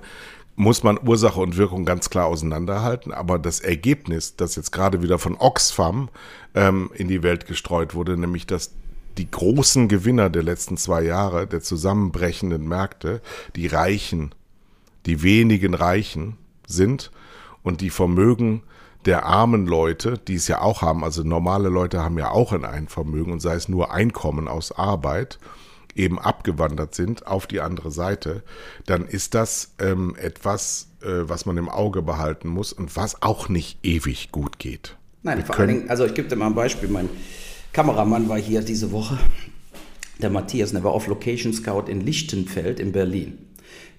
muss 0.56 0.84
man 0.84 1.00
Ursache 1.06 1.40
und 1.40 1.58
Wirkung 1.58 1.86
ganz 1.86 2.10
klar 2.10 2.26
auseinanderhalten. 2.26 3.14
Aber 3.14 3.40
das 3.40 3.60
Ergebnis, 3.60 4.36
das 4.36 4.56
jetzt 4.56 4.72
gerade 4.72 5.02
wieder 5.02 5.20
von 5.20 5.36
Oxfam 5.38 6.10
ähm, 6.56 6.92
in 6.96 7.08
die 7.08 7.24
Welt 7.24 7.46
gestreut 7.46 7.94
wurde, 7.94 8.18
nämlich 8.18 8.46
dass 8.46 8.72
die 9.18 9.30
großen 9.30 9.88
Gewinner 9.88 10.30
der 10.30 10.44
letzten 10.44 10.78
zwei 10.78 11.04
Jahre, 11.04 11.48
der 11.48 11.62
zusammenbrechenden 11.62 12.68
Märkte, 12.68 13.22
die 13.56 13.68
Reichen, 13.68 14.34
die 15.06 15.24
wenigen 15.24 15.74
Reichen 15.74 16.38
sind 16.68 17.12
und 17.64 17.82
die 17.82 17.90
Vermögen 17.90 18.64
der 19.06 19.26
armen 19.26 19.66
Leute, 19.66 20.18
die 20.18 20.36
es 20.36 20.48
ja 20.48 20.62
auch 20.62 20.82
haben, 20.82 21.04
also 21.04 21.24
normale 21.24 21.70
Leute 21.70 22.04
haben 22.04 22.18
ja 22.18 22.32
auch 22.32 22.52
ein 22.52 22.88
Vermögen 22.88 23.32
und 23.32 23.40
sei 23.40 23.56
es 23.56 23.70
nur 23.70 23.92
Einkommen 23.92 24.48
aus 24.48 24.72
Arbeit, 24.72 25.40
eben 25.96 26.20
abgewandert 26.20 26.96
sind 26.96 27.26
auf 27.28 27.48
die 27.48 27.62
andere 27.62 27.92
Seite, 27.92 28.44
dann 28.86 29.06
ist 29.06 29.34
das 29.34 29.74
ähm, 29.80 30.16
etwas, 30.20 30.90
äh, 31.02 31.08
was 31.24 31.46
man 31.46 31.58
im 31.58 31.70
Auge 31.70 32.02
behalten 32.02 32.50
muss 32.50 32.74
und 32.74 32.96
was 32.96 33.22
auch 33.22 33.50
nicht 33.50 33.80
ewig 33.84 34.32
gut 34.32 34.60
geht. 34.60 34.98
Nein, 35.24 35.40
Wir 35.40 35.46
vor 35.46 35.58
allen 35.58 35.68
Dingen, 35.68 35.90
also 35.90 36.06
ich 36.06 36.14
gebe 36.14 36.28
dir 36.28 36.36
mal 36.36 36.48
ein 36.48 36.56
Beispiel, 36.56 36.90
mein 36.90 37.10
Kameramann 37.74 38.28
war 38.30 38.38
hier 38.38 38.62
diese 38.62 38.92
Woche, 38.92 39.18
der 40.22 40.30
Matthias, 40.30 40.72
der 40.72 40.84
war 40.84 40.92
auf 40.92 41.08
Location 41.08 41.54
Scout 41.54 41.84
in 41.88 42.02
Lichtenfeld 42.02 42.80
in 42.80 42.92
Berlin. 42.92 43.38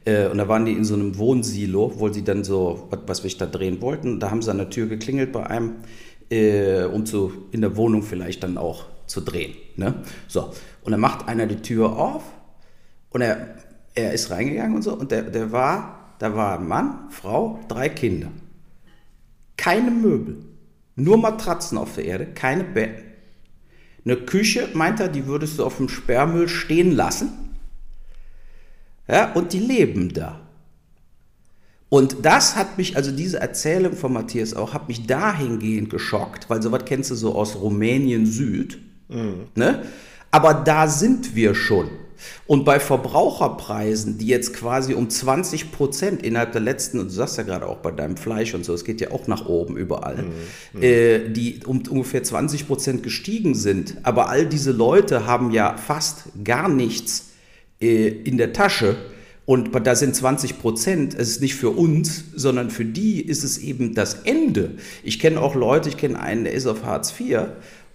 Äh, 0.04 0.28
und 0.28 0.38
da 0.38 0.48
waren 0.48 0.64
die 0.64 0.72
in 0.72 0.84
so 0.84 0.94
einem 0.94 1.16
Wohnsilo, 1.18 1.92
wo 1.96 2.08
sie 2.08 2.24
dann 2.24 2.44
so, 2.44 2.88
was 3.06 3.24
wir 3.24 3.30
da 3.38 3.46
drehen 3.46 3.80
wollten. 3.80 4.20
Da 4.20 4.30
haben 4.30 4.42
sie 4.42 4.50
an 4.50 4.58
der 4.58 4.70
Tür 4.70 4.86
geklingelt 4.86 5.32
bei 5.32 5.46
einem, 5.46 5.76
äh, 6.30 6.84
um 6.84 7.06
zu, 7.06 7.32
in 7.52 7.60
der 7.60 7.76
Wohnung 7.76 8.02
vielleicht 8.02 8.42
dann 8.42 8.58
auch 8.58 8.86
zu 9.06 9.20
drehen. 9.20 9.54
Ne? 9.76 9.94
So. 10.28 10.52
Und 10.82 10.92
dann 10.92 11.00
macht 11.00 11.28
einer 11.28 11.46
die 11.46 11.56
Tür 11.62 11.96
auf 11.96 12.22
und 13.10 13.20
er, 13.20 13.56
er 13.94 14.12
ist 14.12 14.30
reingegangen 14.30 14.76
und 14.76 14.82
so. 14.82 14.94
Und 14.94 15.10
der, 15.10 15.22
der 15.22 15.52
war, 15.52 16.14
da 16.18 16.34
war 16.34 16.58
Mann, 16.58 17.10
Frau, 17.10 17.60
drei 17.68 17.88
Kinder. 17.88 18.28
Keine 19.56 19.90
Möbel. 19.90 20.38
Nur 20.96 21.18
Matratzen 21.18 21.78
auf 21.78 21.94
der 21.94 22.04
Erde, 22.04 22.26
keine 22.26 22.64
Betten. 22.64 23.09
Eine 24.04 24.16
Küche, 24.16 24.68
meint 24.74 25.00
er, 25.00 25.08
die 25.08 25.26
würdest 25.26 25.58
du 25.58 25.64
auf 25.64 25.76
dem 25.76 25.88
Sperrmüll 25.88 26.48
stehen 26.48 26.92
lassen. 26.92 27.30
Ja, 29.08 29.32
und 29.32 29.52
die 29.52 29.58
leben 29.58 30.12
da. 30.12 30.40
Und 31.88 32.24
das 32.24 32.54
hat 32.54 32.78
mich, 32.78 32.96
also 32.96 33.10
diese 33.10 33.40
Erzählung 33.40 33.94
von 33.94 34.12
Matthias 34.12 34.54
auch, 34.54 34.72
hat 34.74 34.88
mich 34.88 35.06
dahingehend 35.06 35.90
geschockt, 35.90 36.48
weil 36.48 36.62
sowas 36.62 36.84
kennst 36.86 37.10
du 37.10 37.16
so 37.16 37.34
aus 37.34 37.56
Rumänien 37.56 38.26
Süd. 38.26 38.78
Mhm. 39.08 39.48
Ne? 39.56 39.82
Aber 40.30 40.54
da 40.54 40.86
sind 40.86 41.34
wir 41.34 41.56
schon. 41.56 41.90
Und 42.46 42.64
bei 42.64 42.80
Verbraucherpreisen, 42.80 44.18
die 44.18 44.26
jetzt 44.26 44.54
quasi 44.54 44.94
um 44.94 45.08
20 45.08 45.72
Prozent 45.72 46.22
innerhalb 46.22 46.52
der 46.52 46.60
letzten, 46.60 46.98
und 46.98 47.06
du 47.06 47.12
sagst 47.12 47.38
ja 47.38 47.44
gerade 47.44 47.66
auch 47.66 47.78
bei 47.78 47.90
deinem 47.90 48.16
Fleisch 48.16 48.54
und 48.54 48.64
so, 48.64 48.74
es 48.74 48.84
geht 48.84 49.00
ja 49.00 49.10
auch 49.10 49.26
nach 49.26 49.46
oben 49.46 49.76
überall, 49.76 50.24
mhm. 50.72 50.82
äh, 50.82 51.28
die 51.28 51.60
um 51.64 51.82
ungefähr 51.88 52.22
20 52.22 52.66
Prozent 52.66 53.02
gestiegen 53.02 53.54
sind. 53.54 53.96
Aber 54.02 54.28
all 54.28 54.46
diese 54.46 54.72
Leute 54.72 55.26
haben 55.26 55.50
ja 55.50 55.76
fast 55.76 56.24
gar 56.44 56.68
nichts 56.68 57.30
äh, 57.80 58.08
in 58.08 58.36
der 58.38 58.52
Tasche. 58.52 58.96
Und 59.46 59.74
da 59.84 59.96
sind 59.96 60.14
20 60.14 60.60
Prozent, 60.60 61.14
es 61.14 61.30
ist 61.30 61.40
nicht 61.40 61.56
für 61.56 61.70
uns, 61.70 62.24
sondern 62.36 62.70
für 62.70 62.84
die 62.84 63.20
ist 63.20 63.42
es 63.42 63.58
eben 63.58 63.96
das 63.96 64.14
Ende. 64.22 64.76
Ich 65.02 65.18
kenne 65.18 65.40
auch 65.40 65.56
Leute, 65.56 65.88
ich 65.88 65.96
kenne 65.96 66.20
einen, 66.20 66.44
der 66.44 66.52
ist 66.52 66.68
auf 66.68 66.84
Hartz 66.84 67.12
IV 67.18 67.48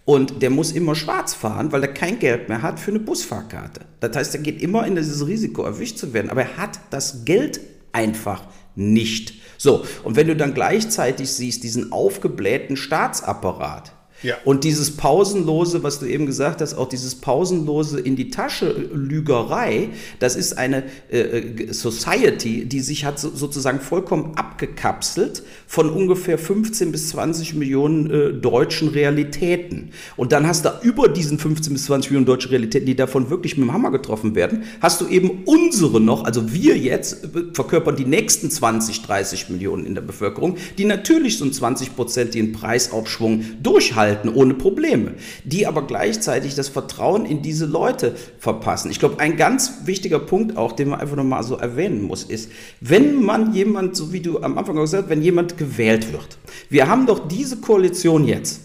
und 0.06 0.44
der 0.44 0.52
muss 0.52 0.72
immer 0.72 0.94
schwarz 0.94 1.34
fahren, 1.34 1.72
weil 1.72 1.82
er 1.82 1.94
kein 1.94 2.20
Geld 2.20 2.48
mehr 2.48 2.62
hat 2.62 2.80
für 2.80 2.92
eine 2.92 3.00
Busfahrkarte. 3.00 3.82
Das 4.00 4.16
heißt, 4.16 4.36
er 4.36 4.42
geht 4.42 4.62
immer 4.62 4.86
in 4.86 4.96
dieses 4.96 5.26
Risiko, 5.28 5.64
erwischt 5.64 5.98
zu 5.98 6.14
werden. 6.14 6.30
Aber 6.30 6.44
er 6.44 6.58
hat 6.58 6.80
das 6.92 7.26
Geld 7.26 7.60
einfach 7.92 8.44
nicht. 8.76 9.34
So, 9.58 9.84
und 10.04 10.16
wenn 10.16 10.28
du 10.28 10.36
dann 10.36 10.54
gleichzeitig 10.54 11.32
siehst, 11.32 11.64
diesen 11.64 11.92
aufgeblähten 11.92 12.78
Staatsapparat, 12.78 13.94
ja. 14.24 14.36
Und 14.46 14.64
dieses 14.64 14.96
pausenlose, 14.96 15.84
was 15.84 16.00
du 16.00 16.06
eben 16.06 16.26
gesagt 16.26 16.62
hast, 16.62 16.74
auch 16.76 16.88
dieses 16.88 17.16
pausenlose 17.16 18.00
in 18.00 18.16
die 18.16 18.30
Tasche 18.30 18.72
Lügerei, 18.94 19.90
das 20.20 20.36
ist 20.36 20.58
eine 20.58 20.84
äh, 21.12 21.20
äh 21.20 21.74
Society, 21.74 22.66
die 22.66 22.80
sich 22.80 23.04
hat 23.04 23.20
so, 23.20 23.30
sozusagen 23.36 23.82
vollkommen 23.82 24.34
abgekapselt 24.36 25.44
von 25.68 25.90
ungefähr 25.90 26.38
15 26.38 26.92
bis 26.92 27.10
20 27.10 27.56
Millionen 27.56 28.10
äh, 28.10 28.34
deutschen 28.34 28.88
Realitäten. 28.90 29.92
Und 30.16 30.32
dann 30.32 30.48
hast 30.48 30.64
du 30.64 30.70
über 30.82 31.10
diesen 31.10 31.38
15 31.38 31.74
bis 31.74 31.86
20 31.86 32.12
Millionen 32.12 32.26
deutschen 32.26 32.50
Realitäten, 32.50 32.86
die 32.86 32.96
davon 32.96 33.30
wirklich 33.30 33.58
mit 33.58 33.68
dem 33.68 33.74
Hammer 33.74 33.92
getroffen 33.92 34.34
werden, 34.34 34.64
hast 34.80 35.02
du 35.02 35.08
eben 35.08 35.44
unsere 35.46 36.00
noch, 36.00 36.24
also 36.24 36.54
wir 36.54 36.78
jetzt 36.78 37.26
äh, 37.26 37.44
verkörpern 37.54 37.98
die 37.98 38.06
nächsten 38.06 38.50
20, 38.50 39.02
30 39.02 39.50
Millionen 39.50 39.86
in 39.86 39.94
der 39.94 40.02
Bevölkerung, 40.02 40.56
die 40.78 40.86
natürlich 40.86 41.38
so 41.38 41.44
einen 41.44 41.54
20-prozentigen 41.54 42.54
Preisaufschwung 42.54 43.44
durchhalten 43.62 44.05
halten 44.06 44.30
ohne 44.30 44.54
Probleme, 44.54 45.16
die 45.44 45.68
aber 45.68 45.82
gleichzeitig 45.88 46.56
das 46.56 46.70
Vertrauen 46.70 47.26
in 47.26 47.42
diese 47.42 47.66
Leute 47.66 48.16
verpassen. 48.40 48.92
Ich 48.92 49.00
glaube, 49.00 49.20
ein 49.20 49.36
ganz 49.36 49.86
wichtiger 49.86 50.20
Punkt 50.20 50.58
auch, 50.58 50.72
den 50.72 50.90
man 50.90 51.00
einfach 51.02 51.16
nochmal 51.16 51.44
so 51.44 51.56
erwähnen 51.56 52.04
muss, 52.04 52.24
ist, 52.24 52.52
wenn 52.82 53.24
man 53.24 53.54
jemand, 53.54 53.96
so 53.96 54.14
wie 54.14 54.22
du 54.22 54.42
am 54.42 54.58
Anfang 54.58 54.76
gesagt 54.76 55.04
hast, 55.04 55.10
wenn 55.10 55.22
jemand 55.22 55.58
gewählt 55.58 56.14
wird. 56.14 56.38
Wir 56.70 56.88
haben 56.88 57.06
doch 57.06 57.28
diese 57.28 57.58
Koalition 57.58 58.28
jetzt 58.28 58.62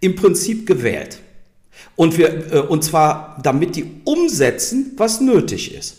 im 0.00 0.14
Prinzip 0.14 0.66
gewählt. 0.66 1.18
Und, 1.96 2.16
wir, 2.18 2.52
äh, 2.52 2.58
und 2.60 2.84
zwar 2.84 3.40
damit 3.42 3.76
die 3.76 3.86
umsetzen, 4.04 4.92
was 4.96 5.20
nötig 5.20 5.74
ist. 5.74 5.96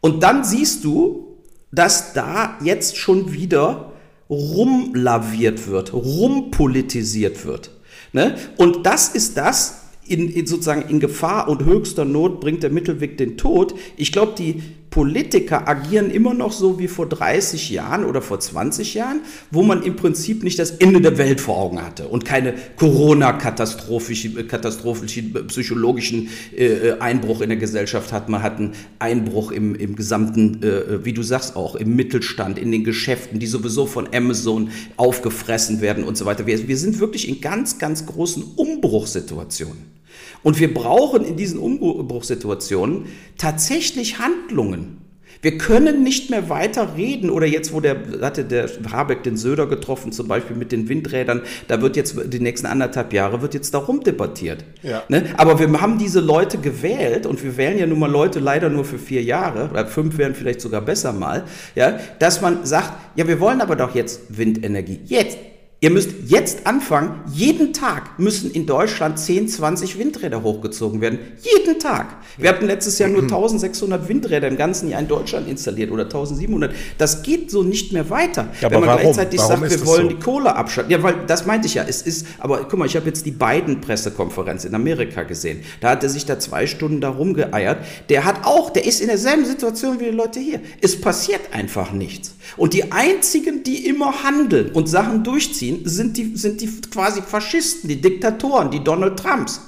Und 0.00 0.22
dann 0.22 0.44
siehst 0.44 0.84
du, 0.84 1.36
dass 1.72 2.12
da 2.12 2.58
jetzt 2.62 2.96
schon 2.96 3.32
wieder 3.32 3.92
rumlaviert 4.30 5.66
wird, 5.68 5.92
rumpolitisiert 5.92 7.44
wird. 7.44 7.70
Ne? 8.12 8.36
Und 8.56 8.86
das 8.86 9.08
ist 9.08 9.36
das, 9.36 9.80
in, 10.06 10.28
in 10.28 10.46
sozusagen 10.46 10.88
in 10.88 10.98
Gefahr 10.98 11.48
und 11.48 11.64
höchster 11.64 12.04
Not 12.04 12.40
bringt 12.40 12.62
der 12.62 12.70
Mittelweg 12.70 13.16
den 13.16 13.36
Tod. 13.36 13.74
Ich 13.96 14.10
glaube, 14.10 14.32
die 14.36 14.62
Politiker 14.90 15.68
agieren 15.68 16.10
immer 16.10 16.34
noch 16.34 16.52
so 16.52 16.80
wie 16.80 16.88
vor 16.88 17.08
30 17.08 17.70
Jahren 17.70 18.04
oder 18.04 18.20
vor 18.20 18.40
20 18.40 18.94
Jahren, 18.94 19.20
wo 19.52 19.62
man 19.62 19.84
im 19.84 19.94
Prinzip 19.94 20.42
nicht 20.42 20.58
das 20.58 20.72
Ende 20.72 21.00
der 21.00 21.16
Welt 21.16 21.40
vor 21.40 21.58
Augen 21.58 21.80
hatte 21.80 22.08
und 22.08 22.24
keine 22.24 22.54
Corona-katastrophischen 22.76 24.48
katastrophischen, 24.48 25.46
psychologischen 25.46 26.28
äh, 26.56 26.92
Einbruch 26.98 27.40
in 27.40 27.50
der 27.50 27.58
Gesellschaft 27.58 28.12
hat. 28.12 28.28
Man 28.28 28.42
hat 28.42 28.58
einen 28.58 28.72
Einbruch 28.98 29.52
im, 29.52 29.76
im 29.76 29.94
gesamten, 29.94 30.62
äh, 30.62 31.04
wie 31.04 31.12
du 31.12 31.22
sagst 31.22 31.54
auch, 31.54 31.76
im 31.76 31.94
Mittelstand, 31.94 32.58
in 32.58 32.72
den 32.72 32.82
Geschäften, 32.82 33.38
die 33.38 33.46
sowieso 33.46 33.86
von 33.86 34.08
Amazon 34.12 34.70
aufgefressen 34.96 35.80
werden 35.80 36.02
und 36.02 36.16
so 36.16 36.24
weiter. 36.24 36.46
Wir, 36.46 36.66
wir 36.66 36.76
sind 36.76 36.98
wirklich 36.98 37.28
in 37.28 37.40
ganz, 37.40 37.78
ganz 37.78 38.06
großen 38.06 38.42
Umbruchssituationen. 38.56 39.99
Und 40.42 40.58
wir 40.58 40.72
brauchen 40.72 41.24
in 41.24 41.36
diesen 41.36 41.58
Umbruchssituationen 41.58 43.06
tatsächlich 43.36 44.18
Handlungen. 44.18 45.00
Wir 45.42 45.56
können 45.56 46.02
nicht 46.02 46.28
mehr 46.28 46.50
weiter 46.50 46.96
reden 46.96 47.30
oder 47.30 47.46
jetzt, 47.46 47.72
wo 47.72 47.80
der, 47.80 47.96
hatte 48.20 48.44
der 48.44 48.68
Habeck 48.92 49.22
den 49.22 49.38
Söder 49.38 49.66
getroffen, 49.66 50.12
zum 50.12 50.28
Beispiel 50.28 50.54
mit 50.54 50.70
den 50.70 50.88
Windrädern, 50.90 51.42
da 51.66 51.80
wird 51.80 51.96
jetzt 51.96 52.14
die 52.26 52.40
nächsten 52.40 52.66
anderthalb 52.66 53.14
Jahre 53.14 53.40
wird 53.40 53.54
jetzt 53.54 53.72
darum 53.72 54.00
debattiert. 54.02 54.64
Ja. 54.82 55.02
Ne? 55.08 55.24
Aber 55.38 55.58
wir 55.58 55.80
haben 55.80 55.98
diese 55.98 56.20
Leute 56.20 56.58
gewählt 56.58 57.24
und 57.24 57.42
wir 57.42 57.56
wählen 57.56 57.78
ja 57.78 57.86
nun 57.86 57.98
mal 57.98 58.10
Leute 58.10 58.38
leider 58.38 58.68
nur 58.68 58.84
für 58.84 58.98
vier 58.98 59.22
Jahre, 59.22 59.70
oder 59.70 59.86
fünf 59.86 60.18
wären 60.18 60.34
vielleicht 60.34 60.60
sogar 60.60 60.82
besser 60.82 61.14
mal, 61.14 61.44
ja, 61.74 61.98
dass 62.18 62.42
man 62.42 62.66
sagt, 62.66 62.92
ja, 63.16 63.26
wir 63.26 63.40
wollen 63.40 63.62
aber 63.62 63.76
doch 63.76 63.94
jetzt 63.94 64.36
Windenergie. 64.36 65.00
Jetzt, 65.06 65.38
Ihr 65.82 65.88
müsst 65.88 66.10
jetzt 66.26 66.66
anfangen, 66.66 67.22
jeden 67.32 67.72
Tag 67.72 68.18
müssen 68.18 68.50
in 68.50 68.66
Deutschland 68.66 69.18
10, 69.18 69.48
20 69.48 69.98
Windräder 69.98 70.42
hochgezogen 70.42 71.00
werden. 71.00 71.18
Jeden 71.40 71.78
Tag. 71.78 72.18
Wir 72.36 72.50
hatten 72.50 72.66
letztes 72.66 72.98
Jahr 72.98 73.08
nur 73.08 73.22
1600 73.22 74.06
Windräder 74.06 74.48
im 74.48 74.58
ganzen 74.58 74.90
Jahr 74.90 75.00
in 75.00 75.08
Deutschland 75.08 75.48
installiert 75.48 75.90
oder 75.90 76.02
1700. 76.02 76.74
Das 76.98 77.22
geht 77.22 77.50
so 77.50 77.62
nicht 77.62 77.94
mehr 77.94 78.10
weiter. 78.10 78.48
Ja, 78.60 78.70
Wenn 78.70 78.80
man 78.80 78.90
warum? 78.90 79.02
gleichzeitig 79.04 79.40
warum 79.40 79.60
sagt, 79.60 79.70
wir 79.70 79.86
wollen 79.86 80.02
so? 80.02 80.08
die 80.10 80.18
Kohle 80.18 80.54
abschalten. 80.54 80.92
Ja, 80.92 81.02
weil 81.02 81.14
das 81.26 81.46
meinte 81.46 81.66
ich 81.66 81.72
ja. 81.72 81.84
Es 81.88 82.02
ist, 82.02 82.26
aber 82.38 82.58
guck 82.68 82.78
mal, 82.78 82.84
ich 82.84 82.96
habe 82.96 83.06
jetzt 83.06 83.24
die 83.24 83.30
beiden 83.30 83.80
Pressekonferenz 83.80 84.66
in 84.66 84.74
Amerika 84.74 85.22
gesehen. 85.22 85.60
Da 85.80 85.92
hat 85.92 86.02
er 86.02 86.10
sich 86.10 86.26
da 86.26 86.38
zwei 86.38 86.66
Stunden 86.66 87.00
da 87.00 87.08
rumgeeiert. 87.08 87.78
Der 88.10 88.26
hat 88.26 88.44
auch, 88.44 88.68
der 88.68 88.84
ist 88.84 89.00
in 89.00 89.06
derselben 89.06 89.46
Situation 89.46 89.98
wie 89.98 90.04
die 90.04 90.10
Leute 90.10 90.40
hier. 90.40 90.60
Es 90.82 91.00
passiert 91.00 91.40
einfach 91.52 91.92
nichts. 91.92 92.34
Und 92.58 92.74
die 92.74 92.92
einzigen, 92.92 93.62
die 93.62 93.86
immer 93.86 94.24
handeln 94.24 94.72
und 94.72 94.86
Sachen 94.86 95.24
durchziehen, 95.24 95.69
ziehen, 95.70 95.88
sind 95.88 96.16
die, 96.16 96.36
sind 96.36 96.60
die 96.60 96.80
quasi 96.90 97.22
Faschisten, 97.22 97.88
die 97.88 98.00
Diktatoren, 98.00 98.70
die 98.70 98.82
Donald 98.82 99.18
Trumps. 99.18 99.60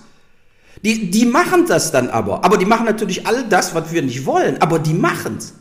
Die, 0.84 1.10
die 1.10 1.26
machen 1.26 1.66
das 1.66 1.92
dann 1.92 2.08
aber. 2.08 2.44
Aber 2.44 2.56
die 2.56 2.64
machen 2.64 2.86
natürlich 2.86 3.26
all 3.26 3.44
das, 3.48 3.74
was 3.74 3.92
wir 3.92 4.02
nicht 4.02 4.26
wollen. 4.26 4.60
Aber 4.60 4.78
die 4.78 4.94
machen 4.94 5.36
es. 5.38 5.54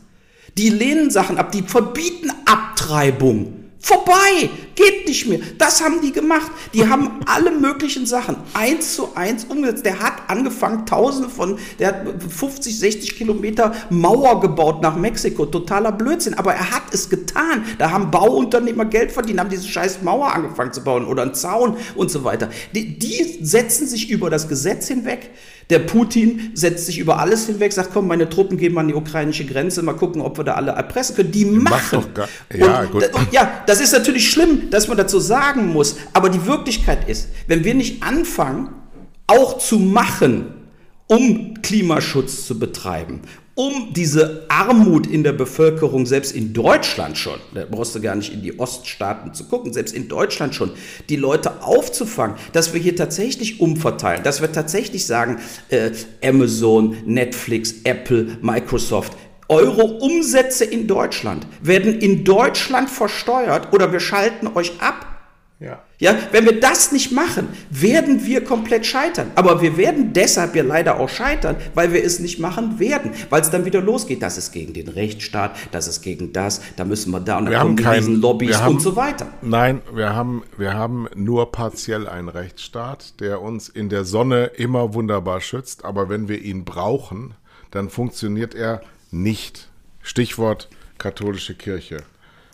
Die 0.58 0.70
lehnen 0.70 1.12
Sachen 1.12 1.38
ab, 1.38 1.52
die 1.52 1.62
verbieten 1.62 2.32
Abtreibung. 2.46 3.61
Vorbei, 3.84 4.50
geht 4.76 5.08
nicht 5.08 5.28
mehr. 5.28 5.40
Das 5.58 5.82
haben 5.84 6.02
die 6.02 6.12
gemacht. 6.12 6.52
Die 6.72 6.88
haben 6.88 7.20
alle 7.26 7.50
möglichen 7.50 8.06
Sachen 8.06 8.36
eins 8.54 8.96
zu 8.96 9.16
eins 9.16 9.46
umgesetzt. 9.46 9.86
Der 9.86 10.00
hat 10.00 10.14
angefangen, 10.28 10.86
tausende 10.86 11.30
von, 11.30 11.58
der 11.80 11.88
hat 11.88 11.96
50, 12.30 12.78
60 12.78 13.16
Kilometer 13.16 13.74
Mauer 13.90 14.40
gebaut 14.40 14.84
nach 14.84 14.96
Mexiko. 14.96 15.48
Totaler 15.48 15.92
Blödsinn. 15.92 16.36
Aber 16.36 16.54
er 16.54 16.70
hat 16.70 16.84
es 16.92 17.10
getan. 17.10 17.66
Da 17.80 17.90
haben 17.90 18.12
Bauunternehmer 18.12 18.86
Geld 18.86 19.12
verdient, 19.12 19.40
haben 19.40 19.50
diese 19.50 19.68
scheiß 19.68 20.04
Mauer 20.04 20.32
angefangen 20.32 20.74
zu 20.74 20.84
bauen 20.84 21.06
oder 21.06 21.24
einen 21.24 21.34
Zaun 21.34 21.76
und 21.96 22.12
so 22.12 22.24
weiter. 22.24 22.50
Die, 22.76 23.00
die 23.00 23.40
setzen 23.42 23.88
sich 23.88 24.12
über 24.12 24.30
das 24.30 24.48
Gesetz 24.48 24.88
hinweg. 24.90 25.32
Der 25.72 25.80
Putin 25.80 26.52
setzt 26.54 26.86
sich 26.86 27.00
über 27.00 27.20
alles 27.20 27.48
hinweg, 27.48 27.72
sagt, 27.72 27.92
komm, 27.94 28.08
meine 28.08 28.30
Truppen 28.30 28.58
gehen 28.58 28.74
mal 28.74 28.82
an 28.82 28.90
die 28.90 28.94
ukrainische 28.94 29.46
Grenze, 29.46 29.82
mal 29.82 29.94
gucken, 29.94 30.22
ob 30.22 30.38
wir 30.38 30.44
da 30.44 30.54
alle 30.56 30.74
erpressen 30.74 31.16
können. 31.16 31.32
Die 31.32 31.46
machen. 31.46 32.06
Ja, 32.54 32.82
und, 32.82 32.92
gut. 32.92 33.10
Und, 33.14 33.32
ja, 33.32 33.64
das 33.66 33.80
ist 33.80 33.94
natürlich 33.94 34.30
schlimm, 34.30 34.70
dass 34.70 34.90
man 34.90 34.98
dazu 34.98 35.20
sagen 35.20 35.72
muss, 35.72 35.96
aber 36.12 36.30
die 36.30 36.46
Wirklichkeit 36.46 37.08
ist, 37.10 37.30
wenn 37.48 37.64
wir 37.64 37.74
nicht 37.74 38.04
anfangen, 38.04 38.70
auch 39.28 39.58
zu 39.58 39.80
machen, 39.80 40.54
um 41.08 41.62
Klimaschutz 41.62 42.46
zu 42.46 42.60
betreiben, 42.60 43.22
um 43.62 43.94
diese 43.94 44.46
Armut 44.48 45.06
in 45.06 45.24
der 45.24 45.34
Bevölkerung, 45.34 46.08
selbst 46.08 46.36
in 46.36 46.52
Deutschland 46.52 47.16
schon, 47.16 47.40
da 47.54 47.64
brauchst 47.70 47.94
du 47.94 48.02
gar 48.02 48.16
nicht 48.16 48.34
in 48.34 48.42
die 48.42 48.58
Oststaaten 48.58 49.36
zu 49.36 49.44
gucken, 49.44 49.72
selbst 49.72 49.94
in 49.94 50.08
Deutschland 50.08 50.56
schon, 50.56 50.72
die 51.10 51.16
Leute 51.16 51.62
aufzufangen, 51.62 52.38
dass 52.54 52.74
wir 52.74 52.82
hier 52.82 52.96
tatsächlich 52.96 53.62
umverteilen, 53.62 54.24
dass 54.24 54.42
wir 54.42 54.52
tatsächlich 54.52 55.06
sagen, 55.06 55.38
äh, 55.70 55.92
Amazon, 56.26 56.98
Netflix, 57.06 57.76
Apple, 57.84 58.40
Microsoft, 58.42 59.14
eure 59.48 59.84
Umsätze 59.84 60.66
in 60.66 60.88
Deutschland 60.88 61.46
werden 61.62 62.00
in 62.00 62.24
Deutschland 62.24 62.90
versteuert 62.90 63.74
oder 63.74 63.92
wir 63.92 64.00
schalten 64.00 64.48
euch 64.56 64.82
ab 64.82 65.06
ja. 65.62 65.80
ja, 66.00 66.18
wenn 66.32 66.46
wir 66.46 66.60
das 66.60 66.92
nicht 66.92 67.12
machen, 67.12 67.48
werden 67.70 68.26
wir 68.26 68.44
komplett 68.44 68.84
scheitern. 68.84 69.30
Aber 69.36 69.62
wir 69.62 69.78
werden 69.78 70.12
deshalb 70.12 70.56
ja 70.56 70.64
leider 70.64 71.00
auch 71.00 71.08
scheitern, 71.08 71.56
weil 71.76 71.94
wir 71.94 72.04
es 72.04 72.20
nicht 72.20 72.40
machen 72.40 72.80
werden, 72.80 73.12
weil 73.30 73.42
es 73.42 73.52
dann 73.52 73.64
wieder 73.64 73.80
losgeht. 73.80 74.24
Das 74.24 74.40
ist 74.40 74.54
gegen 74.54 74.74
den 74.74 74.88
Rechtsstaat, 74.88 75.56
das 75.72 75.88
ist 75.88 76.02
gegen 76.02 76.34
das, 76.34 76.62
da 76.78 76.84
müssen 76.84 77.12
wir 77.12 77.20
da 77.20 77.38
und 77.38 77.46
dann 77.46 77.62
kommen 77.62 77.78
die 77.78 77.84
kein, 77.84 78.16
Lobbys 78.16 78.60
haben, 78.60 78.76
und 78.76 78.82
so 78.82 78.96
weiter. 78.96 79.28
Nein, 79.44 79.82
wir 79.94 80.16
haben, 80.16 80.42
wir 80.58 80.74
haben 80.74 81.08
nur 81.14 81.52
partiell 81.52 82.08
einen 82.08 82.30
Rechtsstaat, 82.30 83.20
der 83.20 83.40
uns 83.40 83.70
in 83.70 83.90
der 83.90 84.04
Sonne 84.04 84.46
immer 84.46 84.96
wunderbar 84.96 85.42
schützt, 85.42 85.86
aber 85.86 86.10
wenn 86.10 86.28
wir 86.28 86.42
ihn 86.42 86.66
brauchen, 86.66 87.36
dann 87.70 87.92
funktioniert 87.92 88.56
er 88.56 88.82
nicht. 89.12 89.70
Stichwort 90.02 90.70
katholische 90.98 91.54
Kirche. 91.54 91.98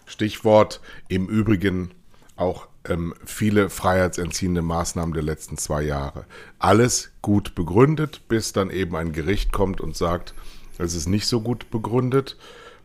Stichwort 0.05 0.81
im 1.07 1.27
Übrigen 1.27 1.91
auch 2.35 2.67
ähm, 2.88 3.13
viele 3.26 3.69
freiheitsentziehende 3.69 4.62
Maßnahmen 4.62 5.13
der 5.13 5.23
letzten 5.23 5.58
zwei 5.58 5.82
Jahre. 5.82 6.26
Alles 6.60 7.12
gut 7.21 7.56
begründet, 7.56 8.21
bis 8.28 8.54
dann 8.54 8.69
eben 8.69 8.95
ein 8.95 9.12
Gericht 9.12 9.52
kommt 9.52 9.82
und 9.82 9.95
sagt, 9.95 10.34
es 10.78 10.93
ist 10.93 11.08
nicht 11.08 11.28
so 11.28 11.41
gut 11.41 11.69
begründet 11.71 12.38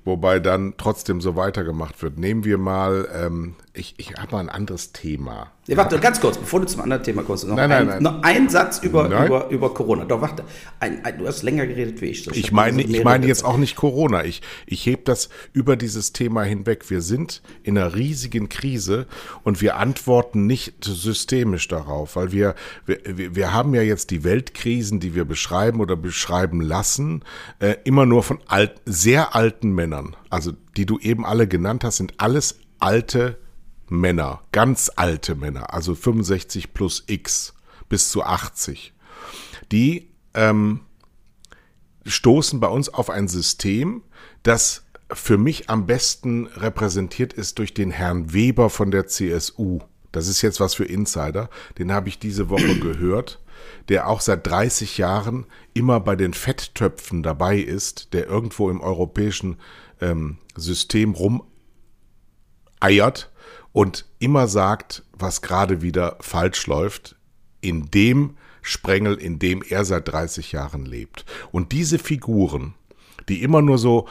wobei 0.05 0.41
dann 0.41 0.75
trotzdem 0.77 1.21
so 1.21 1.37
weitergemacht 1.37 2.03
wird. 2.03 2.19
Nehmen 2.19 2.45
wir 2.45 2.59
mal, 2.59 3.09
ähm, 3.15 3.55
ich, 3.75 3.95
ich 3.97 4.13
habe 4.19 4.33
mal 4.33 4.41
ein 4.41 4.49
anderes 4.51 4.93
Thema. 4.93 5.51
Ja, 5.67 5.79
warte, 5.79 5.99
ganz 5.99 6.21
kurz, 6.21 6.37
bevor 6.37 6.61
du 6.61 6.67
zum 6.67 6.83
anderen 6.83 7.03
Thema 7.03 7.23
kommst. 7.23 7.47
Noch, 7.47 7.57
nein, 7.57 7.73
ein, 7.73 7.87
nein, 7.87 8.03
nein. 8.03 8.03
noch 8.03 8.23
ein 8.23 8.51
Satz 8.51 8.81
über, 8.81 9.07
über, 9.07 9.49
über 9.49 9.73
Corona. 9.73 10.05
Doch, 10.05 10.21
warte, 10.21 10.45
ein, 10.79 11.03
ein, 11.05 11.17
du 11.17 11.27
hast 11.27 11.43
länger 11.43 11.67
geredet 11.67 12.03
wie 12.03 12.07
ich. 12.07 12.25
So 12.25 12.33
ich 12.33 12.53
meine, 12.53 12.83
ich 12.83 13.03
meine 13.03 13.27
jetzt 13.27 13.45
auch 13.47 13.57
nicht 13.57 13.75
Corona. 13.75 14.25
Ich, 14.25 14.43
ich 14.67 14.85
heb 14.85 15.07
das 15.07 15.31
über 15.55 15.77
dieses 15.77 16.13
Thema 16.13 16.43
hinweg. 16.43 16.91
Wir 16.91 17.01
sind 17.01 17.41
in 17.63 17.79
einer 17.79 17.95
riesigen 17.95 18.51
Krise 18.51 19.07
und 19.43 19.63
wir 19.63 19.77
antworten 19.77 20.47
nicht 20.47 20.85
systemisch 20.85 21.67
darauf, 21.69 22.17
weil 22.17 22.31
wir, 22.31 22.55
wir, 22.85 23.35
wir 23.35 23.55
haben 23.55 23.75
ja 23.75 23.83
jetzt 23.83 24.11
die 24.11 24.23
Weltkrisen, 24.23 25.01
die 25.01 25.15
wir 25.15 25.25
beschreiben 25.25 25.81
oder 25.81 25.97
beschreiben 25.97 26.61
lassen, 26.61 27.25
äh, 27.59 27.77
immer 27.85 28.05
nur 28.05 28.23
von 28.23 28.41
alt, 28.49 28.83
sehr 28.85 29.35
alten 29.35 29.71
Männern. 29.71 30.15
Also 30.29 30.53
die 30.77 30.85
du 30.85 30.99
eben 30.99 31.25
alle 31.25 31.49
genannt 31.49 31.85
hast, 31.85 31.97
sind 31.97 32.15
alles 32.19 32.59
alte 32.81 33.39
Männer, 33.93 34.43
ganz 34.53 34.91
alte 34.97 35.35
Männer, 35.35 35.73
also 35.75 35.95
65 35.95 36.73
plus 36.73 37.05
X 37.07 37.55
bis 37.89 38.09
zu 38.09 38.23
80, 38.23 38.95
die 39.71 40.11
ähm, 40.35 40.81
stoßen 42.07 42.59
bei 42.59 42.69
uns 42.69 42.89
auf 42.89 43.11
ein 43.11 43.29
System, 43.29 44.03
das 44.43 44.87
für 45.13 45.37
mich 45.37 45.69
am 45.69 45.87
besten 45.87 46.47
repräsentiert 46.47 47.35
ist 47.35 47.59
durch 47.59 47.75
den 47.75 47.91
Herrn 47.91 48.33
Weber 48.33 48.71
von 48.71 48.91
der 48.91 49.07
CSU. 49.09 49.81
Das 50.11 50.27
ist 50.27 50.41
jetzt 50.43 50.59
was 50.59 50.75
für 50.75 50.85
Insider. 50.85 51.51
Den 51.79 51.93
habe 51.93 52.09
ich 52.09 52.19
diese 52.19 52.49
Woche 52.49 52.77
gehört, 52.81 53.41
der 53.89 54.09
auch 54.09 54.23
seit 54.23 54.47
30 54.47 54.97
Jahren 54.99 55.47
immer 55.75 56.01
bei 56.01 56.17
den 56.17 56.33
Fetttöpfen 56.33 57.23
dabei 57.23 57.59
ist, 57.59 58.15
der 58.15 58.27
irgendwo 58.27 58.71
im 58.71 58.81
europäischen 58.81 59.59
ähm, 60.01 60.39
System 60.57 61.15
rumeiert 62.81 63.32
und 63.73 64.07
immer 64.19 64.49
sagt, 64.49 65.03
was 65.13 65.43
gerade 65.43 65.83
wieder 65.83 66.17
falsch 66.21 66.67
läuft, 66.67 67.17
in 67.61 67.91
dem 67.91 68.37
Sprengel, 68.61 69.15
in 69.17 69.39
dem 69.39 69.63
er 69.63 69.85
seit 69.85 70.09
30 70.09 70.53
Jahren 70.53 70.85
lebt. 70.85 71.25
Und 71.51 71.73
diese 71.73 71.99
Figuren, 71.99 72.75
die 73.29 73.43
immer 73.43 73.63
nur 73.63 73.79
so, 73.79 74.07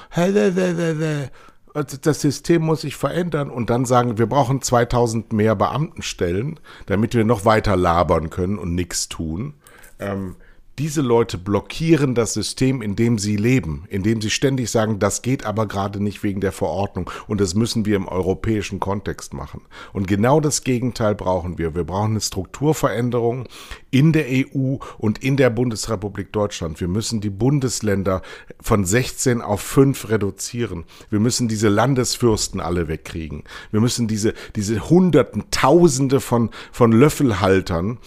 das 1.74 2.22
System 2.22 2.64
muss 2.64 2.82
sich 2.82 2.96
verändern 2.96 3.50
und 3.50 3.70
dann 3.70 3.86
sagen, 3.86 4.18
wir 4.18 4.28
brauchen 4.28 4.62
2000 4.62 5.32
mehr 5.32 5.56
Beamtenstellen, 5.56 6.60
damit 6.86 7.14
wir 7.14 7.24
noch 7.24 7.46
weiter 7.46 7.76
labern 7.76 8.30
können 8.30 8.58
und 8.58 8.76
nichts 8.76 9.08
tun. 9.08 9.54
Ähm, 10.00 10.36
diese 10.80 11.02
Leute 11.02 11.38
blockieren 11.38 12.16
das 12.16 12.34
System, 12.34 12.82
in 12.82 12.96
dem 12.96 13.18
sie 13.20 13.36
leben, 13.36 13.84
in 13.90 14.04
dem 14.04 14.22
sie 14.22 14.30
ständig 14.30 14.72
sagen, 14.72 15.00
das 15.00 15.22
geht 15.22 15.46
aber 15.46 15.68
gerade 15.68 16.02
nicht 16.02 16.24
wegen 16.24 16.40
der 16.40 16.54
Verordnung 16.54 17.10
und 17.28 17.42
das 17.42 17.56
müssen 17.56 17.86
wir 17.86 17.98
im 17.98 18.08
europäischen 18.08 18.80
Kontext 18.80 19.34
machen. 19.34 19.62
Und 19.92 20.08
genau 20.08 20.40
das 20.40 20.64
Gegenteil 20.64 21.14
brauchen 21.14 21.58
wir. 21.58 21.76
Wir 21.76 21.84
brauchen 21.84 22.12
eine 22.12 22.22
Strukturveränderung 22.22 23.48
in 23.92 24.14
der 24.14 24.26
EU 24.30 24.78
und 24.98 25.24
in 25.24 25.36
der 25.36 25.50
Bundesrepublik 25.50 26.32
Deutschland. 26.32 26.80
Wir 26.80 26.88
müssen 26.88 27.20
die 27.20 27.30
Bundesländer 27.30 28.22
von 28.62 28.86
16 28.86 29.42
auf 29.42 29.62
5 29.62 30.10
reduzieren. 30.10 30.86
Wir 31.10 31.20
müssen 31.20 31.48
diese 31.48 31.68
Landesfürsten 31.68 32.62
alle 32.62 32.88
wegkriegen. 32.88 33.44
Wir 33.72 33.82
müssen 33.82 34.08
diese, 34.08 34.34
diese 34.56 34.90
Hunderten, 34.90 35.44
Tausende 35.52 36.22
von, 36.22 36.50
von 36.72 36.92
Löffelhaltern 36.92 38.00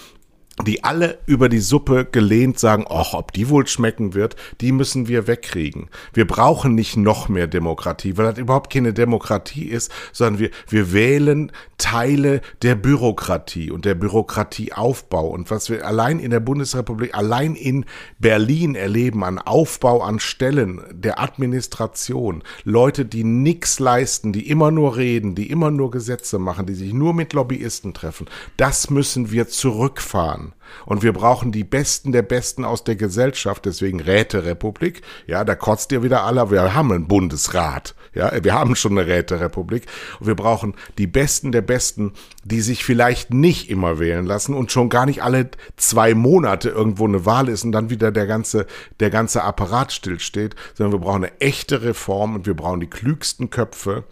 die 0.63 0.85
alle 0.85 1.19
über 1.27 1.49
die 1.49 1.59
Suppe 1.59 2.05
gelehnt 2.05 2.61
sagen, 2.61 2.85
ach, 2.89 3.13
ob 3.13 3.33
die 3.33 3.49
wohl 3.49 3.67
schmecken 3.67 4.15
wird, 4.15 4.37
die 4.61 4.71
müssen 4.71 5.09
wir 5.09 5.27
wegkriegen. 5.27 5.89
Wir 6.13 6.29
brauchen 6.29 6.77
nicht 6.77 6.97
noch 6.97 7.29
mehr 7.29 7.49
Demokratie, 7.49 8.17
weil 8.17 8.27
das 8.27 8.39
überhaupt 8.39 8.73
keine 8.73 8.93
Demokratie 8.93 9.65
ist, 9.65 9.91
sondern 10.13 10.39
wir, 10.41 10.51
wir 10.69 10.93
wählen 10.93 11.51
Teile 11.77 12.41
der 12.63 12.77
Bürokratie 12.77 13.73
und 13.73 13.85
der 13.85 13.97
Bürokratieaufbau. 13.97 15.27
Und 15.27 15.51
was 15.51 15.71
wir 15.71 15.85
allein 15.85 16.21
in 16.21 16.31
der 16.31 16.41
Bundesrepublik, 16.41 17.17
allein 17.17 17.57
in 17.57 17.85
Berlin 18.21 18.77
erleben 18.77 19.25
an 19.25 19.41
Aufbau 19.41 20.03
an 20.03 20.21
Stellen 20.21 20.81
der 20.93 21.21
Administration, 21.21 22.45
Leute, 22.63 23.05
die 23.05 23.25
nichts 23.25 23.81
leisten, 23.81 24.33
die 24.33 24.49
immer 24.49 24.71
nur 24.71 24.97
reden, 24.97 25.35
die 25.35 25.51
immer 25.51 25.73
nur 25.73 25.91
Gesetze 25.91 26.39
machen, 26.39 26.67
die 26.67 26.75
sich 26.75 26.93
nur 26.93 27.13
mit 27.13 27.33
Lobbyisten 27.33 27.93
treffen, 27.93 28.29
das 28.57 28.89
müssen 28.89 29.33
wir 29.33 29.49
zurückfahren. 29.49 30.44
Und 30.87 31.03
wir 31.03 31.13
brauchen 31.13 31.53
die 31.53 31.65
Besten 31.65 32.13
der 32.13 32.23
Besten 32.23 32.65
aus 32.65 32.85
der 32.85 32.97
Gesellschaft, 32.97 33.65
deswegen 33.65 34.01
Räterepublik. 34.01 35.03
Ja, 35.27 35.45
da 35.45 35.55
kotzt 35.55 35.93
ihr 35.93 36.03
wieder 36.03 36.25
alle, 36.25 36.51
wir 36.51 36.75
haben 36.75 36.93
einen 36.93 37.09
Bundesrat. 37.09 37.95
Ja, 38.15 38.33
wir 38.43 38.55
haben 38.55 38.77
schon 38.77 38.99
eine 38.99 39.07
Räterepublik. 39.07 39.87
Und 40.21 40.27
wir 40.27 40.37
brauchen 40.37 40.75
die 40.99 41.07
Besten 41.07 41.53
der 41.53 41.63
Besten, 41.63 42.13
die 42.45 42.61
sich 42.61 42.85
vielleicht 42.85 43.33
nicht 43.33 43.71
immer 43.71 43.99
wählen 43.99 44.27
lassen 44.27 44.55
und 44.55 44.71
schon 44.71 44.89
gar 44.89 45.07
nicht 45.07 45.23
alle 45.23 45.51
zwei 45.77 46.15
Monate 46.15 46.71
irgendwo 46.71 47.07
eine 47.07 47.27
Wahl 47.27 47.49
ist 47.49 47.65
und 47.65 47.73
dann 47.73 47.91
wieder 47.91 48.13
der 48.13 48.27
ganze, 48.27 48.67
der 49.01 49.11
ganze 49.11 49.43
Apparat 49.43 49.93
stillsteht, 49.93 50.55
sondern 50.75 50.93
wir 50.93 51.05
brauchen 51.05 51.25
eine 51.25 51.41
echte 51.41 51.83
Reform 51.83 52.35
und 52.35 52.47
wir 52.47 52.55
brauchen 52.55 52.81
die 52.81 52.91
klügsten 52.91 53.51
Köpfe 53.51 54.05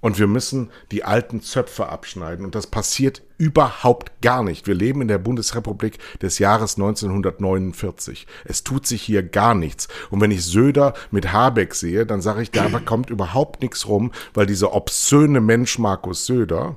und 0.00 0.18
wir 0.18 0.26
müssen 0.26 0.70
die 0.90 1.04
alten 1.04 1.42
Zöpfe 1.42 1.88
abschneiden. 1.88 2.44
Und 2.44 2.54
das 2.54 2.66
passiert 2.66 3.22
überhaupt 3.38 4.20
gar 4.22 4.42
nicht. 4.42 4.66
Wir 4.66 4.74
leben 4.74 5.02
in 5.02 5.08
der 5.08 5.18
Bundesrepublik 5.18 5.98
des 6.20 6.38
Jahres 6.38 6.76
1949. 6.76 8.26
Es 8.44 8.64
tut 8.64 8.86
sich 8.86 9.02
hier 9.02 9.22
gar 9.22 9.54
nichts. 9.54 9.88
Und 10.10 10.20
wenn 10.20 10.30
ich 10.30 10.44
Söder 10.44 10.94
mit 11.10 11.32
Habeck 11.32 11.74
sehe, 11.74 12.06
dann 12.06 12.22
sage 12.22 12.42
ich, 12.42 12.50
da 12.50 12.68
kommt 12.84 13.10
überhaupt 13.10 13.62
nichts 13.62 13.86
rum, 13.88 14.12
weil 14.34 14.46
dieser 14.46 14.74
obszöne 14.74 15.40
Mensch 15.40 15.78
Markus 15.78 16.26
Söder, 16.26 16.76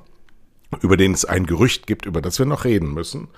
über 0.82 0.96
den 0.96 1.12
es 1.12 1.24
ein 1.24 1.46
Gerücht 1.46 1.86
gibt, 1.86 2.06
über 2.06 2.20
das 2.20 2.38
wir 2.38 2.46
noch 2.46 2.64
reden 2.64 2.92
müssen, 2.92 3.28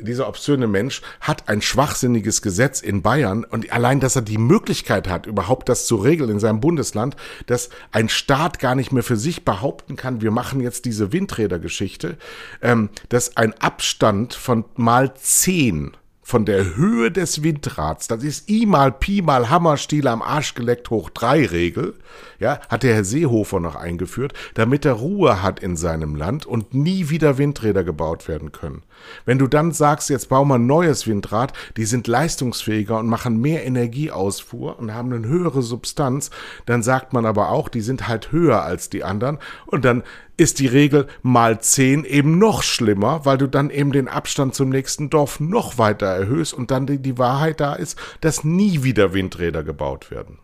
dieser 0.00 0.28
obszöne 0.28 0.66
Mensch 0.66 1.02
hat 1.20 1.48
ein 1.48 1.62
schwachsinniges 1.62 2.42
Gesetz 2.42 2.80
in 2.80 3.02
Bayern 3.02 3.44
und 3.44 3.72
allein, 3.72 4.00
dass 4.00 4.16
er 4.16 4.22
die 4.22 4.38
Möglichkeit 4.38 5.08
hat, 5.08 5.26
überhaupt 5.26 5.68
das 5.68 5.86
zu 5.86 5.96
regeln 5.96 6.30
in 6.30 6.40
seinem 6.40 6.60
Bundesland, 6.60 7.16
dass 7.46 7.70
ein 7.90 8.08
Staat 8.08 8.58
gar 8.58 8.74
nicht 8.74 8.92
mehr 8.92 9.02
für 9.02 9.16
sich 9.16 9.44
behaupten 9.44 9.96
kann, 9.96 10.20
wir 10.20 10.30
machen 10.30 10.60
jetzt 10.60 10.84
diese 10.84 11.12
Windrädergeschichte, 11.12 12.16
ähm, 12.60 12.90
dass 13.08 13.36
ein 13.36 13.54
Abstand 13.60 14.34
von 14.34 14.64
mal 14.76 15.14
zehn 15.14 15.92
von 16.22 16.44
der 16.44 16.76
Höhe 16.76 17.10
des 17.10 17.42
Windrads, 17.42 18.06
das 18.06 18.22
ist 18.22 18.48
I 18.48 18.64
mal 18.64 18.92
Pi 18.92 19.22
mal 19.22 19.50
Hammerstiel 19.50 20.06
am 20.06 20.22
Arsch 20.22 20.54
geleckt 20.54 20.88
hoch 20.90 21.10
drei 21.10 21.44
Regel, 21.44 21.94
ja, 22.38 22.60
hat 22.68 22.84
der 22.84 22.94
Herr 22.94 23.04
Seehofer 23.04 23.58
noch 23.58 23.74
eingeführt, 23.74 24.32
damit 24.54 24.84
er 24.84 24.94
Ruhe 24.94 25.42
hat 25.42 25.60
in 25.60 25.76
seinem 25.76 26.14
Land 26.14 26.46
und 26.46 26.74
nie 26.74 27.10
wieder 27.10 27.38
Windräder 27.38 27.82
gebaut 27.82 28.28
werden 28.28 28.52
können. 28.52 28.82
Wenn 29.24 29.38
du 29.38 29.48
dann 29.48 29.72
sagst, 29.72 30.10
jetzt 30.10 30.28
bauen 30.28 30.48
wir 30.48 30.56
ein 30.56 30.66
neues 30.66 31.08
Windrad, 31.08 31.52
die 31.76 31.84
sind 31.84 32.06
leistungsfähiger 32.06 32.98
und 32.98 33.08
machen 33.08 33.40
mehr 33.40 33.64
Energieausfuhr 33.64 34.78
und 34.78 34.94
haben 34.94 35.12
eine 35.12 35.26
höhere 35.26 35.62
Substanz, 35.62 36.30
dann 36.66 36.84
sagt 36.84 37.12
man 37.12 37.26
aber 37.26 37.50
auch, 37.50 37.68
die 37.68 37.80
sind 37.80 38.06
halt 38.06 38.30
höher 38.30 38.62
als 38.62 38.90
die 38.90 39.02
anderen. 39.02 39.38
Und 39.66 39.84
dann 39.84 40.04
ist 40.36 40.58
die 40.58 40.66
Regel 40.66 41.06
mal 41.22 41.60
10 41.60 42.04
eben 42.04 42.38
noch 42.38 42.62
schlimmer, 42.62 43.24
weil 43.24 43.38
du 43.38 43.46
dann 43.46 43.70
eben 43.70 43.92
den 43.92 44.08
Abstand 44.08 44.54
zum 44.54 44.68
nächsten 44.68 45.10
Dorf 45.10 45.40
noch 45.40 45.78
weiter 45.78 46.06
erhöhst 46.06 46.54
und 46.54 46.70
dann 46.70 46.86
die, 46.86 47.18
Wahrheit 47.18 47.60
da 47.60 47.74
ist, 47.74 47.98
dass 48.20 48.44
nie 48.44 48.82
wieder 48.82 49.12
Windräder 49.12 49.62
gebaut 49.62 50.10
werden. 50.10 50.38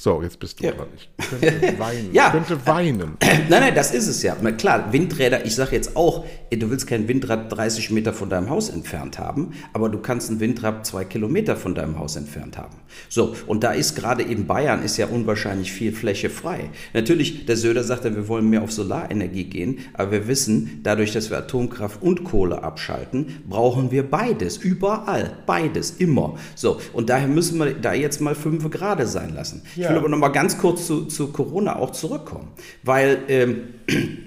So, 0.00 0.22
jetzt 0.22 0.38
bist 0.38 0.60
du 0.60 0.64
ja. 0.64 0.70
dran. 0.70 0.86
Ich 0.94 1.40
könnte 1.40 1.78
weinen. 1.80 2.14
ja. 2.14 2.26
Ich 2.26 2.32
könnte 2.32 2.66
weinen. 2.68 3.16
Nein, 3.20 3.46
nein, 3.48 3.74
das 3.74 3.92
ist 3.92 4.06
es 4.06 4.22
ja. 4.22 4.36
Na 4.40 4.52
klar, 4.52 4.92
Windräder, 4.92 5.44
ich 5.44 5.56
sage 5.56 5.74
jetzt 5.74 5.96
auch, 5.96 6.24
du 6.52 6.70
willst 6.70 6.86
kein 6.86 7.08
Windrad 7.08 7.50
30 7.50 7.90
Meter 7.90 8.12
von 8.12 8.30
deinem 8.30 8.48
Haus 8.48 8.68
entfernt 8.68 9.18
haben, 9.18 9.54
aber 9.72 9.88
du 9.88 9.98
kannst 9.98 10.30
ein 10.30 10.38
Windrad 10.38 10.86
zwei 10.86 11.04
Kilometer 11.04 11.56
von 11.56 11.74
deinem 11.74 11.98
Haus 11.98 12.14
entfernt 12.14 12.56
haben. 12.56 12.76
So, 13.08 13.34
und 13.48 13.64
da 13.64 13.72
ist 13.72 13.96
gerade 13.96 14.22
eben 14.22 14.46
Bayern, 14.46 14.84
ist 14.84 14.98
ja 14.98 15.06
unwahrscheinlich 15.06 15.72
viel 15.72 15.92
Fläche 15.92 16.30
frei. 16.30 16.70
Natürlich, 16.94 17.46
der 17.46 17.56
Söder 17.56 17.82
sagt 17.82 18.04
ja, 18.04 18.14
wir 18.14 18.28
wollen 18.28 18.48
mehr 18.48 18.62
auf 18.62 18.70
Solarenergie 18.70 19.44
gehen, 19.44 19.80
aber 19.94 20.12
wir 20.12 20.28
wissen, 20.28 20.78
dadurch, 20.84 21.12
dass 21.12 21.28
wir 21.30 21.38
Atomkraft 21.38 22.00
und 22.02 22.22
Kohle 22.22 22.62
abschalten, 22.62 23.42
brauchen 23.48 23.90
wir 23.90 24.08
beides, 24.08 24.58
überall, 24.58 25.38
beides, 25.44 25.90
immer. 25.90 26.36
So, 26.54 26.80
und 26.92 27.10
daher 27.10 27.26
müssen 27.26 27.58
wir 27.58 27.74
da 27.74 27.94
jetzt 27.94 28.20
mal 28.20 28.36
fünf 28.36 28.68
Grad 28.70 28.98
sein 29.08 29.34
lassen. 29.34 29.62
Ja. 29.76 29.87
Ich 29.88 29.94
will 29.94 29.98
aber 29.98 30.08
noch 30.08 30.18
mal 30.18 30.28
ganz 30.28 30.58
kurz 30.58 30.86
zu, 30.86 31.06
zu 31.06 31.28
Corona 31.28 31.76
auch 31.76 31.92
zurückkommen, 31.92 32.48
weil 32.82 33.18
ähm, 33.28 33.74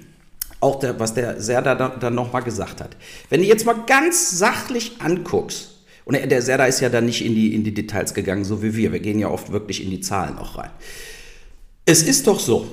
auch 0.60 0.80
der, 0.80 0.98
was 0.98 1.14
der 1.14 1.40
Serda 1.40 1.74
dann, 1.74 2.00
dann 2.00 2.14
noch 2.14 2.32
mal 2.32 2.40
gesagt 2.40 2.80
hat. 2.80 2.96
Wenn 3.30 3.40
du 3.40 3.46
jetzt 3.46 3.64
mal 3.64 3.76
ganz 3.86 4.38
sachlich 4.38 4.96
anguckst, 5.00 5.70
und 6.04 6.14
der 6.14 6.42
Serda 6.42 6.66
ist 6.66 6.80
ja 6.80 6.88
dann 6.88 7.06
nicht 7.06 7.24
in 7.24 7.34
die, 7.34 7.54
in 7.54 7.62
die 7.62 7.74
Details 7.74 8.12
gegangen, 8.12 8.44
so 8.44 8.60
wie 8.62 8.74
wir. 8.74 8.92
Wir 8.92 8.98
gehen 8.98 9.20
ja 9.20 9.28
oft 9.28 9.52
wirklich 9.52 9.84
in 9.84 9.90
die 9.90 10.00
Zahlen 10.00 10.36
auch 10.36 10.58
rein. 10.58 10.70
Es 11.84 12.02
ist 12.02 12.26
doch 12.26 12.40
so, 12.40 12.66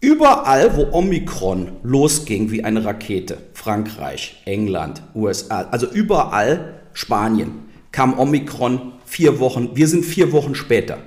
überall, 0.00 0.76
wo 0.76 0.96
Omikron 0.96 1.72
losging 1.82 2.50
wie 2.50 2.62
eine 2.62 2.84
Rakete, 2.84 3.38
Frankreich, 3.54 4.42
England, 4.44 5.02
USA, 5.14 5.62
also 5.70 5.90
überall 5.90 6.80
Spanien, 6.92 7.64
kam 7.90 8.18
Omikron 8.18 8.92
vier 9.04 9.40
Wochen, 9.40 9.70
wir 9.74 9.88
sind 9.88 10.04
vier 10.04 10.32
Wochen 10.32 10.54
später. 10.54 10.98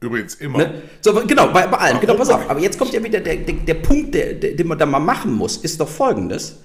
Übrigens 0.00 0.34
immer. 0.36 0.58
Ne? 0.58 0.82
So, 1.00 1.14
genau, 1.26 1.48
bei, 1.48 1.66
bei 1.66 1.78
allen. 1.78 2.00
Genau, 2.00 2.14
pass 2.14 2.28
auf. 2.28 2.48
Aber 2.50 2.60
jetzt 2.60 2.78
kommt 2.78 2.92
ja 2.92 3.02
wieder 3.02 3.20
der, 3.20 3.36
der, 3.36 3.54
der 3.54 3.74
Punkt, 3.74 4.14
der, 4.14 4.34
der, 4.34 4.52
den 4.52 4.66
man 4.66 4.78
da 4.78 4.86
mal 4.86 4.98
machen 4.98 5.32
muss, 5.32 5.56
ist 5.56 5.80
doch 5.80 5.88
folgendes. 5.88 6.56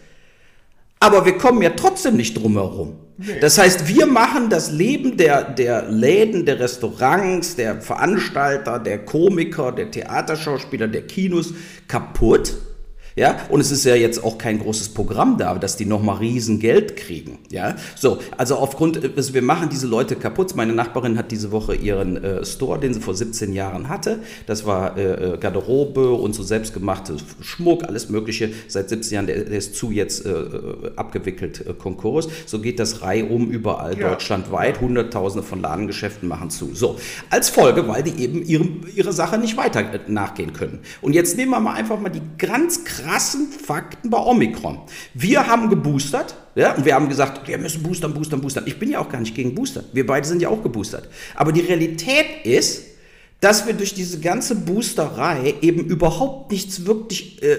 Aber 1.00 1.26
wir 1.26 1.38
kommen 1.38 1.62
ja 1.62 1.72
trotzdem 1.72 2.18
nicht 2.18 2.38
drum 2.38 2.54
herum. 2.54 3.00
Nee. 3.18 3.40
Das 3.40 3.58
heißt, 3.58 3.88
wir 3.88 4.06
machen 4.06 4.50
das 4.50 4.72
Leben 4.72 5.18
der, 5.18 5.44
der 5.44 5.90
Läden, 5.90 6.46
der 6.46 6.60
Restaurants, 6.60 7.56
der 7.56 7.82
Veranstalter, 7.82 8.80
der 8.80 9.06
Komiker, 9.06 9.72
der 9.72 9.90
Theaterschauspieler, 9.90 10.88
der 10.88 11.04
Kinos 11.08 11.54
kaputt 11.88 12.54
ja, 13.16 13.38
und 13.50 13.60
es 13.60 13.72
ist 13.72 13.86
ja 13.86 13.96
jetzt 13.96 14.24
auch 14.24 14.38
kein 14.38 14.60
großes 14.60 14.90
Programm 14.90 15.38
da, 15.38 15.56
dass 15.56 15.76
die 15.78 15.86
nochmal 15.86 16.18
riesen 16.18 16.60
Geld 16.60 16.96
kriegen. 16.96 17.40
Ja, 17.50 17.76
so, 17.96 18.20
also 18.38 18.56
aufgrund, 18.56 19.00
also 19.16 19.34
wir 19.34 19.42
machen 19.42 19.70
diese 19.70 19.88
Leute 19.88 20.16
kaputt. 20.16 20.56
Meine 20.56 20.74
Nachbarin 20.74 21.18
hat 21.18 21.32
diese 21.32 21.52
Woche 21.52 21.76
ihren 21.76 22.24
äh, 22.24 22.46
Store, 22.46 22.80
den 22.80 22.94
sie 22.94 23.02
vor 23.02 23.14
17 23.14 23.54
Jahren 23.54 23.90
hatte. 23.90 24.20
Das 24.46 24.66
war 24.66 24.98
äh, 24.98 25.34
äh, 25.34 25.38
Garderobe 25.38 26.12
und 26.12 26.34
so 26.34 26.44
selbstgemachte 26.44 27.18
Schmuck, 27.42 27.84
alles 27.84 28.10
Mögliche. 28.10 28.52
Seit 28.68 28.90
17 28.90 29.14
Jahren, 29.14 29.28
der, 29.28 29.44
der 29.44 29.58
ist 29.58 29.76
zu 29.76 29.92
jetzt 29.92 30.26
äh, 30.26 30.30
äh 30.30 30.92
abgewickelt, 30.96 31.66
äh, 31.66 31.74
Konkurs. 31.74 32.28
So 32.46 32.60
geht 32.60 32.80
das 32.80 33.02
reihum 33.02 33.50
überall 33.50 33.98
ja. 33.98 34.10
deutschlandweit. 34.10 34.82
Hunderttausende 34.82 35.46
von 35.46 35.62
Ladengeschäften 35.62 36.28
machen 36.28 36.50
zu. 36.50 36.74
So, 36.74 36.98
als 37.30 37.50
Folge, 37.50 37.88
weil 37.88 38.04
die 38.04 38.24
eben 38.24 38.44
ihre, 38.44 38.68
ihre 38.96 39.14
Sache 39.14 39.38
nicht 39.38 39.58
weiter 39.58 39.84
nachgehen 40.08 40.54
können. 40.54 40.80
Und 41.02 41.14
jetzt 41.14 41.38
nehmen 41.38 41.52
wir 41.52 41.60
mal 41.60 41.74
einfach 41.74 42.00
mal 42.00 42.10
die 42.10 42.22
ganz 42.38 42.84
krassen 43.02 43.48
Fakten 43.52 44.10
bei 44.10 44.18
Omikron. 44.18 44.80
Wir 45.14 45.48
haben 45.48 45.70
geboostert, 45.70 46.36
ja, 46.56 46.74
und 46.74 46.86
wir 46.86 46.96
haben 46.96 47.10
gesagt, 47.10 47.48
wir 47.48 47.58
müssen 47.58 47.84
boostern, 47.84 48.14
boostern, 48.14 48.42
boostern. 48.42 48.66
Ich 48.68 48.78
bin 48.78 48.90
ja 48.90 49.00
auch 49.00 49.10
gar 49.10 49.20
nicht 49.20 49.36
gegen 49.36 49.56
Booster. 49.56 49.84
Wir 49.94 50.06
beide 50.06 50.28
sind 50.28 50.42
ja 50.42 50.50
auch 50.50 50.62
geboostert. 50.64 51.08
Aber 51.36 51.52
die 51.52 51.62
Realität 51.62 52.26
ist, 52.44 52.84
dass 53.40 53.66
wir 53.66 53.74
durch 53.74 53.94
diese 53.94 54.20
ganze 54.20 54.56
Boosterei 54.56 55.56
eben 55.62 55.86
überhaupt 55.86 56.52
nichts 56.52 56.86
wirklich 56.86 57.42
äh, 57.42 57.58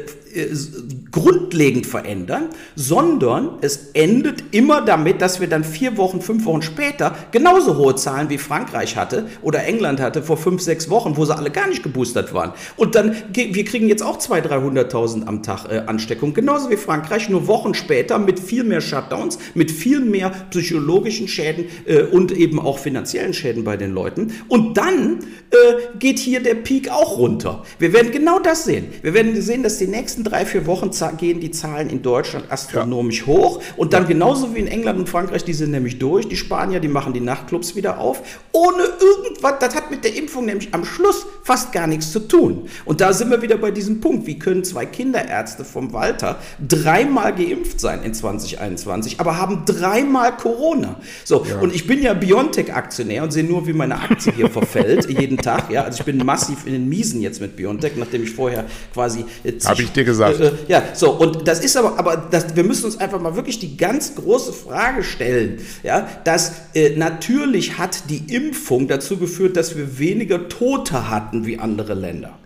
grundlegend 1.11 1.87
verändern, 1.87 2.49
sondern 2.75 3.59
es 3.61 3.91
endet 3.93 4.45
immer 4.53 4.83
damit, 4.83 5.21
dass 5.21 5.41
wir 5.41 5.49
dann 5.49 5.63
vier 5.63 5.97
Wochen, 5.99 6.21
fünf 6.21 6.45
Wochen 6.47 6.63
später 6.63 7.15
genauso 7.31 7.77
hohe 7.77 7.95
Zahlen 7.97 8.31
wie 8.31 8.39
Frankreich 8.39 8.97
hatte 8.97 9.27
oder 9.43 9.65
England 9.65 10.01
hatte 10.01 10.23
vor 10.23 10.37
fünf, 10.37 10.63
sechs 10.63 10.89
Wochen, 10.89 11.17
wo 11.17 11.25
sie 11.25 11.37
alle 11.37 11.51
gar 11.51 11.69
nicht 11.69 11.83
geboostert 11.83 12.33
waren. 12.33 12.53
Und 12.77 12.95
dann, 12.95 13.15
wir 13.35 13.65
kriegen 13.65 13.89
jetzt 13.89 14.03
auch 14.03 14.19
200.000, 14.19 14.91
300.000 14.91 15.27
am 15.27 15.43
Tag 15.43 15.67
äh, 15.71 15.83
Ansteckung, 15.87 16.33
genauso 16.35 16.71
wie 16.71 16.77
Frankreich, 16.77 17.29
nur 17.29 17.47
Wochen 17.47 17.75
später 17.75 18.19
mit 18.19 18.41
viel 18.41 18.65
mehr 18.65 18.81
Shutdowns, 18.81 19.39
mit 19.55 19.71
viel 19.71 20.01
mehr 20.01 20.31
psychologischen 20.51 21.29
Schäden 21.29 21.67
äh, 21.87 22.03
und 22.03 22.33
eben 22.33 22.59
auch 22.59 22.79
finanziellen 22.79 23.35
Schäden 23.35 23.65
bei 23.65 23.77
den 23.77 23.93
Leuten. 23.93 24.33
Und 24.49 24.79
dann 24.79 25.21
äh, 25.51 25.99
geht 25.99 26.19
hier 26.19 26.43
der 26.43 26.55
Peak 26.55 26.91
auch 26.91 27.19
runter. 27.19 27.63
Wir 27.79 27.93
werden 27.93 28.13
genau 28.13 28.39
das 28.39 28.65
sehen. 28.65 28.87
Wir 29.03 29.15
werden 29.15 29.41
sehen, 29.41 29.63
dass 29.63 29.79
die 29.79 29.87
nächsten 29.87 30.22
drei, 30.25 30.47
vier 30.47 30.67
Wochen 30.67 30.91
gehen 31.19 31.41
die 31.41 31.51
Zahlen 31.51 31.91
in 31.91 32.03
Deutschland 32.03 32.51
astronomisch 32.51 33.21
ja. 33.21 33.27
hoch 33.27 33.63
und 33.77 33.93
dann 33.93 34.07
genauso 34.07 34.55
wie 34.55 34.61
in 34.61 34.67
England 34.67 34.99
und 34.99 35.09
Frankreich, 35.09 35.45
die 35.45 35.53
sind 35.53 35.71
nämlich 35.71 35.99
durch. 35.99 36.29
Die 36.29 36.37
Spanier, 36.37 36.81
die 36.81 36.89
machen 36.89 37.13
die 37.13 37.21
Nachtclubs 37.21 37.77
wieder 37.77 37.99
auf, 37.99 38.23
ohne 38.53 38.83
irgendwas. 38.83 39.55
Das 39.61 39.75
hat 39.75 39.91
mit 39.91 40.05
der 40.05 40.15
Impfung 40.17 40.45
nämlich 40.45 40.73
am 40.73 40.85
Schluss 40.85 41.27
fast 41.43 41.73
gar 41.73 41.87
nichts 41.87 42.13
zu 42.13 42.21
tun. 42.21 42.69
Und 42.85 43.01
da 43.01 43.13
sind 43.13 43.31
wir 43.31 43.43
wieder 43.43 43.57
bei 43.57 43.71
diesem 43.71 44.01
Punkt. 44.01 44.27
Wie 44.27 44.39
können 44.39 44.65
zwei 44.65 44.87
Kinderärzte 44.87 45.65
vom 45.65 45.93
Walter 45.93 46.39
dreimal 46.67 47.35
geimpft 47.35 47.81
sein 47.81 48.03
in 48.03 48.15
2021, 48.15 49.21
aber 49.21 49.39
haben 49.39 49.65
dreimal 49.67 50.37
Corona? 50.37 50.97
So, 51.25 51.45
ja. 51.45 51.59
und 51.59 51.75
ich 51.75 51.87
bin 51.87 52.03
ja 52.03 52.15
Biontech-Aktionär 52.15 53.23
und 53.23 53.33
sehe 53.33 53.45
nur, 53.45 53.67
wie 53.67 53.73
meine 53.73 54.01
Aktie 54.01 54.33
hier 54.33 54.51
verfällt 54.51 55.09
jeden 55.09 55.39
Tag. 55.39 55.71
Ja, 55.71 55.85
also 55.85 56.01
ich 56.01 56.05
bin 56.05 56.19
massiv 56.19 56.67
in 56.67 56.73
den 56.73 56.89
Miesen 56.89 57.21
jetzt 57.21 57.41
mit 57.41 57.57
Biontech, 57.57 57.93
nachdem 57.97 58.23
ich 58.23 58.31
vorher 58.31 58.65
quasi. 58.93 59.25
Habe 59.65 59.83
ich 59.83 59.93
dir 59.93 60.05
gesagt. 60.05 60.12
Äh, 60.21 60.47
äh, 60.47 60.53
ja, 60.69 60.83
so, 60.95 61.11
und 61.13 61.47
das 61.47 61.61
ist 61.61 61.77
aber, 61.77 61.99
aber 61.99 62.17
das, 62.31 62.55
wir 62.57 62.65
müssen 62.65 62.87
uns 62.87 62.99
einfach 62.99 63.21
mal 63.21 63.37
wirklich 63.37 63.59
die 63.59 63.77
ganz 63.77 64.15
große 64.15 64.53
Frage 64.53 65.03
stellen, 65.05 65.61
ja, 65.83 66.09
dass 66.25 66.53
äh, 66.75 66.97
natürlich 66.97 67.79
hat 67.79 68.11
die 68.11 68.35
Impfung 68.35 68.89
dazu 68.89 69.17
geführt, 69.17 69.57
dass 69.57 69.77
wir 69.77 69.99
weniger 69.99 70.49
Tote 70.49 71.11
hatten 71.11 71.47
wie 71.47 71.59
andere 71.59 71.95
Länder. 71.95 72.39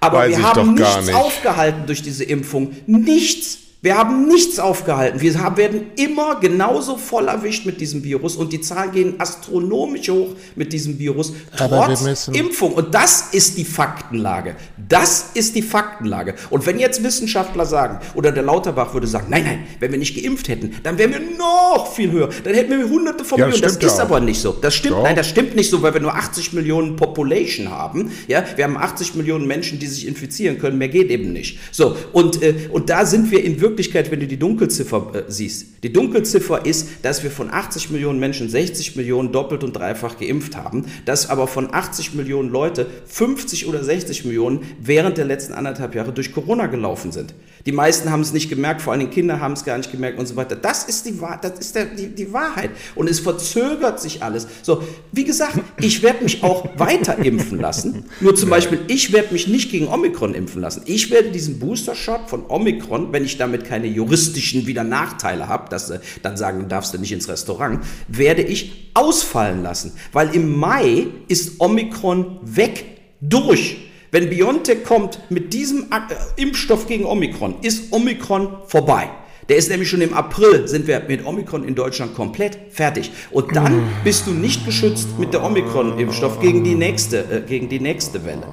Aber 0.00 0.18
Weiß 0.18 0.36
wir 0.36 0.42
haben 0.44 0.74
nichts 0.74 1.06
nicht. 1.06 1.14
aufgehalten 1.14 1.86
durch 1.86 2.02
diese 2.02 2.24
Impfung. 2.24 2.76
Nichts. 2.86 3.58
Wir 3.86 3.96
haben 3.96 4.26
nichts 4.26 4.58
aufgehalten. 4.58 5.20
Wir 5.20 5.32
werden 5.56 5.92
immer 5.94 6.40
genauso 6.40 6.96
voll 6.96 7.28
erwischt 7.28 7.66
mit 7.66 7.80
diesem 7.80 8.02
Virus 8.02 8.34
und 8.34 8.52
die 8.52 8.60
Zahlen 8.60 8.90
gehen 8.90 9.14
astronomisch 9.18 10.08
hoch 10.08 10.34
mit 10.56 10.72
diesem 10.72 10.98
Virus, 10.98 11.32
trotz 11.56 12.26
Impfung. 12.26 12.72
Und 12.72 12.92
das 12.92 13.28
ist 13.30 13.56
die 13.56 13.64
Faktenlage. 13.64 14.56
Das 14.88 15.26
ist 15.34 15.54
die 15.54 15.62
Faktenlage. 15.62 16.34
Und 16.50 16.66
wenn 16.66 16.80
jetzt 16.80 17.04
Wissenschaftler 17.04 17.64
sagen, 17.64 18.00
oder 18.16 18.32
der 18.32 18.42
Lauterbach 18.42 18.92
würde 18.92 19.06
sagen, 19.06 19.28
nein, 19.30 19.44
nein, 19.44 19.66
wenn 19.78 19.92
wir 19.92 20.00
nicht 20.00 20.20
geimpft 20.20 20.48
hätten, 20.48 20.74
dann 20.82 20.98
wären 20.98 21.12
wir 21.12 21.20
noch 21.38 21.92
viel 21.94 22.10
höher. 22.10 22.30
Dann 22.42 22.54
hätten 22.54 22.76
wir 22.76 22.88
hunderte 22.88 23.24
von 23.24 23.38
ja, 23.38 23.46
Millionen. 23.46 23.78
Das 23.78 23.92
ist 23.92 24.00
aber 24.00 24.18
nicht 24.18 24.40
so. 24.40 24.50
Das 24.50 24.74
stimmt, 24.74 24.96
Doch. 24.96 25.04
nein, 25.04 25.14
das 25.14 25.28
stimmt 25.28 25.54
nicht 25.54 25.70
so, 25.70 25.80
weil 25.82 25.94
wir 25.94 26.00
nur 26.00 26.16
80 26.16 26.54
Millionen 26.54 26.96
Population 26.96 27.70
haben. 27.70 28.10
Ja, 28.26 28.42
wir 28.56 28.64
haben 28.64 28.76
80 28.76 29.14
Millionen 29.14 29.46
Menschen, 29.46 29.78
die 29.78 29.86
sich 29.86 30.08
infizieren 30.08 30.58
können. 30.58 30.76
Mehr 30.76 30.88
geht 30.88 31.08
eben 31.08 31.32
nicht. 31.32 31.60
So. 31.70 31.96
Und, 32.12 32.42
äh, 32.42 32.68
und 32.72 32.90
da 32.90 33.06
sind 33.06 33.30
wir 33.30 33.44
in 33.44 33.60
Wirklichkeit 33.60 33.75
Wirklichkeit, 33.76 34.10
wenn 34.10 34.20
du 34.20 34.26
die 34.26 34.38
Dunkelziffer 34.38 35.12
äh, 35.12 35.22
siehst, 35.28 35.84
die 35.84 35.92
Dunkelziffer 35.92 36.64
ist, 36.64 36.88
dass 37.02 37.22
wir 37.22 37.30
von 37.30 37.52
80 37.52 37.90
Millionen 37.90 38.18
Menschen 38.18 38.48
60 38.48 38.96
Millionen 38.96 39.32
doppelt 39.32 39.62
und 39.64 39.76
dreifach 39.76 40.18
geimpft 40.18 40.56
haben, 40.56 40.86
dass 41.04 41.28
aber 41.28 41.46
von 41.46 41.74
80 41.74 42.14
Millionen 42.14 42.48
Leute 42.48 42.86
50 43.04 43.66
oder 43.66 43.84
60 43.84 44.24
Millionen 44.24 44.60
während 44.80 45.18
der 45.18 45.26
letzten 45.26 45.52
anderthalb 45.52 45.94
Jahre 45.94 46.14
durch 46.14 46.32
Corona 46.32 46.68
gelaufen 46.68 47.12
sind. 47.12 47.34
Die 47.66 47.72
meisten 47.72 48.10
haben 48.10 48.20
es 48.20 48.32
nicht 48.32 48.48
gemerkt, 48.48 48.80
vor 48.80 48.92
allem 48.92 49.10
Kinder 49.10 49.40
haben 49.40 49.52
es 49.52 49.64
gar 49.64 49.76
nicht 49.76 49.90
gemerkt 49.90 50.18
und 50.18 50.26
so 50.26 50.36
weiter. 50.36 50.54
Das 50.54 50.84
ist 50.84 51.04
die, 51.04 51.20
das 51.42 51.58
ist 51.58 51.74
der, 51.74 51.86
die, 51.86 52.08
die 52.08 52.32
Wahrheit. 52.32 52.70
Und 52.94 53.10
es 53.10 53.18
verzögert 53.20 54.00
sich 54.00 54.22
alles. 54.22 54.46
So, 54.62 54.82
wie 55.12 55.24
gesagt, 55.24 55.58
ich 55.80 56.02
werde 56.02 56.22
mich 56.22 56.44
auch 56.44 56.78
weiter 56.78 57.18
impfen 57.18 57.60
lassen. 57.60 58.04
Nur 58.20 58.36
zum 58.36 58.50
Beispiel, 58.50 58.78
ich 58.86 59.12
werde 59.12 59.32
mich 59.32 59.48
nicht 59.48 59.70
gegen 59.72 59.88
Omikron 59.88 60.34
impfen 60.34 60.62
lassen. 60.62 60.82
Ich 60.86 61.10
werde 61.10 61.30
diesen 61.30 61.58
Booster-Shot 61.58 62.30
von 62.30 62.46
Omikron, 62.46 63.12
wenn 63.12 63.24
ich 63.24 63.36
damit 63.36 63.64
keine 63.64 63.88
juristischen 63.88 64.66
wieder 64.66 64.84
Nachteile 64.84 65.48
habe, 65.48 65.68
dass 65.68 65.88
sie 65.88 66.00
dann 66.22 66.36
sagen, 66.36 66.68
darfst 66.68 66.94
du 66.94 66.98
nicht 66.98 67.12
ins 67.12 67.28
Restaurant, 67.28 67.80
werde 68.06 68.42
ich 68.42 68.90
ausfallen 68.94 69.64
lassen. 69.64 69.92
Weil 70.12 70.34
im 70.34 70.56
Mai 70.56 71.08
ist 71.26 71.60
Omikron 71.60 72.38
weg, 72.42 72.84
durch. 73.20 73.85
Wenn 74.10 74.30
BioNTech 74.30 74.84
kommt 74.84 75.20
mit 75.30 75.52
diesem 75.52 75.86
äh, 75.90 76.40
Impfstoff 76.40 76.86
gegen 76.86 77.04
Omikron, 77.04 77.56
ist 77.62 77.92
Omikron 77.92 78.48
vorbei. 78.66 79.10
Der 79.48 79.56
ist 79.56 79.68
nämlich 79.68 79.88
schon 79.88 80.00
im 80.00 80.12
April, 80.12 80.66
sind 80.66 80.86
wir 80.86 81.00
mit 81.06 81.24
Omikron 81.24 81.64
in 81.64 81.74
Deutschland 81.74 82.14
komplett 82.14 82.58
fertig. 82.70 83.12
Und 83.30 83.54
dann 83.54 83.82
bist 84.02 84.26
du 84.26 84.32
nicht 84.32 84.64
geschützt 84.64 85.08
mit 85.18 85.32
der 85.32 85.44
Omikron-Impfstoff 85.44 86.40
gegen 86.40 86.64
die 86.64 86.74
nächste, 86.74 87.18
äh, 87.18 87.42
gegen 87.46 87.68
die 87.68 87.78
nächste 87.78 88.24
Welle. 88.24 88.46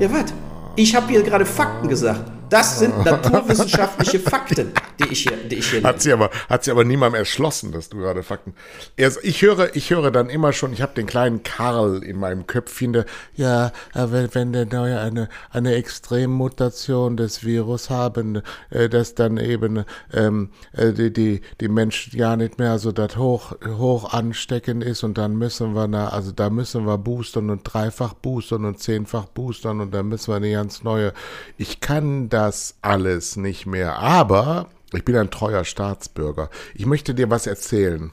Ja, 0.00 0.12
was? 0.12 0.32
Ich 0.76 0.94
habe 0.94 1.08
hier 1.08 1.22
gerade 1.22 1.46
Fakten 1.46 1.88
gesagt. 1.88 2.35
Das 2.48 2.78
sind 2.78 2.96
naturwissenschaftliche 3.04 4.20
Fakten, 4.20 4.72
die 5.00 5.12
ich 5.12 5.22
hier, 5.22 5.36
die 5.36 5.56
ich 5.56 5.70
hier 5.70 5.82
hat 5.82 6.00
sie 6.00 6.12
aber 6.12 6.30
Hat 6.48 6.64
sie 6.64 6.70
aber 6.70 6.84
niemandem 6.84 7.18
erschlossen, 7.18 7.72
dass 7.72 7.88
du 7.88 7.98
gerade 7.98 8.22
Fakten. 8.22 8.54
Ich 8.96 9.42
höre, 9.42 9.74
ich 9.74 9.90
höre 9.90 10.10
dann 10.10 10.28
immer 10.28 10.52
schon, 10.52 10.72
ich 10.72 10.82
habe 10.82 10.94
den 10.94 11.06
kleinen 11.06 11.42
Karl 11.42 12.02
in 12.02 12.18
meinem 12.18 12.46
Köpfchen, 12.46 12.92
der, 12.92 13.06
ja, 13.34 13.72
wenn, 13.94 14.34
wenn 14.34 14.52
der 14.52 14.66
neue 14.66 15.00
eine, 15.00 15.28
eine 15.50 15.74
Extremmutation 15.74 17.16
des 17.16 17.44
Virus 17.44 17.90
haben, 17.90 18.42
äh, 18.70 18.88
dass 18.88 19.14
dann 19.14 19.38
eben 19.38 19.84
ähm, 20.12 20.50
äh, 20.72 20.92
die, 20.92 21.12
die, 21.12 21.40
die 21.60 21.68
Menschen 21.68 22.16
ja 22.16 22.36
nicht 22.36 22.58
mehr 22.58 22.78
so 22.78 22.92
das 22.92 23.16
hoch, 23.16 23.52
hoch 23.66 24.12
ansteckend 24.12 24.84
ist 24.84 25.02
und 25.02 25.18
dann 25.18 25.36
müssen 25.36 25.74
wir 25.74 25.88
da, 25.88 26.08
also 26.08 26.32
da 26.32 26.50
müssen 26.50 26.86
wir 26.86 26.98
boostern 26.98 27.50
und 27.50 27.62
dreifach 27.64 28.14
boostern 28.14 28.64
und 28.64 28.78
zehnfach 28.80 29.26
boostern 29.26 29.80
und 29.80 29.94
dann 29.94 30.08
müssen 30.08 30.28
wir 30.28 30.36
eine 30.36 30.52
ganz 30.52 30.82
neue. 30.82 31.12
Ich 31.56 31.80
kann 31.80 32.28
das 32.36 32.74
alles 32.82 33.36
nicht 33.36 33.64
mehr. 33.64 33.98
Aber 33.98 34.66
ich 34.92 35.04
bin 35.06 35.16
ein 35.16 35.30
treuer 35.30 35.64
Staatsbürger. 35.64 36.50
Ich 36.74 36.84
möchte 36.84 37.14
dir 37.14 37.30
was 37.30 37.46
erzählen. 37.46 38.12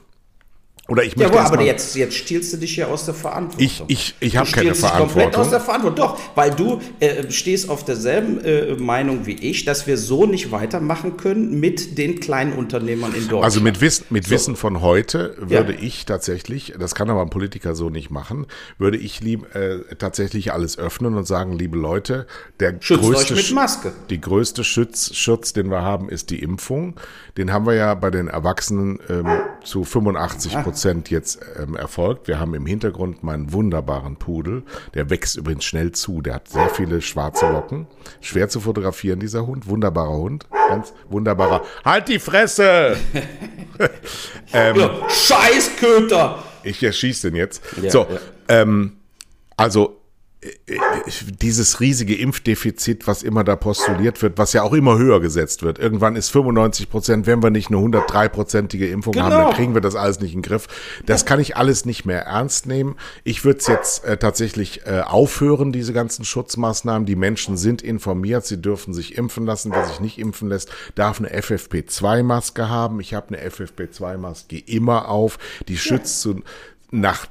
Oder 0.86 1.02
ich 1.02 1.16
möchte 1.16 1.34
ja, 1.34 1.46
aber 1.46 1.62
jetzt, 1.62 1.96
jetzt 1.96 2.14
stiehlst 2.14 2.52
du 2.52 2.58
dich 2.58 2.76
ja 2.76 2.88
aus 2.88 3.06
der 3.06 3.14
Verantwortung. 3.14 3.64
Ich, 3.64 3.82
ich, 3.86 4.14
ich 4.20 4.36
habe 4.36 4.50
keine 4.50 4.74
Verantwortung. 4.74 5.22
komplett 5.22 5.36
aus 5.36 5.48
der 5.48 5.60
Verantwortung. 5.60 5.96
Doch, 5.96 6.20
weil 6.34 6.50
du 6.50 6.78
äh, 7.00 7.30
stehst 7.30 7.70
auf 7.70 7.86
derselben 7.86 8.44
äh, 8.44 8.74
Meinung 8.74 9.24
wie 9.24 9.32
ich, 9.32 9.64
dass 9.64 9.86
wir 9.86 9.96
so 9.96 10.26
nicht 10.26 10.52
weitermachen 10.52 11.16
können 11.16 11.58
mit 11.58 11.96
den 11.96 12.20
kleinen 12.20 12.52
Unternehmern 12.52 13.14
in 13.14 13.22
Deutschland. 13.22 13.44
Also 13.44 13.62
mit, 13.62 13.80
Wissen, 13.80 14.04
mit 14.10 14.24
so. 14.24 14.32
Wissen 14.32 14.56
von 14.56 14.82
heute 14.82 15.34
würde 15.38 15.72
ja. 15.72 15.78
ich 15.80 16.04
tatsächlich, 16.04 16.74
das 16.78 16.94
kann 16.94 17.08
aber 17.08 17.22
ein 17.22 17.30
Politiker 17.30 17.74
so 17.74 17.88
nicht 17.88 18.10
machen, 18.10 18.46
würde 18.76 18.98
ich 18.98 19.22
lieb, 19.22 19.54
äh, 19.54 19.78
tatsächlich 19.96 20.52
alles 20.52 20.78
öffnen 20.78 21.14
und 21.14 21.26
sagen, 21.26 21.54
liebe 21.54 21.78
Leute, 21.78 22.26
der 22.60 22.74
Schützt 22.80 23.00
größte, 23.00 23.32
euch 23.32 23.48
mit 23.48 23.54
Maske. 23.54 23.92
Die 24.10 24.20
größte 24.20 24.64
Schutz, 24.64 25.14
Schutz, 25.14 25.54
den 25.54 25.70
wir 25.70 25.80
haben, 25.80 26.10
ist 26.10 26.28
die 26.28 26.40
Impfung. 26.40 27.00
Den 27.38 27.54
haben 27.54 27.64
wir 27.64 27.74
ja 27.74 27.94
bei 27.94 28.10
den 28.10 28.28
Erwachsenen 28.28 28.98
ähm, 29.08 29.26
zu 29.64 29.84
85 29.84 30.52
Prozent 30.52 30.73
Prozent 30.74 31.08
jetzt 31.08 31.38
ähm, 31.56 31.76
erfolgt. 31.76 32.26
Wir 32.26 32.40
haben 32.40 32.52
im 32.54 32.66
Hintergrund 32.66 33.22
meinen 33.22 33.52
wunderbaren 33.52 34.16
Pudel. 34.16 34.64
Der 34.94 35.08
wächst 35.08 35.36
übrigens 35.36 35.64
schnell 35.64 35.92
zu. 35.92 36.20
Der 36.20 36.34
hat 36.34 36.48
sehr 36.48 36.68
viele 36.68 37.00
schwarze 37.00 37.46
Locken. 37.46 37.86
Schwer 38.20 38.48
zu 38.48 38.58
fotografieren, 38.58 39.20
dieser 39.20 39.46
Hund. 39.46 39.68
Wunderbarer 39.68 40.16
Hund. 40.16 40.46
Ganz 40.68 40.92
wunderbarer. 41.08 41.62
Halt 41.84 42.08
die 42.08 42.18
Fresse! 42.18 42.96
ähm, 44.52 44.76
ja, 44.76 45.08
Scheißköter! 45.08 46.42
Ich 46.64 46.82
erschieße 46.82 47.30
den 47.30 47.36
jetzt. 47.36 47.62
Ja, 47.80 47.90
so, 47.90 48.00
ja. 48.10 48.18
Ähm, 48.48 48.96
also 49.56 50.00
dieses 51.40 51.80
riesige 51.80 52.16
Impfdefizit, 52.16 53.06
was 53.06 53.22
immer 53.22 53.44
da 53.44 53.56
postuliert 53.56 54.20
wird, 54.22 54.36
was 54.36 54.52
ja 54.52 54.62
auch 54.62 54.72
immer 54.72 54.98
höher 54.98 55.20
gesetzt 55.20 55.62
wird. 55.62 55.78
Irgendwann 55.78 56.16
ist 56.16 56.30
95 56.30 56.90
Prozent, 56.90 57.26
wenn 57.26 57.42
wir 57.42 57.50
nicht 57.50 57.70
eine 57.70 57.78
103-prozentige 57.78 58.86
Impfung 58.88 59.12
genau. 59.12 59.24
haben, 59.24 59.30
dann 59.32 59.44
genau. 59.44 59.56
kriegen 59.56 59.74
wir 59.74 59.80
das 59.80 59.94
alles 59.94 60.20
nicht 60.20 60.34
in 60.34 60.40
den 60.40 60.48
Griff. 60.48 60.66
Das 61.06 61.24
kann 61.24 61.40
ich 61.40 61.56
alles 61.56 61.84
nicht 61.86 62.04
mehr 62.04 62.22
ernst 62.22 62.66
nehmen. 62.66 62.96
Ich 63.24 63.44
würde 63.44 63.60
es 63.60 63.66
jetzt 63.66 64.04
äh, 64.04 64.16
tatsächlich 64.16 64.86
äh, 64.86 65.00
aufhören, 65.00 65.72
diese 65.72 65.92
ganzen 65.92 66.24
Schutzmaßnahmen. 66.24 67.06
Die 67.06 67.16
Menschen 67.16 67.56
sind 67.56 67.82
informiert, 67.82 68.44
sie 68.44 68.60
dürfen 68.60 68.92
sich 68.92 69.16
impfen 69.16 69.46
lassen. 69.46 69.72
Wer 69.72 69.86
sich 69.86 70.00
nicht 70.00 70.18
impfen 70.18 70.48
lässt, 70.48 70.70
darf 70.94 71.18
eine 71.18 71.34
FFP2-Maske 71.34 72.68
haben. 72.68 73.00
Ich 73.00 73.14
habe 73.14 73.28
eine 73.28 73.48
FFP2-Maske 73.48 74.58
immer 74.66 75.08
auf. 75.08 75.38
Die 75.68 75.78
schützt 75.78 76.24
ja. 76.24 76.32
zu, 76.32 76.42
nach 76.90 77.26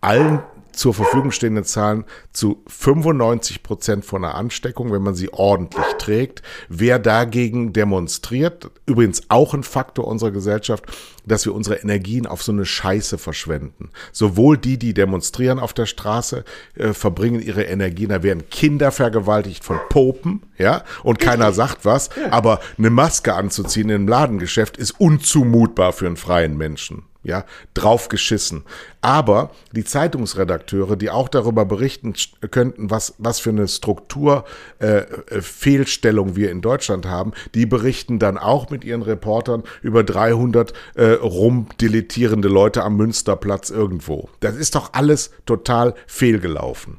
allen 0.00 0.40
zur 0.78 0.94
Verfügung 0.94 1.32
stehenden 1.32 1.64
Zahlen 1.64 2.04
zu 2.32 2.62
95 2.68 3.64
Prozent 3.64 4.04
von 4.04 4.24
einer 4.24 4.36
Ansteckung, 4.36 4.92
wenn 4.92 5.02
man 5.02 5.16
sie 5.16 5.32
ordentlich 5.32 5.84
trägt. 5.98 6.42
Wer 6.68 7.00
dagegen 7.00 7.72
demonstriert, 7.72 8.70
übrigens 8.86 9.22
auch 9.28 9.54
ein 9.54 9.64
Faktor 9.64 10.06
unserer 10.06 10.30
Gesellschaft, 10.30 10.84
dass 11.26 11.44
wir 11.44 11.54
unsere 11.54 11.76
Energien 11.76 12.26
auf 12.26 12.44
so 12.44 12.52
eine 12.52 12.64
Scheiße 12.64 13.18
verschwenden. 13.18 13.90
Sowohl 14.12 14.56
die, 14.56 14.78
die 14.78 14.94
demonstrieren 14.94 15.58
auf 15.58 15.72
der 15.72 15.86
Straße, 15.86 16.44
äh, 16.76 16.92
verbringen 16.92 17.42
ihre 17.42 17.64
Energien, 17.64 18.10
da 18.10 18.22
werden 18.22 18.48
Kinder 18.48 18.92
vergewaltigt 18.92 19.64
von 19.64 19.80
Popen, 19.88 20.42
ja, 20.58 20.84
und 21.02 21.18
keiner 21.18 21.52
sagt 21.52 21.84
was, 21.84 22.10
aber 22.30 22.60
eine 22.78 22.90
Maske 22.90 23.34
anzuziehen 23.34 23.88
in 23.88 23.96
einem 23.96 24.08
Ladengeschäft 24.08 24.76
ist 24.76 24.92
unzumutbar 24.92 25.92
für 25.92 26.06
einen 26.06 26.16
freien 26.16 26.56
Menschen 26.56 27.02
ja, 27.28 27.44
draufgeschissen. 27.74 28.64
Aber 29.00 29.52
die 29.72 29.84
Zeitungsredakteure, 29.84 30.96
die 30.96 31.10
auch 31.10 31.28
darüber 31.28 31.64
berichten 31.64 32.14
könnten, 32.50 32.90
was, 32.90 33.14
was 33.18 33.38
für 33.38 33.50
eine 33.50 33.68
Strukturfehlstellung 33.68 36.28
äh, 36.28 36.32
äh 36.32 36.36
wir 36.36 36.50
in 36.50 36.62
Deutschland 36.62 37.06
haben, 37.06 37.32
die 37.54 37.66
berichten 37.66 38.18
dann 38.18 38.38
auch 38.38 38.70
mit 38.70 38.84
ihren 38.84 39.02
Reportern 39.02 39.62
über 39.82 40.02
300 40.02 40.72
äh, 40.94 41.12
rumdilettierende 41.12 42.48
Leute 42.48 42.82
am 42.82 42.96
Münsterplatz 42.96 43.70
irgendwo. 43.70 44.28
Das 44.40 44.56
ist 44.56 44.74
doch 44.74 44.94
alles 44.94 45.30
total 45.46 45.94
fehlgelaufen. 46.06 46.98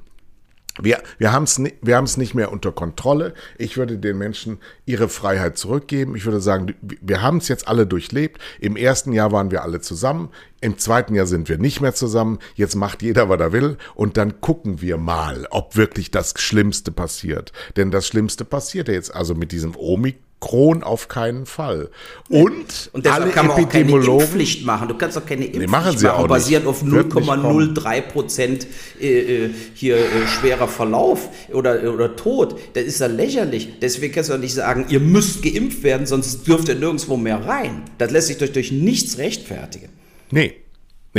Wir, 0.81 1.01
wir 1.17 1.31
haben 1.31 1.43
es 1.43 1.59
wir 1.59 2.01
nicht 2.17 2.35
mehr 2.35 2.51
unter 2.51 2.71
Kontrolle. 2.71 3.33
Ich 3.57 3.77
würde 3.77 3.97
den 3.97 4.17
Menschen 4.17 4.59
ihre 4.85 5.09
Freiheit 5.09 5.57
zurückgeben. 5.57 6.15
Ich 6.15 6.25
würde 6.25 6.41
sagen, 6.41 6.73
wir 6.81 7.21
haben 7.21 7.37
es 7.37 7.47
jetzt 7.47 7.67
alle 7.67 7.85
durchlebt. 7.85 8.41
Im 8.59 8.75
ersten 8.75 9.13
Jahr 9.13 9.31
waren 9.31 9.51
wir 9.51 9.63
alle 9.63 9.81
zusammen. 9.81 10.29
Im 10.61 10.77
zweiten 10.77 11.15
Jahr 11.15 11.25
sind 11.25 11.49
wir 11.49 11.57
nicht 11.57 11.81
mehr 11.81 11.93
zusammen. 11.93 12.39
Jetzt 12.55 12.75
macht 12.75 13.01
jeder, 13.01 13.29
was 13.29 13.39
er 13.39 13.51
will. 13.51 13.77
Und 13.95 14.17
dann 14.17 14.41
gucken 14.41 14.81
wir 14.81 14.97
mal, 14.97 15.47
ob 15.51 15.75
wirklich 15.75 16.11
das 16.11 16.33
Schlimmste 16.37 16.91
passiert. 16.91 17.51
Denn 17.75 17.91
das 17.91 18.07
Schlimmste 18.07 18.45
passiert 18.45 18.87
ja 18.87 18.93
jetzt 18.93 19.13
also 19.13 19.35
mit 19.35 19.51
diesem 19.51 19.75
Omikron. 19.75 20.28
Kron 20.39 20.83
auf 20.83 21.07
keinen 21.07 21.45
Fall. 21.45 21.89
Und, 22.29 22.89
und 22.93 23.07
alle 23.07 23.29
kann 23.29 23.47
man 23.47 23.63
auch 23.63 23.69
keine 23.69 23.91
Impfpflicht 23.91 24.65
machen. 24.65 24.87
Du 24.87 24.95
kannst 24.95 25.17
auch 25.17 25.25
keine 25.25 25.45
Impfpflicht 25.45 25.67
nee, 25.67 25.71
machen, 25.71 25.97
sie 25.97 26.05
machen, 26.05 26.23
auch 26.23 26.27
basierend 26.27 26.67
auf 26.67 26.83
0,03 26.83 28.01
Prozent 28.01 28.67
äh, 29.01 29.45
äh, 29.45 29.49
hier 29.73 29.97
äh, 29.97 30.27
schwerer 30.27 30.67
Verlauf 30.67 31.29
oder, 31.51 31.93
oder 31.93 32.15
Tod. 32.15 32.57
Das 32.73 32.83
ist 32.85 32.99
ja 33.01 33.07
lächerlich. 33.07 33.79
Deswegen 33.81 34.13
kannst 34.13 34.29
du 34.29 34.35
auch 34.35 34.39
nicht 34.39 34.53
sagen, 34.53 34.85
ihr 34.89 34.99
müsst 34.99 35.43
geimpft 35.43 35.83
werden, 35.83 36.07
sonst 36.07 36.47
dürft 36.47 36.69
ihr 36.69 36.75
nirgendwo 36.75 37.17
mehr 37.17 37.45
rein. 37.45 37.83
Das 37.97 38.11
lässt 38.11 38.27
sich 38.27 38.37
durch, 38.37 38.53
durch 38.53 38.71
nichts 38.71 39.17
rechtfertigen. 39.17 39.89
Nee, 40.31 40.55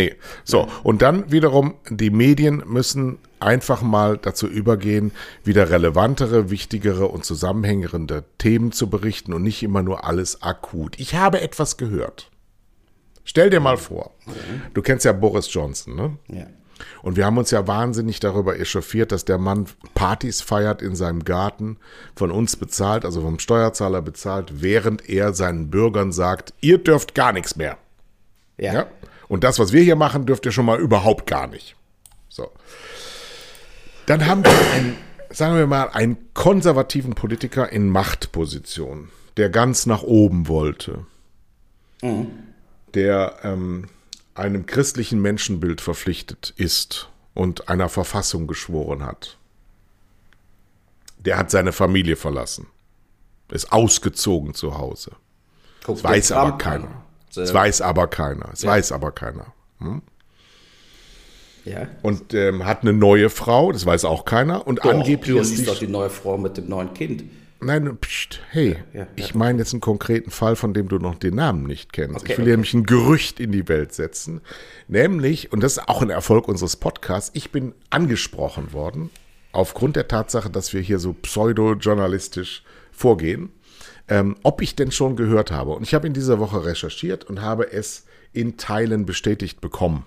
Nee. 0.01 0.15
So, 0.45 0.67
und 0.83 1.03
dann 1.03 1.31
wiederum, 1.31 1.75
die 1.91 2.09
Medien 2.09 2.63
müssen 2.67 3.19
einfach 3.39 3.83
mal 3.83 4.17
dazu 4.17 4.47
übergehen, 4.47 5.13
wieder 5.45 5.69
relevantere, 5.69 6.49
wichtigere 6.49 7.07
und 7.09 7.27
zusammenhängende 7.27 8.25
Themen 8.39 8.73
zu 8.73 8.89
berichten 8.89 9.35
und 9.35 9.43
nicht 9.43 9.63
immer 9.63 9.83
nur 9.83 10.05
alles 10.05 10.43
akut. 10.43 10.99
Ich 10.99 11.17
habe 11.17 11.43
etwas 11.43 11.77
gehört. 11.77 12.31
Stell 13.25 13.51
dir 13.51 13.61
mal 13.61 13.77
vor, 13.77 14.13
du 14.73 14.81
kennst 14.81 15.05
ja 15.05 15.13
Boris 15.13 15.53
Johnson, 15.53 15.95
ne? 15.95 16.17
Ja. 16.29 16.47
Und 17.03 17.19
wir 17.19 17.27
haben 17.27 17.37
uns 17.37 17.51
ja 17.51 17.67
wahnsinnig 17.67 18.21
darüber 18.21 18.59
echauffiert, 18.59 19.13
dass 19.13 19.27
der 19.27 19.37
Mann 19.37 19.67
Partys 19.95 20.41
feiert 20.41 20.81
in 20.81 20.97
seinem 20.97 21.25
Garten, 21.25 21.77
von 22.17 22.31
uns 22.31 22.57
bezahlt, 22.57 23.05
also 23.05 23.21
vom 23.21 23.39
Steuerzahler 23.39 24.01
bezahlt, 24.01 24.63
während 24.63 25.07
er 25.11 25.35
seinen 25.35 25.69
Bürgern 25.69 26.11
sagt, 26.11 26.55
ihr 26.63 26.79
dürft 26.79 27.15
gar 27.15 27.35
nichts 27.35 27.57
mehr. 27.57 27.77
Ja. 28.57 28.73
ja? 28.73 28.87
Und 29.31 29.45
das, 29.45 29.61
was 29.61 29.73
wir 29.73 29.85
hier 29.85 29.95
machen, 29.95 30.27
dürft 30.27 30.45
ihr 30.45 30.51
schon 30.51 30.65
mal 30.65 30.81
überhaupt 30.81 31.29
gar 31.29 31.47
nicht. 31.47 31.77
So. 32.29 32.51
Dann 34.07 34.27
haben 34.27 34.45
wir 34.45 34.51
einen, 34.73 34.97
sagen 35.31 35.55
wir 35.55 35.69
mal, 35.69 35.89
einen 35.91 36.17
konservativen 36.35 37.15
Politiker 37.15 37.71
in 37.71 37.89
Machtposition, 37.91 39.09
der 39.37 39.49
ganz 39.49 39.87
nach 39.87 40.03
oben 40.03 40.49
wollte. 40.49 41.07
Mhm. 42.03 42.27
Der 42.95 43.37
ähm, 43.45 43.89
einem 44.35 44.67
christlichen 44.67 45.23
Menschenbild 45.23 45.81
verpflichtet 45.81 46.53
ist 46.57 47.09
und 47.33 47.69
einer 47.69 47.89
Verfassung 47.89 48.49
geschworen 48.49 49.07
hat. 49.07 49.39
Der 51.19 51.39
hat 51.39 51.53
seine 51.53 51.71
Familie 51.71 52.17
verlassen. 52.17 52.67
Ist 53.49 53.71
ausgezogen 53.71 54.55
zu 54.55 54.77
Hause. 54.77 55.13
Guck, 55.85 56.03
das 56.03 56.05
weiß 56.05 56.33
aber 56.33 56.59
keiner. 56.59 57.05
Es 57.37 57.55
weiß 57.55 57.81
aber 57.81 58.07
keiner. 58.09 58.51
Es 58.53 58.63
ja. 58.63 58.71
weiß 58.71 58.93
aber 58.93 59.13
keiner. 59.13 59.53
Hm? 59.79 60.03
Ja. 61.65 61.89
Und 62.03 62.35
ähm, 62.35 62.65
hat 62.65 62.83
eine 62.83 62.93
neue 62.93 63.31
Frau, 63.31 63.73
das 63.73 63.85
weiß 63.87 64.05
auch 64.05 64.25
keiner. 64.25 64.67
Und 64.67 64.85
doch, 64.85 64.91
angeblich 64.91 65.37
ist 65.37 65.59
die, 65.59 65.65
doch 65.65 65.79
die 65.79 65.87
neue 65.87 66.11
Frau 66.11 66.39
mit 66.39 66.57
dem 66.57 66.69
neuen 66.69 66.95
Kind. 66.95 67.25
Nein, 67.63 67.99
pst, 67.99 68.41
hey, 68.51 68.79
ja, 68.95 69.01
ja, 69.01 69.07
ich 69.17 69.35
meine 69.35 69.59
jetzt 69.59 69.75
einen 69.75 69.83
konkreten 69.83 70.31
Fall, 70.31 70.57
von 70.57 70.73
dem 70.73 70.89
du 70.89 70.99
noch 70.99 71.17
den 71.17 71.35
Namen 71.35 71.65
nicht 71.65 71.93
kennst. 71.93 72.21
Okay, 72.21 72.33
ich 72.33 72.39
will 72.39 72.45
okay. 72.45 72.51
nämlich 72.53 72.73
ein 72.73 72.85
Gerücht 72.85 73.39
in 73.39 73.53
die 73.53 73.69
Welt 73.69 73.93
setzen. 73.93 74.41
Nämlich, 74.89 75.53
und 75.53 75.63
das 75.63 75.77
ist 75.77 75.89
auch 75.89 76.01
ein 76.01 76.09
Erfolg 76.09 76.49
unseres 76.49 76.77
Podcasts, 76.77 77.31
ich 77.35 77.53
bin 77.53 77.75
angesprochen 77.91 78.73
worden, 78.73 79.11
aufgrund 79.53 79.97
der 79.97 80.09
Tatsache, 80.09 80.49
dass 80.49 80.73
wir 80.73 80.81
hier 80.81 80.99
so 80.99 81.13
pseudo-journalistisch 81.13 82.63
vorgehen 82.93 83.51
ähm, 84.11 84.37
ob 84.43 84.61
ich 84.61 84.77
denn 84.77 84.93
schon 84.93 85.17
gehört 85.17 85.51
habe. 85.51 85.71
Und 85.71 85.85
ich 85.85 85.95
habe 85.95 86.07
in 86.07 86.13
dieser 86.13 86.39
Woche 86.39 86.67
recherchiert 86.67 87.25
und 87.25 87.41
habe 87.41 87.73
es 87.73 88.05
in 88.33 88.59
Teilen 88.59 89.07
bestätigt 89.07 89.61
bekommen. 89.61 90.05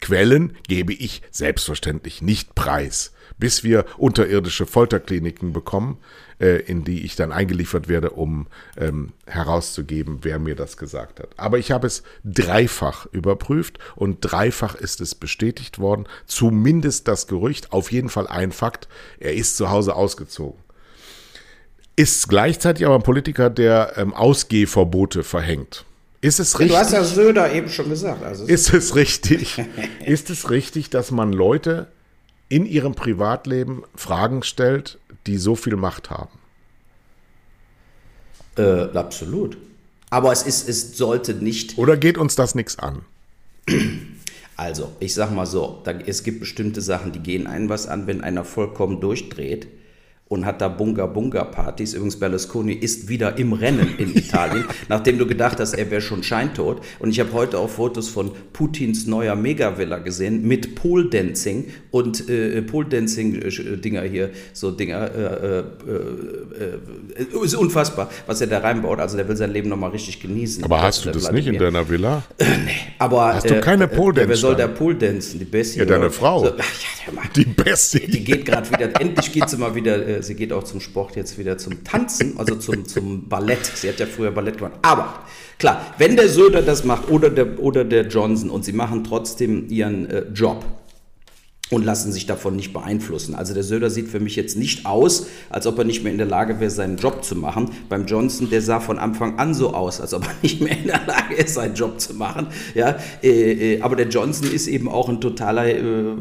Quellen 0.00 0.56
gebe 0.68 0.92
ich 0.92 1.22
selbstverständlich 1.32 2.22
nicht 2.22 2.54
preis, 2.54 3.12
bis 3.36 3.64
wir 3.64 3.84
unterirdische 3.96 4.64
Folterkliniken 4.64 5.52
bekommen, 5.52 5.98
äh, 6.40 6.60
in 6.62 6.84
die 6.84 7.04
ich 7.04 7.16
dann 7.16 7.32
eingeliefert 7.32 7.88
werde, 7.88 8.10
um 8.10 8.46
ähm, 8.76 9.12
herauszugeben, 9.26 10.20
wer 10.22 10.38
mir 10.38 10.54
das 10.54 10.76
gesagt 10.76 11.18
hat. 11.18 11.30
Aber 11.36 11.58
ich 11.58 11.72
habe 11.72 11.88
es 11.88 12.04
dreifach 12.22 13.06
überprüft 13.06 13.80
und 13.96 14.18
dreifach 14.20 14.76
ist 14.76 15.00
es 15.00 15.16
bestätigt 15.16 15.80
worden. 15.80 16.06
Zumindest 16.26 17.08
das 17.08 17.26
Gerücht, 17.26 17.72
auf 17.72 17.90
jeden 17.90 18.08
Fall 18.08 18.28
ein 18.28 18.52
Fakt, 18.52 18.86
er 19.18 19.34
ist 19.34 19.56
zu 19.56 19.70
Hause 19.70 19.96
ausgezogen 19.96 20.60
ist 21.98 22.28
gleichzeitig 22.28 22.86
aber 22.86 22.94
ein 22.94 23.02
Politiker, 23.02 23.50
der 23.50 23.94
ähm, 23.96 24.14
Ausgehverbote 24.14 25.24
verhängt. 25.24 25.84
Ist 26.20 26.38
es 26.38 26.58
richtig? 26.60 26.76
Du 26.76 26.80
hast 26.80 26.92
ja 26.92 27.02
Söder 27.02 27.52
eben 27.52 27.68
schon 27.68 27.88
gesagt. 27.88 28.22
Also 28.22 28.44
ist 28.44 28.72
es 28.72 28.94
richtig? 28.94 29.60
ist 30.06 30.30
es 30.30 30.48
richtig, 30.48 30.90
dass 30.90 31.10
man 31.10 31.32
Leute 31.32 31.88
in 32.48 32.66
ihrem 32.66 32.94
Privatleben 32.94 33.82
Fragen 33.96 34.44
stellt, 34.44 34.98
die 35.26 35.38
so 35.38 35.56
viel 35.56 35.74
Macht 35.74 36.08
haben? 36.08 36.38
Äh, 38.56 38.96
absolut. 38.96 39.58
Aber 40.10 40.30
es 40.30 40.44
ist, 40.44 40.68
es 40.68 40.96
sollte 40.96 41.34
nicht. 41.34 41.78
Oder 41.78 41.96
geht 41.96 42.16
uns 42.16 42.36
das 42.36 42.54
nichts 42.54 42.78
an? 42.78 43.04
Also, 44.56 44.92
ich 45.00 45.14
sag 45.14 45.32
mal 45.32 45.46
so, 45.46 45.80
da, 45.82 45.90
es 45.92 46.22
gibt 46.22 46.38
bestimmte 46.38 46.80
Sachen, 46.80 47.10
die 47.10 47.20
gehen 47.20 47.48
einen 47.48 47.68
was 47.68 47.88
an, 47.88 48.06
wenn 48.06 48.22
einer 48.22 48.44
vollkommen 48.44 49.00
durchdreht 49.00 49.66
und 50.28 50.44
hat 50.44 50.60
da 50.60 50.68
Bunga-Bunga-Partys. 50.68 51.94
Übrigens, 51.94 52.18
Berlusconi 52.18 52.74
ist 52.74 53.08
wieder 53.08 53.38
im 53.38 53.52
Rennen 53.52 53.94
in 53.98 54.14
Italien, 54.14 54.64
nachdem 54.88 55.18
du 55.18 55.26
gedacht 55.26 55.58
hast, 55.58 55.74
er 55.74 55.90
wäre 55.90 56.02
schon 56.02 56.22
scheintot. 56.22 56.82
Und 56.98 57.10
ich 57.10 57.20
habe 57.20 57.32
heute 57.32 57.58
auch 57.58 57.70
Fotos 57.70 58.08
von 58.08 58.32
Putins 58.52 59.06
neuer 59.06 59.34
Megavilla 59.34 59.98
gesehen 59.98 60.46
mit 60.46 60.74
Pole-Dancing 60.74 61.66
und 61.90 62.28
äh, 62.28 62.60
Pole-Dancing-Dinger 62.62 64.02
hier, 64.02 64.30
so 64.52 64.70
Dinger. 64.70 65.10
Äh, 65.14 65.58
äh, 65.58 65.64
äh, 66.58 67.44
ist 67.44 67.54
unfassbar, 67.54 68.10
was 68.26 68.40
er 68.40 68.48
da 68.48 68.58
reinbaut. 68.58 69.00
Also 69.00 69.16
der 69.16 69.26
will 69.28 69.36
sein 69.36 69.52
Leben 69.52 69.68
nochmal 69.68 69.90
richtig 69.90 70.20
genießen. 70.20 70.64
Aber 70.64 70.82
hast 70.82 71.04
du 71.04 71.10
das 71.10 71.32
nicht 71.32 71.46
in 71.46 71.58
deiner 71.58 71.88
Villa? 71.88 72.22
nee, 72.38 72.46
aber... 72.98 73.34
Hast 73.34 73.48
du 73.48 73.60
keine 73.60 73.88
Pole-Dance? 73.88 74.28
Wer 74.28 74.36
soll 74.36 74.56
da 74.56 74.66
Pole-Dancen? 74.66 75.38
Die 75.38 75.44
Bessie? 75.44 75.78
Ja, 75.78 75.84
deine 75.86 76.10
Frau. 76.10 76.44
So, 76.44 76.52
ach, 76.58 77.12
ja, 77.14 77.22
die 77.34 77.44
Bessie. 77.44 78.06
Die 78.06 78.22
geht 78.22 78.44
gerade 78.44 78.70
wieder, 78.70 79.00
endlich 79.00 79.32
geht 79.32 79.48
sie 79.48 79.56
mal 79.56 79.74
wieder 79.74 80.17
sie 80.22 80.34
geht 80.34 80.52
auch 80.52 80.64
zum 80.64 80.80
Sport 80.80 81.16
jetzt 81.16 81.38
wieder 81.38 81.58
zum 81.58 81.84
Tanzen, 81.84 82.38
also 82.38 82.56
zum, 82.56 82.86
zum 82.86 83.28
Ballett. 83.28 83.64
Sie 83.64 83.88
hat 83.88 83.98
ja 83.98 84.06
früher 84.06 84.30
Ballett 84.30 84.58
gemacht. 84.58 84.74
Aber 84.82 85.22
klar, 85.58 85.94
wenn 85.98 86.16
der 86.16 86.28
Söder 86.28 86.62
das 86.62 86.84
macht 86.84 87.10
oder 87.10 87.30
der, 87.30 87.58
oder 87.60 87.84
der 87.84 88.06
Johnson 88.06 88.50
und 88.50 88.64
sie 88.64 88.72
machen 88.72 89.04
trotzdem 89.04 89.68
ihren 89.68 90.08
äh, 90.10 90.24
Job, 90.34 90.64
und 91.70 91.84
lassen 91.84 92.12
sich 92.12 92.26
davon 92.26 92.56
nicht 92.56 92.72
beeinflussen. 92.72 93.34
Also 93.34 93.54
der 93.54 93.62
Söder 93.62 93.90
sieht 93.90 94.08
für 94.08 94.20
mich 94.20 94.36
jetzt 94.36 94.56
nicht 94.56 94.86
aus, 94.86 95.26
als 95.50 95.66
ob 95.66 95.78
er 95.78 95.84
nicht 95.84 96.02
mehr 96.02 96.12
in 96.12 96.18
der 96.18 96.26
Lage 96.26 96.60
wäre, 96.60 96.70
seinen 96.70 96.96
Job 96.96 97.24
zu 97.24 97.36
machen. 97.36 97.70
Beim 97.88 98.06
Johnson, 98.06 98.48
der 98.50 98.62
sah 98.62 98.80
von 98.80 98.98
Anfang 98.98 99.38
an 99.38 99.54
so 99.54 99.74
aus, 99.74 100.00
als 100.00 100.14
ob 100.14 100.24
er 100.24 100.34
nicht 100.42 100.60
mehr 100.60 100.76
in 100.76 100.86
der 100.86 101.06
Lage 101.06 101.34
ist, 101.34 101.54
seinen 101.54 101.74
Job 101.74 102.00
zu 102.00 102.14
machen. 102.14 102.46
Ja, 102.74 102.96
äh, 103.22 103.74
äh, 103.74 103.80
aber 103.82 103.96
der 103.96 104.08
Johnson 104.08 104.50
ist 104.50 104.66
eben 104.66 104.88
auch 104.88 105.08
ein 105.08 105.20
totaler 105.20 105.68
äh, 105.68 106.14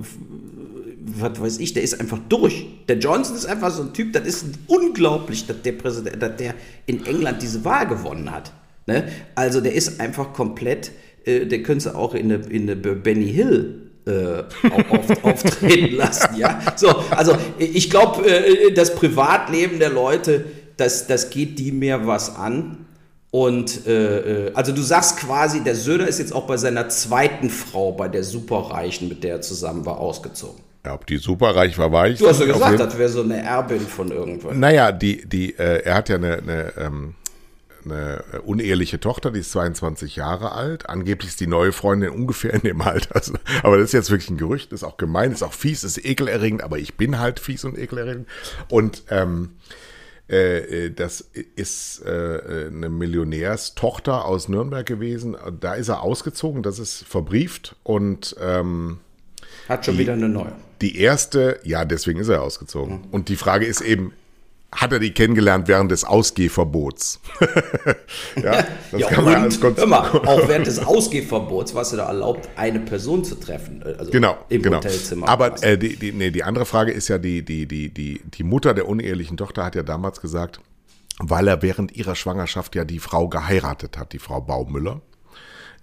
was 1.21 1.39
weiß 1.39 1.59
ich, 1.59 1.73
der 1.73 1.83
ist 1.83 1.99
einfach 1.99 2.19
durch. 2.29 2.65
Der 2.87 2.97
Johnson 2.97 3.35
ist 3.35 3.45
einfach 3.45 3.71
so 3.71 3.83
ein 3.83 3.93
Typ, 3.93 4.13
das 4.13 4.25
ist 4.25 4.45
unglaublich, 4.67 5.45
dass 5.47 5.61
der 5.61 5.73
Präsident, 5.73 6.21
dass 6.21 6.35
der 6.37 6.55
in 6.85 7.05
England 7.05 7.41
diese 7.41 7.63
Wahl 7.65 7.87
gewonnen 7.87 8.31
hat. 8.31 8.51
Ne? 8.85 9.07
Also 9.35 9.61
der 9.61 9.73
ist 9.73 9.99
einfach 9.99 10.33
komplett, 10.33 10.91
äh, 11.25 11.45
der 11.45 11.63
könnte 11.63 11.95
auch 11.95 12.15
in 12.15 12.31
eine, 12.31 12.45
in 12.45 12.69
eine 12.69 12.75
Benny 12.75 13.31
Hill 13.31 13.91
äh, 14.05 14.43
auf, 14.89 15.23
auftreten 15.23 15.95
lassen. 15.95 16.35
Ja? 16.37 16.59
So, 16.75 16.89
also 17.09 17.37
ich 17.57 17.89
glaube, 17.89 18.25
äh, 18.27 18.71
das 18.73 18.95
Privatleben 18.95 19.79
der 19.79 19.89
Leute, 19.89 20.45
das, 20.77 21.07
das 21.07 21.29
geht 21.29 21.59
die 21.59 21.71
mehr 21.71 22.07
was 22.07 22.35
an. 22.35 22.85
Und 23.29 23.85
äh, 23.85 24.47
äh, 24.47 24.53
also 24.53 24.71
du 24.71 24.81
sagst 24.81 25.17
quasi, 25.17 25.63
der 25.63 25.75
Söder 25.75 26.07
ist 26.07 26.19
jetzt 26.19 26.33
auch 26.33 26.47
bei 26.47 26.57
seiner 26.57 26.87
zweiten 26.89 27.49
Frau, 27.49 27.91
bei 27.91 28.07
der 28.07 28.23
Superreichen, 28.23 29.09
mit 29.09 29.23
der 29.23 29.35
er 29.35 29.41
zusammen 29.41 29.85
war, 29.85 29.99
ausgezogen. 29.99 30.61
Ja, 30.87 30.93
ob 30.93 31.05
die 31.05 31.17
superreich 31.17 31.77
war, 31.77 31.91
weiß 31.91 32.13
ich. 32.13 32.19
Du 32.19 32.29
hast 32.29 32.39
ja 32.39 32.45
gesagt, 32.45 32.79
das 32.79 32.97
wäre 32.97 33.09
so 33.09 33.21
eine 33.21 33.43
Erbin 33.43 33.81
von 33.81 34.09
irgendwas. 34.09 34.55
Naja, 34.55 34.93
die, 34.93 35.27
die, 35.27 35.53
äh, 35.59 35.83
er 35.83 35.95
hat 35.95 36.07
ja 36.07 36.15
eine, 36.15 36.37
eine 36.37 36.73
ähm, 36.77 37.15
eine 37.83 38.23
uneheliche 38.43 38.97
Tochter, 38.99 39.31
die 39.31 39.41
ist 39.41 39.51
22 39.51 40.15
Jahre 40.15 40.53
alt. 40.53 40.89
Angeblich 40.89 41.31
ist 41.31 41.41
die 41.41 41.47
neue 41.47 41.73
Freundin 41.73 42.11
ungefähr 42.11 42.53
in 42.53 42.61
dem 42.61 42.79
Alter. 42.79 43.15
Also, 43.15 43.33
aber 43.63 43.77
das 43.77 43.87
ist 43.87 43.93
jetzt 43.93 44.11
wirklich 44.11 44.29
ein 44.29 44.37
Gerücht, 44.37 44.71
ist 44.71 44.85
auch 44.85 44.95
gemein, 44.95 45.33
ist 45.33 45.43
auch 45.43 45.51
fies, 45.51 45.83
ist 45.83 46.03
ekelerregend, 46.03 46.63
aber 46.63 46.79
ich 46.79 46.95
bin 46.95 47.19
halt 47.19 47.41
fies 47.41 47.65
und 47.65 47.77
ekelerregend. 47.77 48.27
Und 48.69 49.03
ähm, 49.09 49.57
äh, 50.29 50.89
das 50.91 51.19
ist 51.55 52.01
äh, 52.05 52.67
eine 52.67 52.89
Millionärstochter 52.89 54.23
aus 54.23 54.47
Nürnberg 54.47 54.85
gewesen. 54.85 55.35
Da 55.59 55.73
ist 55.73 55.89
er 55.89 56.01
ausgezogen, 56.01 56.63
das 56.63 56.79
ist 56.79 57.05
verbrieft 57.05 57.75
und 57.83 58.37
ähm, 58.41 58.99
hat 59.67 59.85
schon 59.85 59.95
die, 59.95 60.01
wieder 60.01 60.13
eine 60.13 60.29
neue. 60.29 60.51
Die 60.81 60.99
erste, 60.99 61.59
ja, 61.63 61.85
deswegen 61.85 62.19
ist 62.19 62.29
er 62.29 62.41
ausgezogen. 62.41 63.01
Mhm. 63.01 63.07
Und 63.11 63.29
die 63.29 63.35
Frage 63.35 63.65
ist 63.65 63.81
eben, 63.81 64.13
hat 64.71 64.91
er 64.91 64.99
die 64.99 65.11
kennengelernt 65.11 65.67
während 65.67 65.91
des 65.91 66.03
Ausgehverbots. 66.03 67.21
ja, 68.35 68.65
das 68.91 69.01
ja, 69.01 69.07
kann 69.07 69.23
man 69.23 69.35
als 69.35 69.61
Hör 69.61 69.85
mal, 69.85 70.01
auch 70.09 70.47
während 70.47 70.67
des 70.67 70.79
Ausgehverbots 70.79 71.73
war 71.73 71.83
es 71.83 71.91
ja 71.91 71.97
da 71.97 72.07
erlaubt, 72.07 72.49
eine 72.57 72.81
Person 72.81 73.23
zu 73.23 73.35
treffen. 73.35 73.81
Also 73.83 74.11
genau, 74.11 74.37
im 74.49 74.61
genau. 74.61 74.77
Hotelzimmer. 74.77 75.29
Aber 75.29 75.63
äh, 75.63 75.77
die, 75.77 75.95
die, 75.95 76.11
nee, 76.11 76.31
die 76.31 76.43
andere 76.43 76.65
Frage 76.65 76.91
ist 76.91 77.07
ja, 77.07 77.17
die, 77.17 77.43
die, 77.43 77.65
die, 77.65 77.89
die, 77.89 78.21
die 78.23 78.43
Mutter 78.43 78.73
der 78.73 78.87
unehelichen 78.87 79.37
Tochter 79.37 79.63
hat 79.63 79.75
ja 79.75 79.83
damals 79.83 80.19
gesagt, 80.19 80.59
weil 81.19 81.47
er 81.47 81.61
während 81.61 81.95
ihrer 81.95 82.15
Schwangerschaft 82.15 82.75
ja 82.75 82.83
die 82.83 82.99
Frau 82.99 83.29
geheiratet 83.29 83.97
hat, 83.97 84.11
die 84.13 84.19
Frau 84.19 84.41
Baumüller. 84.41 85.01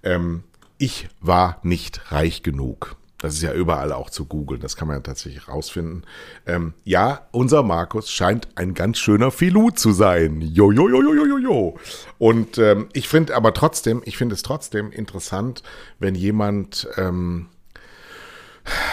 Ähm, 0.03 0.43
ich 0.77 1.09
war 1.19 1.59
nicht 1.63 2.11
reich 2.11 2.43
genug. 2.43 2.95
Das 3.25 3.33
ist 3.33 3.41
ja 3.41 3.53
überall 3.53 3.91
auch 3.91 4.11
zu 4.11 4.25
googeln, 4.25 4.61
das 4.61 4.75
kann 4.75 4.87
man 4.87 4.97
ja 4.97 5.01
tatsächlich 5.01 5.47
rausfinden. 5.47 6.05
Ähm, 6.45 6.73
ja, 6.83 7.27
unser 7.31 7.63
Markus 7.63 8.11
scheint 8.11 8.47
ein 8.53 8.75
ganz 8.75 8.99
schöner 8.99 9.31
Filou 9.31 9.71
zu 9.71 9.93
sein. 9.93 10.41
Jo, 10.41 10.71
jo, 10.71 10.87
jo, 10.87 11.01
jo, 11.01 11.25
jo, 11.25 11.37
jo. 11.39 11.75
Und 12.19 12.59
ähm, 12.59 12.87
ich 12.93 13.07
finde 13.07 13.35
aber 13.35 13.53
trotzdem, 13.55 14.03
ich 14.05 14.15
finde 14.15 14.35
es 14.35 14.43
trotzdem 14.43 14.91
interessant, 14.91 15.63
wenn 15.97 16.13
jemand 16.13 16.87
ähm, 16.97 17.47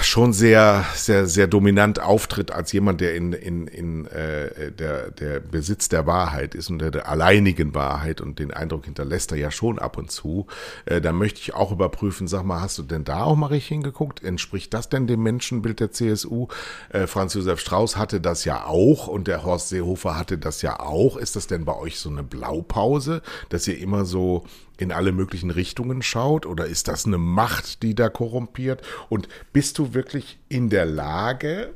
schon 0.03 0.33
sehr, 0.33 0.85
sehr, 0.95 1.27
sehr 1.27 1.47
dominant 1.47 2.01
auftritt 2.01 2.51
als 2.51 2.73
jemand, 2.73 3.01
der 3.01 3.15
in, 3.15 3.33
in, 3.33 3.67
in 3.67 4.07
äh, 4.07 4.71
der, 4.71 5.11
der 5.11 5.41
Besitz 5.41 5.89
der 5.89 6.07
Wahrheit 6.07 6.55
ist 6.55 6.71
und 6.71 6.79
der, 6.79 6.91
der 6.91 7.09
alleinigen 7.09 7.75
Wahrheit 7.75 8.21
und 8.21 8.39
den 8.39 8.53
Eindruck 8.53 8.85
hinterlässt 8.85 9.33
er 9.33 9.39
ja 9.39 9.51
schon 9.51 9.79
ab 9.79 9.97
und 9.97 10.11
zu. 10.11 10.47
Äh, 10.85 11.01
da 11.01 11.13
möchte 11.13 11.41
ich 11.41 11.55
auch 11.55 11.73
überprüfen, 11.73 12.29
sag 12.29 12.45
mal, 12.45 12.61
hast 12.61 12.79
du 12.79 12.83
denn 12.83 13.05
da 13.05 13.25
auch 13.25 13.37
mal 13.37 13.47
richtig 13.47 13.69
hingeguckt? 13.69 14.23
Entspricht 14.23 14.75
das 14.75 14.89
denn 14.89 15.07
dem 15.07 15.23
Menschenbild 15.23 15.81
der 15.81 15.91
CSU? 15.91 16.49
Äh, 16.91 17.07
Franz 17.07 17.35
Josef 17.35 17.61
Strauß 17.61 17.97
hatte 17.97 18.21
das 18.21 18.45
ja 18.45 18.67
auch 18.67 19.07
und 19.07 19.27
der 19.27 19.45
Horst 19.45 19.71
Seehofer 19.71 20.19
hatte 20.19 20.37
das 20.39 20.63
ja 20.63 20.81
auch. 20.81 21.17
Ist 21.17 21.37
das 21.37 21.47
denn 21.47 21.65
bei 21.65 21.77
euch 21.77 21.99
so 21.99 22.11
eine 22.11 22.23
Blaupause, 22.23 23.23
dass 23.49 23.67
ihr 23.67 23.79
immer 23.79 24.05
so 24.05 24.45
in 24.79 24.93
alle 24.93 25.13
möglichen 25.13 25.51
Richtungen 25.51 26.03
schaut? 26.03 26.47
Oder 26.47 26.67
ist 26.67 26.89
das 26.89 27.07
eine 27.07 27.19
Macht, 27.19 27.83
die 27.83 27.95
da 27.95 28.09
korrumpiert? 28.09 28.83
Und 29.09 29.29
bist 29.53 29.79
du 29.79 29.95
wirklich 29.95 30.39
in 30.49 30.71
der 30.71 30.87
Lage, 30.87 31.75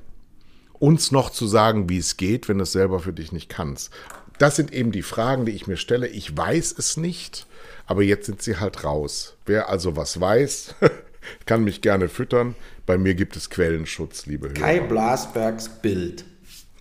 uns 0.72 1.12
noch 1.12 1.30
zu 1.30 1.46
sagen, 1.46 1.88
wie 1.88 1.98
es 1.98 2.16
geht, 2.16 2.48
wenn 2.48 2.58
du 2.58 2.64
es 2.64 2.72
selber 2.72 3.00
für 3.00 3.12
dich 3.12 3.32
nicht 3.32 3.48
kannst? 3.48 3.90
Das 4.38 4.56
sind 4.56 4.72
eben 4.72 4.92
die 4.92 5.02
Fragen, 5.02 5.46
die 5.46 5.52
ich 5.52 5.66
mir 5.66 5.78
stelle. 5.78 6.08
Ich 6.08 6.36
weiß 6.36 6.74
es 6.78 6.96
nicht, 6.96 7.46
aber 7.86 8.02
jetzt 8.02 8.26
sind 8.26 8.42
sie 8.42 8.58
halt 8.58 8.84
raus. 8.84 9.36
Wer 9.46 9.70
also 9.70 9.96
was 9.96 10.20
weiß, 10.20 10.74
kann 11.46 11.64
mich 11.64 11.80
gerne 11.80 12.08
füttern. 12.08 12.54
Bei 12.84 12.98
mir 12.98 13.14
gibt 13.14 13.36
es 13.36 13.50
Quellenschutz, 13.50 14.26
liebe 14.26 14.48
Hörer. 14.48 14.60
Kai 14.60 14.80
Blasbergs 14.80 15.68
Bild. 15.68 16.24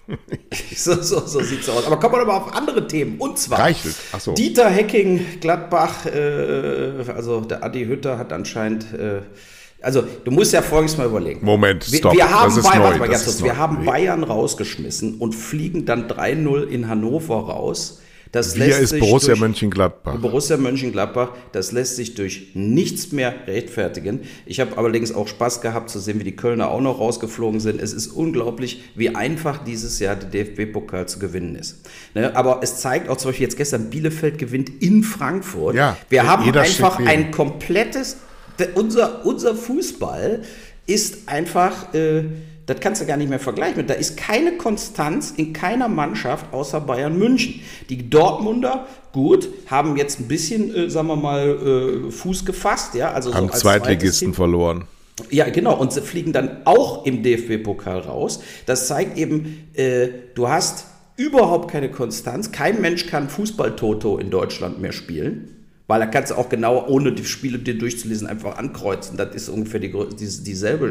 so, 0.75 1.01
so, 1.01 1.25
so 1.25 1.41
sieht 1.41 1.61
es 1.61 1.69
aus. 1.69 1.85
Aber 1.85 1.99
kommen 1.99 2.15
wir 2.15 2.21
aber 2.21 2.37
auf 2.37 2.55
andere 2.55 2.87
Themen. 2.87 3.17
Und 3.17 3.37
zwar 3.39 3.59
Reichelt. 3.59 3.95
Ach 4.11 4.19
so. 4.19 4.33
Dieter 4.33 4.69
Hecking, 4.69 5.39
Gladbach, 5.41 6.05
äh, 6.05 7.03
also 7.13 7.41
der 7.41 7.63
Adi 7.63 7.85
Hütter 7.85 8.17
hat 8.17 8.31
anscheinend. 8.31 8.93
Äh, 8.93 9.21
also 9.81 10.03
du 10.23 10.31
musst 10.31 10.53
ja 10.53 10.61
folgendes 10.61 10.97
mal 10.97 11.07
überlegen. 11.07 11.45
Moment, 11.45 11.83
stopp. 11.83 12.13
Wir, 12.13 12.19
wir 12.19 12.29
haben, 12.31 12.61
Bayern, 12.61 12.99
mal 12.99 13.09
wir 13.09 13.57
haben 13.57 13.85
Bayern 13.85 14.23
rausgeschmissen 14.23 15.19
und 15.19 15.33
fliegen 15.33 15.85
dann 15.85 16.07
3-0 16.07 16.63
in 16.63 16.87
Hannover 16.87 17.35
raus 17.35 18.01
das 18.31 18.55
Wir 18.55 18.77
ist 18.77 18.97
Borussia 18.99 19.29
durch, 19.29 19.39
Mönchengladbach. 19.39 20.17
Borussia 20.17 20.57
Mönchengladbach, 20.57 21.29
das 21.51 21.71
lässt 21.71 21.95
sich 21.95 22.15
durch 22.15 22.47
nichts 22.53 23.11
mehr 23.11 23.33
rechtfertigen. 23.47 24.21
Ich 24.45 24.59
habe 24.59 24.77
allerdings 24.77 25.13
auch 25.13 25.27
Spaß 25.27 25.61
gehabt 25.61 25.89
zu 25.89 25.99
sehen, 25.99 26.19
wie 26.19 26.23
die 26.23 26.35
Kölner 26.35 26.69
auch 26.69 26.81
noch 26.81 26.99
rausgeflogen 26.99 27.59
sind. 27.59 27.81
Es 27.81 27.93
ist 27.93 28.07
unglaublich, 28.07 28.83
wie 28.95 29.15
einfach 29.15 29.63
dieses 29.63 29.99
Jahr 29.99 30.15
der 30.15 30.45
DFB-Pokal 30.45 31.07
zu 31.07 31.19
gewinnen 31.19 31.55
ist. 31.55 31.81
Ne? 32.13 32.35
Aber 32.35 32.59
es 32.61 32.77
zeigt 32.77 33.09
auch 33.09 33.17
zum 33.17 33.29
Beispiel 33.29 33.45
jetzt 33.45 33.57
gestern, 33.57 33.89
Bielefeld 33.89 34.37
gewinnt 34.37 34.69
in 34.81 35.03
Frankfurt. 35.03 35.75
Ja, 35.75 35.97
Wir 36.09 36.27
haben 36.27 36.51
einfach 36.51 36.99
ein 36.99 37.31
komplettes, 37.31 38.17
unser, 38.75 39.25
unser 39.25 39.55
Fußball 39.55 40.41
ist 40.87 41.27
einfach... 41.27 41.93
Äh, 41.93 42.23
das 42.65 42.79
kannst 42.79 43.01
du 43.01 43.05
gar 43.05 43.17
nicht 43.17 43.29
mehr 43.29 43.39
vergleichen. 43.39 43.85
Da 43.85 43.93
ist 43.93 44.17
keine 44.17 44.57
Konstanz 44.57 45.31
in 45.37 45.53
keiner 45.53 45.87
Mannschaft 45.87 46.51
außer 46.51 46.81
Bayern 46.81 47.17
München. 47.17 47.61
Die 47.89 48.09
Dortmunder, 48.09 48.87
gut, 49.11 49.47
haben 49.67 49.97
jetzt 49.97 50.19
ein 50.19 50.27
bisschen, 50.27 50.73
äh, 50.73 50.89
sagen 50.89 51.07
wir 51.07 51.15
mal, 51.15 52.07
äh, 52.07 52.11
Fuß 52.11 52.45
gefasst. 52.45 52.95
Ja? 52.95 53.11
Also 53.11 53.33
haben 53.33 53.49
so 53.49 53.59
Zweitligisten 53.59 54.33
verloren. 54.33 54.85
Ja, 55.29 55.47
genau. 55.49 55.77
Und 55.77 55.93
sie 55.93 56.01
fliegen 56.01 56.33
dann 56.33 56.61
auch 56.65 57.05
im 57.05 57.23
DFB-Pokal 57.23 57.99
raus. 57.99 58.41
Das 58.65 58.87
zeigt 58.87 59.17
eben, 59.17 59.69
äh, 59.73 60.09
du 60.33 60.49
hast 60.49 60.87
überhaupt 61.17 61.71
keine 61.71 61.89
Konstanz. 61.89 62.51
Kein 62.51 62.81
Mensch 62.81 63.05
kann 63.07 63.29
Fußball-Toto 63.29 64.17
in 64.17 64.29
Deutschland 64.29 64.81
mehr 64.81 64.91
spielen. 64.91 65.54
Weil 65.87 65.99
da 65.99 66.07
kannst 66.07 66.31
du 66.31 66.35
auch 66.35 66.49
genau, 66.49 66.87
ohne 66.87 67.11
die 67.11 67.25
Spiele 67.25 67.59
dir 67.59 67.77
durchzulesen, 67.77 68.25
einfach 68.25 68.57
ankreuzen. 68.57 69.17
Das 69.17 69.35
ist 69.35 69.49
ungefähr 69.49 69.79
die, 69.79 69.91
die, 69.91 70.43
dieselbe 70.43 70.87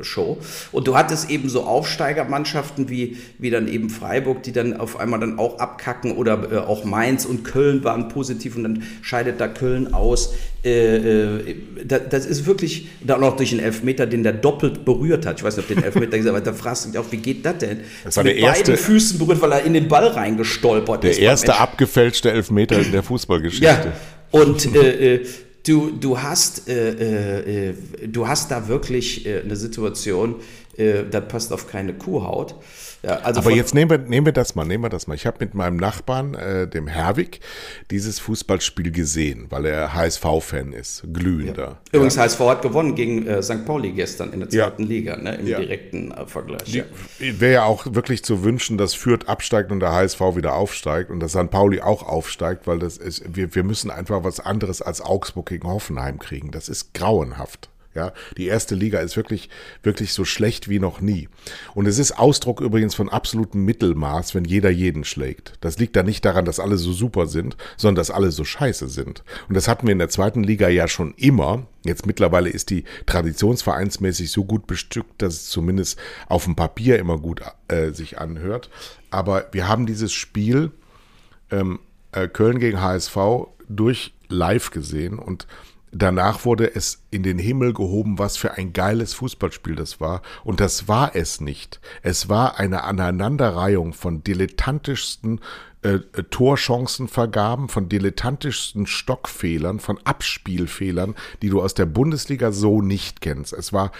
äh, 0.00 0.04
Show. 0.04 0.38
Und 0.72 0.88
du 0.88 0.96
hattest 0.96 1.28
eben 1.28 1.50
so 1.50 1.64
Aufsteigermannschaften 1.64 2.88
wie, 2.88 3.18
wie 3.38 3.50
dann 3.50 3.68
eben 3.68 3.90
Freiburg, 3.90 4.42
die 4.42 4.52
dann 4.52 4.78
auf 4.78 4.98
einmal 4.98 5.20
dann 5.20 5.38
auch 5.38 5.58
abkacken 5.58 6.12
oder 6.12 6.52
äh, 6.52 6.56
auch 6.56 6.84
Mainz 6.84 7.26
und 7.26 7.44
Köln 7.44 7.84
waren 7.84 8.08
positiv 8.08 8.56
und 8.56 8.62
dann 8.62 8.82
scheidet 9.02 9.42
da 9.42 9.48
Köln 9.48 9.92
aus. 9.92 10.32
Äh, 10.64 10.96
äh 10.96 11.56
das, 11.84 12.02
das, 12.08 12.26
ist 12.26 12.46
wirklich, 12.46 12.88
dann 13.04 13.22
auch 13.22 13.36
durch 13.36 13.52
einen 13.52 13.60
Elfmeter, 13.60 14.06
den 14.06 14.22
der 14.22 14.32
doppelt 14.32 14.86
berührt 14.86 15.26
hat. 15.26 15.36
Ich 15.38 15.44
weiß 15.44 15.58
nicht, 15.58 15.68
ob 15.68 15.76
den 15.76 15.84
Elfmeter 15.84 16.16
gesagt 16.16 16.34
hat, 16.34 16.42
aber 16.46 16.52
da 16.52 16.58
fragst 16.58 16.86
du 16.86 16.90
dich 16.90 16.98
auch, 16.98 17.12
wie 17.12 17.18
geht 17.18 17.44
das 17.44 17.58
denn? 17.58 17.80
Das 18.04 18.16
war 18.16 18.24
der 18.24 18.34
mit 18.34 18.42
erste, 18.42 18.72
beiden 18.72 18.84
Füßen 18.84 19.18
berührt, 19.18 19.42
weil 19.42 19.52
er 19.52 19.64
in 19.64 19.74
den 19.74 19.86
Ball 19.86 20.06
reingestolpert 20.06 21.02
der 21.02 21.10
ist. 21.10 21.18
Der 21.18 21.26
erste 21.26 21.56
abgefälschte 21.56 22.30
Elfmeter 22.30 22.78
in 22.78 22.92
der 22.92 23.02
Fußballgeschichte. 23.02 23.66
Ja. 23.66 23.92
Und 24.30 24.74
äh, 24.74 25.14
äh, 25.14 25.26
du, 25.66 25.90
du, 25.90 26.20
hast, 26.20 26.68
äh, 26.68 26.90
äh, 26.92 27.70
äh, 27.70 27.74
du 28.06 28.28
hast 28.28 28.50
da 28.50 28.68
wirklich 28.68 29.26
äh, 29.26 29.40
eine 29.40 29.56
Situation, 29.56 30.36
das 30.76 31.28
passt 31.28 31.52
auf 31.52 31.66
keine 31.66 31.92
Kuhhaut. 31.92 32.54
Ja, 33.02 33.20
also 33.20 33.40
Aber 33.40 33.50
jetzt 33.50 33.74
nehmen 33.74 33.90
wir, 33.90 33.98
nehmen 33.98 34.26
wir 34.26 34.32
das 34.32 34.54
mal, 34.54 34.64
nehmen 34.64 34.84
wir 34.84 34.90
das 34.90 35.06
mal. 35.06 35.14
Ich 35.14 35.26
habe 35.26 35.38
mit 35.40 35.54
meinem 35.54 35.76
Nachbarn, 35.76 36.34
äh, 36.34 36.68
dem 36.68 36.86
Herwig, 36.86 37.40
dieses 37.90 38.18
Fußballspiel 38.18 38.90
gesehen, 38.90 39.46
weil 39.48 39.64
er 39.64 39.94
HSV-Fan 39.94 40.72
ist, 40.72 41.04
glühender. 41.12 41.62
Ja. 41.62 41.78
Übrigens, 41.92 42.16
ja. 42.16 42.22
HSV 42.22 42.40
hat 42.40 42.62
gewonnen 42.62 42.94
gegen 42.94 43.26
äh, 43.26 43.42
St. 43.42 43.64
Pauli 43.64 43.92
gestern 43.92 44.32
in 44.32 44.40
der 44.40 44.50
zweiten 44.50 44.82
Liga, 44.82 45.16
ne, 45.16 45.36
im 45.36 45.46
direkten 45.46 46.12
äh, 46.12 46.26
Vergleich. 46.26 46.84
Wäre 47.18 47.52
ja 47.52 47.64
auch 47.64 47.86
wirklich 47.94 48.22
zu 48.22 48.44
wünschen, 48.44 48.76
dass 48.76 48.94
Fürth 48.94 49.28
absteigt 49.28 49.72
und 49.72 49.80
der 49.80 49.92
HSV 49.92 50.20
wieder 50.36 50.54
aufsteigt 50.54 51.10
und 51.10 51.20
dass 51.20 51.32
St. 51.32 51.50
Pauli 51.50 51.80
auch 51.80 52.06
aufsteigt, 52.06 52.66
weil 52.66 52.78
das 52.78 52.98
ist, 52.98 53.34
wir, 53.34 53.54
wir 53.54 53.64
müssen 53.64 53.90
einfach 53.90 54.24
was 54.24 54.40
anderes 54.40 54.82
als 54.82 55.00
Augsburg 55.00 55.48
gegen 55.48 55.66
Hoffenheim 55.66 56.18
kriegen. 56.18 56.50
Das 56.50 56.68
ist 56.68 56.92
grauenhaft. 56.92 57.70
Ja, 58.00 58.14
die 58.38 58.46
erste 58.46 58.74
Liga 58.74 59.00
ist 59.00 59.18
wirklich, 59.18 59.50
wirklich 59.82 60.14
so 60.14 60.24
schlecht 60.24 60.70
wie 60.70 60.78
noch 60.78 61.02
nie. 61.02 61.28
Und 61.74 61.84
es 61.84 61.98
ist 61.98 62.12
Ausdruck 62.12 62.62
übrigens 62.62 62.94
von 62.94 63.10
absolutem 63.10 63.66
Mittelmaß, 63.66 64.34
wenn 64.34 64.46
jeder 64.46 64.70
jeden 64.70 65.04
schlägt. 65.04 65.52
Das 65.60 65.78
liegt 65.78 65.96
da 65.96 66.02
nicht 66.02 66.24
daran, 66.24 66.46
dass 66.46 66.60
alle 66.60 66.78
so 66.78 66.94
super 66.94 67.26
sind, 67.26 67.58
sondern 67.76 67.96
dass 67.96 68.10
alle 68.10 68.30
so 68.30 68.42
scheiße 68.42 68.88
sind. 68.88 69.22
Und 69.50 69.54
das 69.54 69.68
hatten 69.68 69.86
wir 69.86 69.92
in 69.92 69.98
der 69.98 70.08
zweiten 70.08 70.42
Liga 70.42 70.70
ja 70.70 70.88
schon 70.88 71.12
immer. 71.18 71.66
Jetzt 71.84 72.06
mittlerweile 72.06 72.48
ist 72.48 72.70
die 72.70 72.84
traditionsvereinsmäßig 73.04 74.30
so 74.30 74.46
gut 74.46 74.66
bestückt, 74.66 75.20
dass 75.20 75.34
es 75.34 75.48
zumindest 75.50 75.98
auf 76.26 76.44
dem 76.44 76.56
Papier 76.56 76.98
immer 76.98 77.18
gut 77.18 77.42
äh, 77.68 77.90
sich 77.90 78.18
anhört. 78.18 78.70
Aber 79.10 79.48
wir 79.52 79.68
haben 79.68 79.84
dieses 79.84 80.10
Spiel 80.10 80.70
ähm, 81.50 81.80
äh, 82.12 82.28
Köln 82.28 82.60
gegen 82.60 82.80
HSV 82.80 83.18
durch 83.68 84.14
live 84.30 84.70
gesehen 84.70 85.18
und 85.18 85.46
danach 85.92 86.44
wurde 86.44 86.74
es 86.74 87.02
in 87.10 87.22
den 87.22 87.38
Himmel 87.38 87.72
gehoben, 87.72 88.18
was 88.18 88.36
für 88.36 88.52
ein 88.52 88.72
geiles 88.72 89.14
Fußballspiel 89.14 89.74
das 89.74 90.00
war. 90.00 90.22
Und 90.44 90.60
das 90.60 90.88
war 90.88 91.14
es 91.14 91.40
nicht. 91.40 91.80
Es 92.02 92.28
war 92.28 92.58
eine 92.58 92.84
Aneinanderreihung 92.84 93.92
von 93.92 94.22
dilettantischsten 94.22 95.40
äh, 95.82 95.94
äh 95.94 96.22
Torchancenvergaben, 96.30 97.68
von 97.68 97.88
dilettantischsten 97.88 98.86
Stockfehlern, 98.86 99.80
von 99.80 99.98
Abspielfehlern, 100.04 101.14
die 101.42 101.48
du 101.48 101.62
aus 101.62 101.74
der 101.74 101.86
Bundesliga 101.86 102.52
so 102.52 102.82
nicht 102.82 103.20
kennst. 103.20 103.52
Es 103.52 103.72
war 103.72 103.92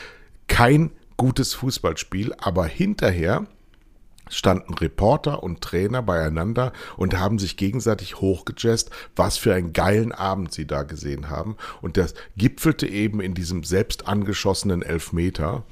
kein 0.47 0.91
gutes 1.17 1.55
Fußballspiel, 1.55 2.35
aber 2.39 2.67
hinterher 2.67 3.47
standen 4.31 4.75
Reporter 4.75 5.43
und 5.43 5.61
Trainer 5.61 6.03
beieinander 6.03 6.73
und 6.97 7.19
haben 7.19 7.39
sich 7.39 7.57
gegenseitig 7.57 8.17
hochgejazzt, 8.21 8.91
was 9.17 9.37
für 9.37 9.55
einen 9.55 9.73
geilen 9.73 10.13
Abend 10.13 10.53
sie 10.53 10.67
da 10.67 10.85
gesehen 10.85 11.29
haben. 11.29 11.57
Und 11.83 11.97
das 11.97 12.15
gipfelte 12.37 12.87
eben 12.87 13.21
in 13.21 13.35
diesem 13.35 13.65
selbst 13.65 14.09
angeschossenen 14.09 14.83
Elfmeter, 14.83 15.65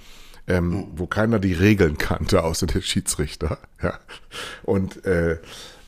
ähm, 0.46 0.88
wo 0.96 1.06
keiner 1.06 1.38
die 1.38 1.52
Regeln 1.52 1.98
kannte, 1.98 2.42
außer 2.44 2.66
der 2.66 2.82
Schiedsrichter. 2.82 3.58
Ja. 3.80 4.00
Und 4.64 5.04
äh, 5.04 5.34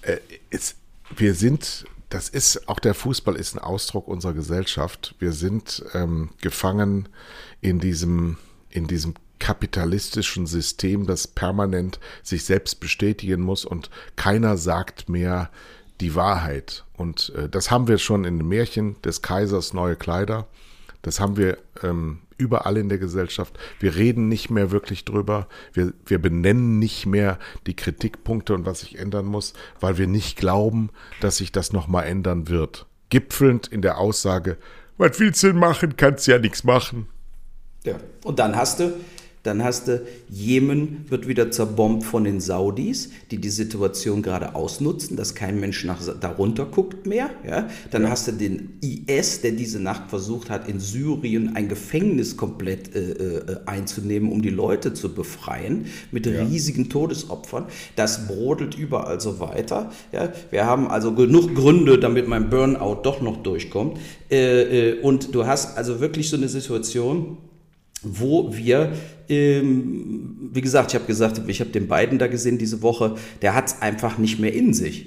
äh, 0.03 0.19
es, 0.51 0.77
wir 1.17 1.35
sind, 1.35 1.87
das 2.09 2.29
ist, 2.29 2.69
auch 2.69 2.79
der 2.79 2.95
Fußball 2.95 3.35
ist 3.35 3.55
ein 3.55 3.59
Ausdruck 3.59 4.07
unserer 4.07 4.33
Gesellschaft. 4.33 5.17
Wir 5.19 5.33
sind 5.33 5.83
ähm, 5.93 6.31
gefangen 6.41 7.09
in 7.61 7.81
diesem, 7.81 8.37
in 8.69 8.87
diesem 8.87 9.15
kapitalistischen 9.41 10.47
System, 10.47 11.07
das 11.07 11.27
permanent 11.27 11.99
sich 12.23 12.45
selbst 12.45 12.79
bestätigen 12.79 13.41
muss 13.41 13.65
und 13.65 13.91
keiner 14.15 14.57
sagt 14.57 15.09
mehr 15.09 15.51
die 16.01 16.15
Wahrheit. 16.15 16.85
Und 16.97 17.33
äh, 17.37 17.49
das 17.49 17.71
haben 17.71 17.89
wir 17.89 17.99
schon 17.99 18.25
in 18.25 18.39
dem 18.39 18.49
Märchen 18.49 19.01
des 19.03 19.23
Kaisers 19.23 19.75
neue 19.75 19.97
Kleider. 19.97 20.47
Das 21.03 21.19
haben 21.19 21.37
wir 21.37 21.59
ähm, 21.83 22.21
überall 22.37 22.77
in 22.77 22.89
der 22.89 22.99
Gesellschaft. 22.99 23.59
Wir 23.79 23.97
reden 23.97 24.29
nicht 24.29 24.51
mehr 24.51 24.71
wirklich 24.71 25.05
drüber. 25.05 25.47
Wir, 25.73 25.93
wir 26.07 26.19
benennen 26.19 26.79
nicht 26.79 27.07
mehr 27.07 27.39
die 27.67 27.77
Kritikpunkte 27.77 28.55
und 28.55 28.67
was 28.67 28.81
sich 28.81 28.99
ändern 28.99 29.27
muss, 29.27 29.53
weil 29.79 29.99
wir 29.99 30.07
nicht 30.07 30.37
glauben, 30.37 30.91
dass 31.21 31.39
sich 31.39 31.53
das 31.53 31.73
nochmal 31.73 32.07
ändern 32.07 32.49
wird. 32.49 32.87
Gipfelnd 33.11 33.67
in 33.67 33.83
der 33.83 33.99
Aussage, 33.99 34.57
was 34.97 35.19
willst 35.19 35.43
du 35.43 35.49
denn 35.49 35.57
machen? 35.57 35.97
Kannst 35.97 36.27
ja 36.27 36.39
nichts 36.39 36.65
machen. 36.65 37.09
Ja, 37.85 37.97
und 38.25 38.39
dann 38.39 38.57
hast 38.57 38.81
du 38.81 38.93
dann 39.43 39.65
hast 39.65 39.89
du, 39.89 40.03
Jemen 40.29 41.07
wird 41.09 41.27
wieder 41.27 41.51
zerbombt 41.51 42.05
von 42.05 42.25
den 42.25 42.41
Saudis, 42.41 43.11
die 43.31 43.39
die 43.39 43.49
Situation 43.49 44.21
gerade 44.21 44.55
ausnutzen, 44.55 45.17
dass 45.17 45.35
kein 45.35 45.59
Mensch 45.59 45.85
nach, 45.85 46.01
darunter 46.21 46.67
guckt 46.67 47.07
mehr. 47.07 47.31
Ja? 47.49 47.69
Dann 47.91 48.03
ja. 48.03 48.11
hast 48.11 48.29
du 48.29 48.33
den 48.33 48.79
IS, 48.83 49.41
der 49.41 49.53
diese 49.53 49.81
Nacht 49.81 50.11
versucht 50.11 50.51
hat, 50.51 50.69
in 50.69 50.79
Syrien 50.79 51.57
ein 51.57 51.69
Gefängnis 51.69 52.37
komplett 52.37 52.95
äh, 52.95 53.13
äh, 53.13 53.57
einzunehmen, 53.65 54.31
um 54.31 54.43
die 54.43 54.51
Leute 54.51 54.93
zu 54.93 55.15
befreien, 55.15 55.87
mit 56.13 56.27
ja. 56.27 56.43
riesigen 56.43 56.91
Todesopfern. 56.91 57.65
Das 57.97 58.27
brodelt 58.27 58.77
überall 58.77 59.21
so 59.21 59.41
weiter. 59.41 59.91
Ja? 60.13 60.33
Wir 60.51 60.67
haben 60.67 60.89
also 60.89 61.15
genug 61.15 61.55
Gründe, 61.55 61.99
damit 61.99 62.29
mein 62.29 62.51
Burnout 62.51 63.01
doch 63.05 63.23
noch 63.23 63.39
durchkommt. 63.43 63.99
Äh, 64.31 64.91
äh 64.91 65.01
und 65.01 65.35
du 65.35 65.47
hast 65.47 65.79
also 65.79 66.01
wirklich 66.01 66.29
so 66.29 66.37
eine 66.37 66.49
Situation, 66.49 67.39
wo 68.03 68.55
wir, 68.55 68.93
ähm, 69.29 70.51
wie 70.53 70.61
gesagt, 70.61 70.91
ich 70.91 70.95
habe 70.95 71.07
gesagt, 71.07 71.41
ich 71.47 71.61
habe 71.61 71.71
den 71.71 71.89
beiden 71.89 72.19
da 72.19 72.27
gesehen 72.27 72.59
diese 72.59 72.83
Woche, 72.83 73.17
der 73.43 73.55
hat 73.55 73.69
es 73.69 73.83
einfach 73.83 74.19
nicht 74.19 74.39
mehr 74.39 74.53
in 74.53 74.73
sich. 74.73 75.07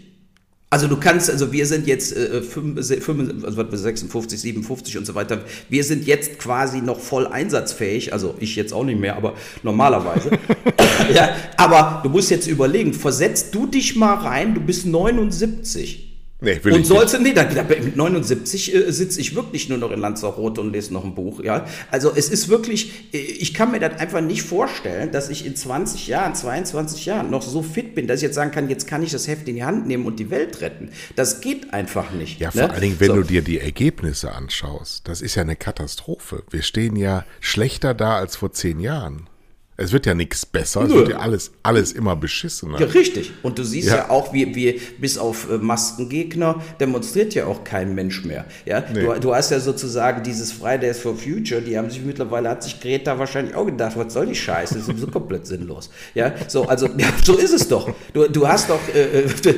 Also 0.70 0.88
du 0.88 0.98
kannst, 0.98 1.30
also 1.30 1.52
wir 1.52 1.68
sind 1.68 1.86
jetzt 1.86 2.18
äh, 2.18 2.42
55, 2.42 3.46
also 3.46 3.78
56, 3.78 4.42
57 4.42 4.98
und 4.98 5.06
so 5.06 5.14
weiter. 5.14 5.44
Wir 5.70 5.84
sind 5.84 6.08
jetzt 6.08 6.40
quasi 6.40 6.82
noch 6.82 7.00
voll 7.00 7.28
einsatzfähig. 7.28 8.12
Also 8.12 8.34
ich 8.40 8.56
jetzt 8.56 8.74
auch 8.74 8.84
nicht 8.84 9.00
mehr, 9.00 9.16
aber 9.16 9.36
normalerweise. 9.62 10.32
ja, 11.14 11.36
aber 11.58 12.02
du 12.02 12.10
musst 12.10 12.32
jetzt 12.32 12.48
überlegen, 12.48 12.94
versetzt 12.94 13.54
du 13.54 13.68
dich 13.68 13.96
mal 13.96 14.16
rein, 14.16 14.56
du 14.56 14.62
bist 14.62 14.88
79 14.88 16.13
Nee, 16.44 16.60
will 16.64 16.74
und 16.74 16.86
sollte, 16.86 17.22
nee, 17.22 17.32
da, 17.32 17.46
da, 17.46 17.64
mit 17.64 17.96
79 17.96 18.76
äh, 18.76 18.92
sitze 18.92 19.22
ich 19.22 19.34
wirklich 19.34 19.70
nur 19.70 19.78
noch 19.78 19.92
in 19.92 20.00
Lanzarote 20.00 20.60
und 20.60 20.74
lese 20.74 20.94
noch 20.94 21.06
ein 21.06 21.16
Buch, 21.16 21.42
ja. 21.42 21.66
Also 21.90 22.12
es 22.14 22.28
ist 22.28 22.50
wirklich, 22.50 23.14
äh, 23.14 23.18
ich 23.18 23.54
kann 23.54 23.72
mir 23.72 23.80
das 23.80 23.98
einfach 24.00 24.20
nicht 24.20 24.44
vorstellen, 24.44 25.12
dass 25.12 25.30
ich 25.30 25.46
in 25.46 25.56
20 25.56 26.08
Jahren, 26.08 26.36
22 26.36 27.06
Jahren 27.06 27.30
noch 27.30 27.42
so 27.42 27.62
fit 27.62 27.96
bin, 27.96 28.08
dass 28.08 28.18
ich 28.18 28.24
jetzt 28.24 28.36
sagen 28.36 28.52
kann, 28.52 28.70
jetzt 28.70 28.88
kann 28.88 29.02
ich 29.04 29.12
das 29.12 29.28
Heft 29.30 29.48
in 29.48 29.56
die 29.56 29.64
Hand 29.64 29.88
nehmen 29.88 30.06
und 30.06 30.20
die 30.20 30.30
Welt 30.30 30.60
retten. 30.60 30.90
Das 31.16 31.40
geht 31.40 31.74
einfach 31.74 32.12
nicht. 32.12 32.42
Ja, 32.42 32.52
vor 32.52 32.64
ne? 32.64 32.72
allen 32.72 32.82
Dingen, 32.82 33.00
wenn 33.00 33.08
so. 33.08 33.16
du 33.16 33.24
dir 33.24 33.42
die 33.42 33.60
Ergebnisse 33.60 34.34
anschaust, 34.34 35.08
das 35.08 35.22
ist 35.22 35.36
ja 35.36 35.44
eine 35.44 35.56
Katastrophe. 35.56 36.44
Wir 36.50 36.62
stehen 36.62 36.98
ja 36.98 37.26
schlechter 37.40 37.94
da 37.94 38.18
als 38.18 38.36
vor 38.36 38.52
zehn 38.52 38.82
Jahren. 38.82 39.30
Es 39.76 39.92
wird 39.92 40.06
ja 40.06 40.14
nichts 40.14 40.46
besser, 40.46 40.82
Nö. 40.82 40.88
es 40.88 40.94
wird 40.94 41.10
ja 41.10 41.18
alles, 41.18 41.52
alles 41.64 41.94
immer 41.94 42.16
beschissener. 42.16 42.80
Ja, 42.80 42.86
richtig. 42.86 43.32
Und 43.42 43.58
du 43.58 43.64
siehst 43.64 43.88
ja, 43.88 43.96
ja 43.96 44.10
auch, 44.10 44.32
wie, 44.32 44.54
wie 44.56 44.80
bis 45.00 45.18
auf 45.18 45.50
äh, 45.50 45.58
Maskengegner 45.58 46.62
demonstriert 46.80 47.34
ja 47.34 47.48
auch 47.48 47.64
kein 47.64 47.96
Mensch 47.96 48.24
mehr. 48.24 48.46
Ja? 48.66 48.84
Nee. 48.94 49.02
Du, 49.02 49.20
du 49.20 49.36
hast 49.36 49.50
ja 49.50 49.60
sozusagen 49.60 50.22
dieses 50.22 50.52
Fridays 50.52 51.00
for 51.00 51.16
Future, 51.16 51.60
die 51.60 51.76
haben 51.76 51.90
sich 51.90 52.04
mittlerweile, 52.04 52.50
hat 52.50 52.62
sich 52.62 52.80
Greta 52.80 53.18
wahrscheinlich 53.18 53.56
auch 53.56 53.66
gedacht, 53.66 53.98
was 53.98 54.14
soll 54.14 54.28
die 54.28 54.36
Scheiße, 54.36 54.76
das 54.76 54.88
ist 54.88 55.00
so 55.00 55.08
komplett 55.12 55.48
sinnlos. 55.48 55.90
Ja, 56.14 56.34
so, 56.48 56.68
also, 56.68 56.88
ja, 56.96 57.08
so 57.24 57.36
ist 57.36 57.54
es 57.54 57.68
doch. 57.68 57.90
Du, 58.14 58.30
du 58.30 58.48
hast 58.48 58.70
doch, 58.70 58.80
äh, 58.94 59.22
äh 59.22 59.26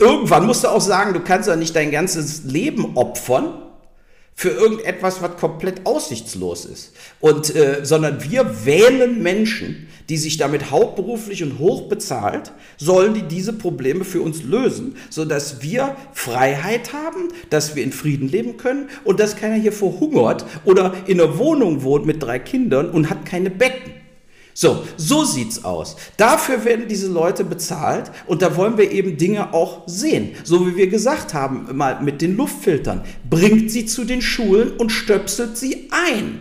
irgendwann 0.00 0.46
musst 0.46 0.64
du 0.64 0.68
auch 0.68 0.80
sagen, 0.80 1.12
du 1.12 1.20
kannst 1.20 1.46
ja 1.46 1.56
nicht 1.56 1.76
dein 1.76 1.90
ganzes 1.90 2.44
Leben 2.44 2.96
opfern, 2.96 3.69
für 4.40 4.48
irgendetwas, 4.48 5.20
was 5.20 5.36
komplett 5.36 5.84
aussichtslos 5.84 6.64
ist. 6.64 6.92
Und, 7.20 7.54
äh, 7.54 7.80
sondern 7.82 8.24
wir 8.24 8.64
wählen 8.64 9.22
Menschen, 9.22 9.86
die 10.08 10.16
sich 10.16 10.38
damit 10.38 10.70
hauptberuflich 10.70 11.42
und 11.42 11.58
hochbezahlt, 11.58 12.50
sollen 12.78 13.12
die 13.12 13.20
diese 13.20 13.52
Probleme 13.52 14.02
für 14.02 14.22
uns 14.22 14.42
lösen, 14.42 14.96
sodass 15.10 15.60
wir 15.60 15.94
Freiheit 16.14 16.94
haben, 16.94 17.28
dass 17.50 17.76
wir 17.76 17.84
in 17.84 17.92
Frieden 17.92 18.30
leben 18.30 18.56
können 18.56 18.88
und 19.04 19.20
dass 19.20 19.36
keiner 19.36 19.56
hier 19.56 19.72
verhungert 19.72 20.46
oder 20.64 20.94
in 21.04 21.20
einer 21.20 21.36
Wohnung 21.36 21.82
wohnt 21.82 22.06
mit 22.06 22.22
drei 22.22 22.38
Kindern 22.38 22.88
und 22.88 23.10
hat 23.10 23.26
keine 23.26 23.50
Betten. 23.50 23.99
So, 24.60 24.84
so 24.98 25.24
sieht's 25.24 25.64
aus. 25.64 25.96
Dafür 26.18 26.66
werden 26.66 26.84
diese 26.86 27.10
Leute 27.10 27.44
bezahlt 27.44 28.10
und 28.26 28.42
da 28.42 28.58
wollen 28.58 28.76
wir 28.76 28.90
eben 28.90 29.16
Dinge 29.16 29.54
auch 29.54 29.84
sehen. 29.86 30.32
So 30.44 30.66
wie 30.66 30.76
wir 30.76 30.88
gesagt 30.88 31.32
haben, 31.32 31.66
mal 31.72 32.02
mit 32.02 32.20
den 32.20 32.36
Luftfiltern. 32.36 33.00
Bringt 33.30 33.70
sie 33.70 33.86
zu 33.86 34.04
den 34.04 34.20
Schulen 34.20 34.72
und 34.72 34.90
stöpselt 34.90 35.56
sie 35.56 35.88
ein. 35.90 36.40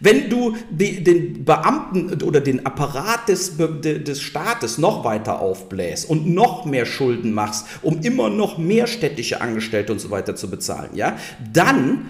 Wenn 0.00 0.28
du 0.28 0.56
die, 0.68 1.04
den 1.04 1.44
Beamten 1.44 2.20
oder 2.24 2.40
den 2.40 2.66
Apparat 2.66 3.28
des, 3.28 3.56
des 3.56 4.20
Staates 4.20 4.78
noch 4.78 5.04
weiter 5.04 5.38
aufbläst 5.38 6.10
und 6.10 6.26
noch 6.26 6.64
mehr 6.64 6.86
Schulden 6.86 7.32
machst, 7.32 7.66
um 7.82 8.00
immer 8.00 8.30
noch 8.30 8.58
mehr 8.58 8.88
städtische 8.88 9.40
Angestellte 9.40 9.92
und 9.92 10.00
so 10.00 10.10
weiter 10.10 10.34
zu 10.34 10.50
bezahlen, 10.50 10.90
ja, 10.94 11.16
dann 11.52 12.08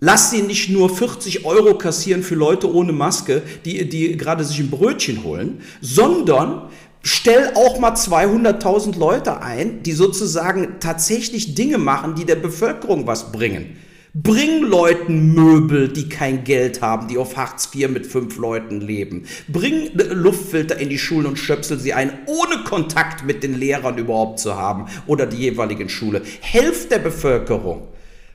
Lass 0.00 0.30
sie 0.30 0.42
nicht 0.42 0.70
nur 0.70 0.94
40 0.94 1.44
Euro 1.44 1.76
kassieren 1.76 2.22
für 2.22 2.36
Leute 2.36 2.72
ohne 2.72 2.92
Maske, 2.92 3.42
die, 3.64 3.88
die 3.88 4.16
gerade 4.16 4.44
sich 4.44 4.60
ein 4.60 4.70
Brötchen 4.70 5.24
holen, 5.24 5.60
sondern 5.80 6.68
stell 7.02 7.50
auch 7.56 7.80
mal 7.80 7.94
200.000 7.94 8.96
Leute 8.96 9.42
ein, 9.42 9.82
die 9.82 9.92
sozusagen 9.92 10.76
tatsächlich 10.78 11.56
Dinge 11.56 11.78
machen, 11.78 12.14
die 12.14 12.24
der 12.24 12.36
Bevölkerung 12.36 13.08
was 13.08 13.32
bringen. 13.32 13.76
Bring 14.14 14.62
Leuten 14.62 15.34
Möbel, 15.34 15.88
die 15.88 16.08
kein 16.08 16.44
Geld 16.44 16.80
haben, 16.80 17.08
die 17.08 17.18
auf 17.18 17.36
Hartz 17.36 17.68
IV 17.74 17.88
mit 17.88 18.06
fünf 18.06 18.38
Leuten 18.38 18.80
leben. 18.80 19.24
Bring 19.48 19.90
Luftfilter 19.94 20.78
in 20.78 20.90
die 20.90 20.98
Schulen 20.98 21.26
und 21.26 21.40
schöpsel 21.40 21.78
sie 21.78 21.92
ein, 21.92 22.12
ohne 22.26 22.62
Kontakt 22.62 23.26
mit 23.26 23.42
den 23.42 23.58
Lehrern 23.58 23.98
überhaupt 23.98 24.38
zu 24.38 24.56
haben 24.56 24.86
oder 25.08 25.26
die 25.26 25.38
jeweiligen 25.38 25.88
Schule. 25.88 26.22
Helft 26.40 26.92
der 26.92 27.00
Bevölkerung. 27.00 27.88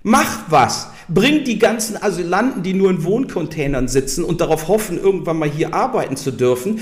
Mach 0.04 0.52
was. 0.52 0.90
Bring 1.08 1.44
die 1.46 1.60
ganzen 1.60 2.02
Asylanten, 2.02 2.64
die 2.64 2.74
nur 2.74 2.90
in 2.90 3.04
Wohncontainern 3.04 3.88
sitzen 3.88 4.24
und 4.24 4.42
darauf 4.42 4.68
hoffen, 4.68 5.00
irgendwann 5.00 5.40
mal 5.40 5.50
hier 5.50 5.74
arbeiten 5.74 6.16
zu 6.16 6.32
dürfen, 6.32 6.80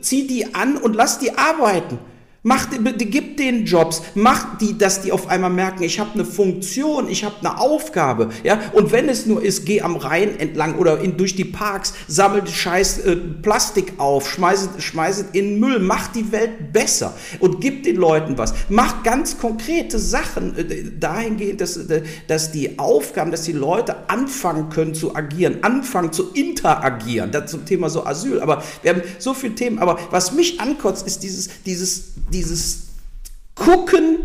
zieh 0.00 0.26
die 0.26 0.54
an 0.54 0.76
und 0.76 0.94
lass 0.94 1.18
die 1.18 1.36
arbeiten. 1.36 1.98
Mach, 2.44 2.66
gib 2.98 3.36
denen 3.36 3.66
Jobs, 3.66 4.02
mach 4.16 4.58
die, 4.58 4.76
dass 4.76 5.00
die 5.00 5.12
auf 5.12 5.28
einmal 5.28 5.50
merken, 5.50 5.84
ich 5.84 6.00
habe 6.00 6.14
eine 6.14 6.24
Funktion, 6.24 7.08
ich 7.08 7.22
habe 7.22 7.36
eine 7.38 7.60
Aufgabe, 7.60 8.30
ja. 8.42 8.60
Und 8.72 8.90
wenn 8.90 9.08
es 9.08 9.26
nur 9.26 9.40
ist, 9.40 9.64
geh 9.64 9.80
am 9.80 9.94
Rhein 9.94 10.40
entlang 10.40 10.76
oder 10.76 10.98
in, 10.98 11.16
durch 11.16 11.36
die 11.36 11.44
Parks, 11.44 11.94
sammel 12.08 12.44
scheiß 12.44 12.98
äh, 12.98 13.14
Plastik 13.14 13.92
auf, 13.98 14.28
schmeiß, 14.28 14.70
schmeiß 14.78 15.18
es 15.18 15.24
in 15.34 15.60
Müll, 15.60 15.78
mach 15.78 16.08
die 16.08 16.32
Welt 16.32 16.72
besser 16.72 17.14
und 17.38 17.60
gib 17.60 17.84
den 17.84 17.94
Leuten 17.94 18.36
was. 18.36 18.54
Mach 18.68 19.04
ganz 19.04 19.38
konkrete 19.38 20.00
Sachen 20.00 20.58
äh, 20.58 20.90
dahingehend, 20.98 21.60
dass, 21.60 21.76
äh, 21.76 22.02
dass 22.26 22.50
die 22.50 22.76
Aufgaben, 22.76 23.30
dass 23.30 23.42
die 23.42 23.52
Leute 23.52 24.10
anfangen 24.10 24.68
können 24.68 24.94
zu 24.94 25.14
agieren, 25.14 25.58
anfangen 25.62 26.12
zu 26.12 26.32
interagieren. 26.32 27.30
Das 27.30 27.52
zum 27.52 27.64
Thema 27.66 27.88
so 27.88 28.04
Asyl. 28.04 28.40
Aber 28.40 28.64
wir 28.82 28.94
haben 28.94 29.02
so 29.20 29.32
viele 29.32 29.54
Themen. 29.54 29.78
Aber 29.78 29.96
was 30.10 30.32
mich 30.32 30.60
ankotzt, 30.60 31.06
ist 31.06 31.22
dieses, 31.22 31.48
dieses 31.64 32.12
dieses 32.32 32.88
Gucken, 33.54 34.18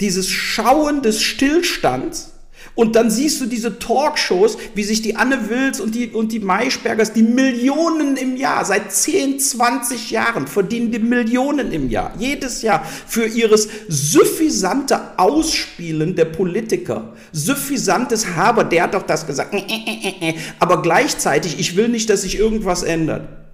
dieses 0.00 0.28
Schauen 0.28 1.02
des 1.02 1.22
Stillstands 1.22 2.32
Und 2.74 2.94
dann 2.94 3.10
siehst 3.10 3.40
du 3.40 3.46
diese 3.46 3.78
Talkshows, 3.78 4.58
wie 4.74 4.84
sich 4.84 5.00
die 5.00 5.16
Anne 5.16 5.48
Wills 5.48 5.80
und 5.80 5.94
die, 5.94 6.08
und 6.08 6.32
die 6.32 6.40
Maischbergers, 6.40 7.12
die 7.14 7.22
Millionen 7.22 8.16
im 8.16 8.36
Jahr, 8.36 8.64
seit 8.66 8.92
10, 8.92 9.40
20 9.40 10.10
Jahren 10.10 10.46
verdienen 10.46 10.90
die 10.90 10.98
Millionen 10.98 11.72
im 11.72 11.88
Jahr, 11.88 12.12
jedes 12.18 12.60
Jahr, 12.60 12.84
für 12.84 13.26
ihres 13.26 13.68
suffisante 13.88 15.18
Ausspielen 15.18 16.16
der 16.16 16.26
Politiker. 16.26 17.14
Suffisantes 17.32 18.36
Haber, 18.36 18.64
der 18.64 18.84
hat 18.84 18.94
doch 18.94 19.04
das 19.04 19.26
gesagt. 19.26 19.54
Aber 20.58 20.82
gleichzeitig, 20.82 21.58
ich 21.58 21.76
will 21.76 21.88
nicht, 21.88 22.10
dass 22.10 22.22
sich 22.22 22.38
irgendwas 22.38 22.82
ändert. 22.82 23.45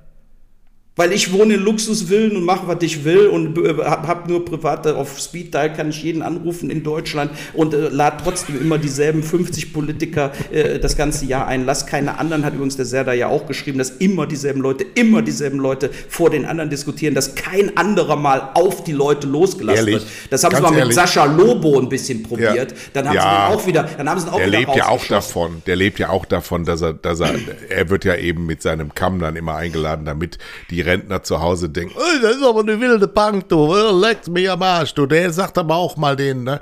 Weil 0.94 1.12
ich 1.12 1.32
wohne 1.32 1.54
in 1.54 1.62
Luxusvillen 1.62 2.36
und 2.36 2.44
mache, 2.44 2.66
was 2.68 2.82
ich 2.82 3.04
will 3.04 3.28
und 3.28 3.56
äh, 3.56 3.82
habe 3.82 4.28
nur 4.30 4.44
private 4.44 4.94
auf 4.94 5.18
Speed 5.18 5.54
Dial, 5.54 5.72
kann 5.72 5.88
ich 5.88 6.02
jeden 6.02 6.20
anrufen 6.20 6.68
in 6.68 6.82
Deutschland 6.82 7.30
und 7.54 7.72
äh, 7.72 7.88
lade 7.88 8.18
trotzdem 8.22 8.60
immer 8.60 8.76
dieselben 8.76 9.22
50 9.22 9.72
Politiker 9.72 10.32
äh, 10.52 10.78
das 10.78 10.94
ganze 10.96 11.24
Jahr 11.24 11.46
ein. 11.46 11.64
Lass 11.64 11.86
keine 11.86 12.18
anderen, 12.18 12.44
hat 12.44 12.52
übrigens 12.52 12.76
der 12.76 12.84
Serda 12.84 13.14
ja 13.14 13.28
auch 13.28 13.46
geschrieben, 13.46 13.78
dass 13.78 13.88
immer 13.88 14.26
dieselben 14.26 14.60
Leute, 14.60 14.84
immer 14.94 15.22
dieselben 15.22 15.58
Leute 15.60 15.88
vor 16.10 16.28
den 16.28 16.44
anderen 16.44 16.68
diskutieren, 16.68 17.14
dass 17.14 17.34
kein 17.34 17.74
anderer 17.78 18.16
mal 18.16 18.50
auf 18.52 18.84
die 18.84 18.92
Leute 18.92 19.26
losgelassen 19.26 19.78
Ehrlich? 19.88 19.94
wird. 19.94 20.06
Das 20.28 20.44
haben 20.44 20.50
sie 20.54 20.56
Ganz 20.60 20.64
mal 20.64 20.70
mit 20.72 20.80
ehrlich? 20.80 20.94
Sascha 20.94 21.24
Lobo 21.24 21.78
ein 21.80 21.88
bisschen 21.88 22.22
probiert. 22.22 22.70
Ja. 22.72 22.76
Dann 22.92 23.08
haben 23.08 23.14
Ja. 23.16 23.22
sie 23.22 23.28
den 23.52 23.58
auch 23.58 23.66
wieder, 23.66 23.88
dann 23.96 24.10
haben 24.10 24.20
sie 24.20 24.30
auch 24.30 24.36
Der 24.36 24.46
wieder 24.48 24.58
lebt 24.58 24.76
ja 24.76 24.88
auch 24.88 25.04
davon. 25.06 25.62
Der 25.66 25.76
lebt 25.76 25.98
ja 25.98 26.10
auch 26.10 26.26
davon, 26.26 26.66
dass 26.66 26.82
er, 26.82 26.92
dass 26.92 27.20
er, 27.20 27.34
er 27.70 27.88
wird 27.88 28.04
ja 28.04 28.14
eben 28.16 28.44
mit 28.44 28.60
seinem 28.60 28.94
Kamm 28.94 29.20
dann 29.20 29.36
immer 29.36 29.54
eingeladen, 29.56 30.04
damit 30.04 30.36
die 30.68 30.81
Rentner 30.82 31.22
zu 31.22 31.40
Hause 31.40 31.68
denken, 31.68 31.94
"Ey, 31.96 32.20
das 32.20 32.36
ist 32.36 32.44
aber 32.44 32.60
eine 32.60 32.78
wilde 32.80 33.08
Bank, 33.08 33.48
du, 33.48 33.74
äh, 33.74 33.92
leckt 33.92 34.28
mich 34.28 34.50
am 34.50 34.62
Arsch, 34.62 34.94
du. 34.94 35.06
Der 35.06 35.32
sagt 35.32 35.56
aber 35.58 35.76
auch 35.76 35.96
mal 35.96 36.16
den, 36.16 36.44
ne? 36.44 36.60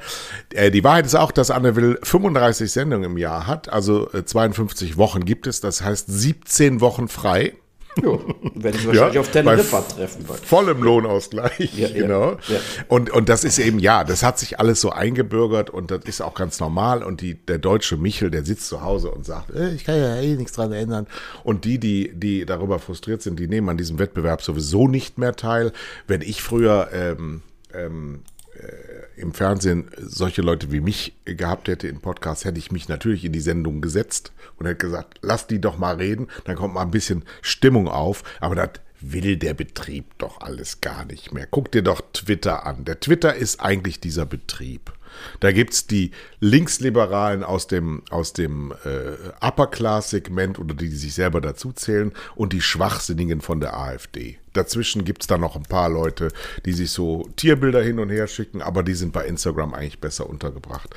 Äh, 0.54 0.70
Die 0.70 0.84
Wahrheit 0.84 1.06
ist 1.06 1.14
auch, 1.16 1.32
dass 1.32 1.50
Anne 1.50 1.74
Will 1.76 1.98
35 2.02 2.70
Sendungen 2.70 3.10
im 3.12 3.18
Jahr 3.18 3.46
hat, 3.46 3.68
also 3.68 4.10
äh, 4.12 4.24
52 4.24 4.96
Wochen 4.96 5.24
gibt 5.24 5.46
es, 5.46 5.60
das 5.60 5.82
heißt 5.82 6.06
17 6.08 6.80
Wochen 6.80 7.08
frei. 7.08 7.54
Jo, 8.02 8.24
werde 8.54 8.78
ich 8.78 8.86
wahrscheinlich 8.86 9.18
auf 9.18 9.26
bei 9.26 9.32
Teneriffa 9.32 9.82
treffen. 9.82 10.24
Vollem 10.44 10.82
Lohnausgleich, 10.82 11.74
Ja, 11.74 11.88
ja, 11.88 11.94
genau. 11.94 12.32
ja. 12.48 12.58
Und, 12.88 13.10
und 13.10 13.28
das 13.28 13.44
ist 13.44 13.58
eben, 13.58 13.78
ja, 13.78 14.04
das 14.04 14.22
hat 14.22 14.38
sich 14.38 14.58
alles 14.58 14.80
so 14.80 14.90
eingebürgert 14.90 15.70
und 15.70 15.90
das 15.90 16.04
ist 16.04 16.20
auch 16.20 16.34
ganz 16.34 16.60
normal. 16.60 17.02
Und 17.02 17.20
die, 17.20 17.34
der 17.34 17.58
deutsche 17.58 17.96
Michel, 17.96 18.30
der 18.30 18.44
sitzt 18.44 18.68
zu 18.68 18.82
Hause 18.82 19.10
und 19.10 19.24
sagt, 19.24 19.54
äh, 19.54 19.70
ich 19.74 19.84
kann 19.84 19.96
ja 19.96 20.16
eh 20.16 20.34
nichts 20.36 20.52
dran 20.52 20.72
ändern. 20.72 21.06
Und 21.44 21.64
die, 21.64 21.78
die, 21.78 22.12
die 22.14 22.46
darüber 22.46 22.78
frustriert 22.78 23.22
sind, 23.22 23.38
die 23.38 23.48
nehmen 23.48 23.68
an 23.68 23.76
diesem 23.76 23.98
Wettbewerb 23.98 24.42
sowieso 24.42 24.88
nicht 24.88 25.18
mehr 25.18 25.36
teil. 25.36 25.72
Wenn 26.06 26.22
ich 26.22 26.42
früher 26.42 26.88
ähm, 26.92 27.42
ähm, 27.74 28.22
äh, 28.54 28.89
im 29.20 29.32
Fernsehen 29.32 29.90
solche 29.98 30.42
Leute 30.42 30.72
wie 30.72 30.80
mich 30.80 31.14
gehabt 31.24 31.68
hätte 31.68 31.88
in 31.88 32.00
Podcasts, 32.00 32.44
hätte 32.44 32.58
ich 32.58 32.72
mich 32.72 32.88
natürlich 32.88 33.24
in 33.24 33.32
die 33.32 33.40
Sendung 33.40 33.80
gesetzt 33.80 34.32
und 34.56 34.66
hätte 34.66 34.86
gesagt, 34.86 35.18
lass 35.22 35.46
die 35.46 35.60
doch 35.60 35.78
mal 35.78 35.96
reden, 35.96 36.28
dann 36.44 36.56
kommt 36.56 36.74
mal 36.74 36.82
ein 36.82 36.90
bisschen 36.90 37.24
Stimmung 37.42 37.88
auf, 37.88 38.24
aber 38.40 38.54
das 38.54 38.70
will 39.00 39.36
der 39.36 39.54
Betrieb 39.54 40.18
doch 40.18 40.40
alles 40.40 40.80
gar 40.80 41.04
nicht 41.04 41.32
mehr. 41.32 41.46
Guck 41.50 41.72
dir 41.72 41.82
doch 41.82 42.02
Twitter 42.12 42.66
an. 42.66 42.84
Der 42.84 43.00
Twitter 43.00 43.34
ist 43.34 43.60
eigentlich 43.60 44.00
dieser 44.00 44.26
Betrieb. 44.26 44.92
Da 45.40 45.52
gibt's 45.52 45.86
die 45.86 46.12
Linksliberalen 46.38 47.42
aus 47.42 47.66
dem, 47.66 48.02
aus 48.10 48.32
dem 48.32 48.72
äh, 48.84 49.44
Upper-Class-Segment 49.44 50.58
oder 50.58 50.74
die, 50.74 50.88
die 50.88 50.96
sich 50.96 51.14
selber 51.14 51.40
dazu 51.40 51.72
zählen 51.72 52.12
und 52.34 52.52
die 52.52 52.60
Schwachsinnigen 52.60 53.40
von 53.40 53.60
der 53.60 53.76
AfD. 53.76 54.38
Dazwischen 54.52 55.04
gibt's 55.04 55.26
da 55.26 55.38
noch 55.38 55.56
ein 55.56 55.62
paar 55.62 55.88
Leute, 55.88 56.28
die 56.64 56.72
sich 56.72 56.90
so 56.90 57.28
Tierbilder 57.36 57.82
hin 57.82 57.98
und 57.98 58.10
her 58.10 58.26
schicken, 58.26 58.62
aber 58.62 58.82
die 58.82 58.94
sind 58.94 59.12
bei 59.12 59.26
Instagram 59.26 59.74
eigentlich 59.74 60.00
besser 60.00 60.28
untergebracht. 60.28 60.90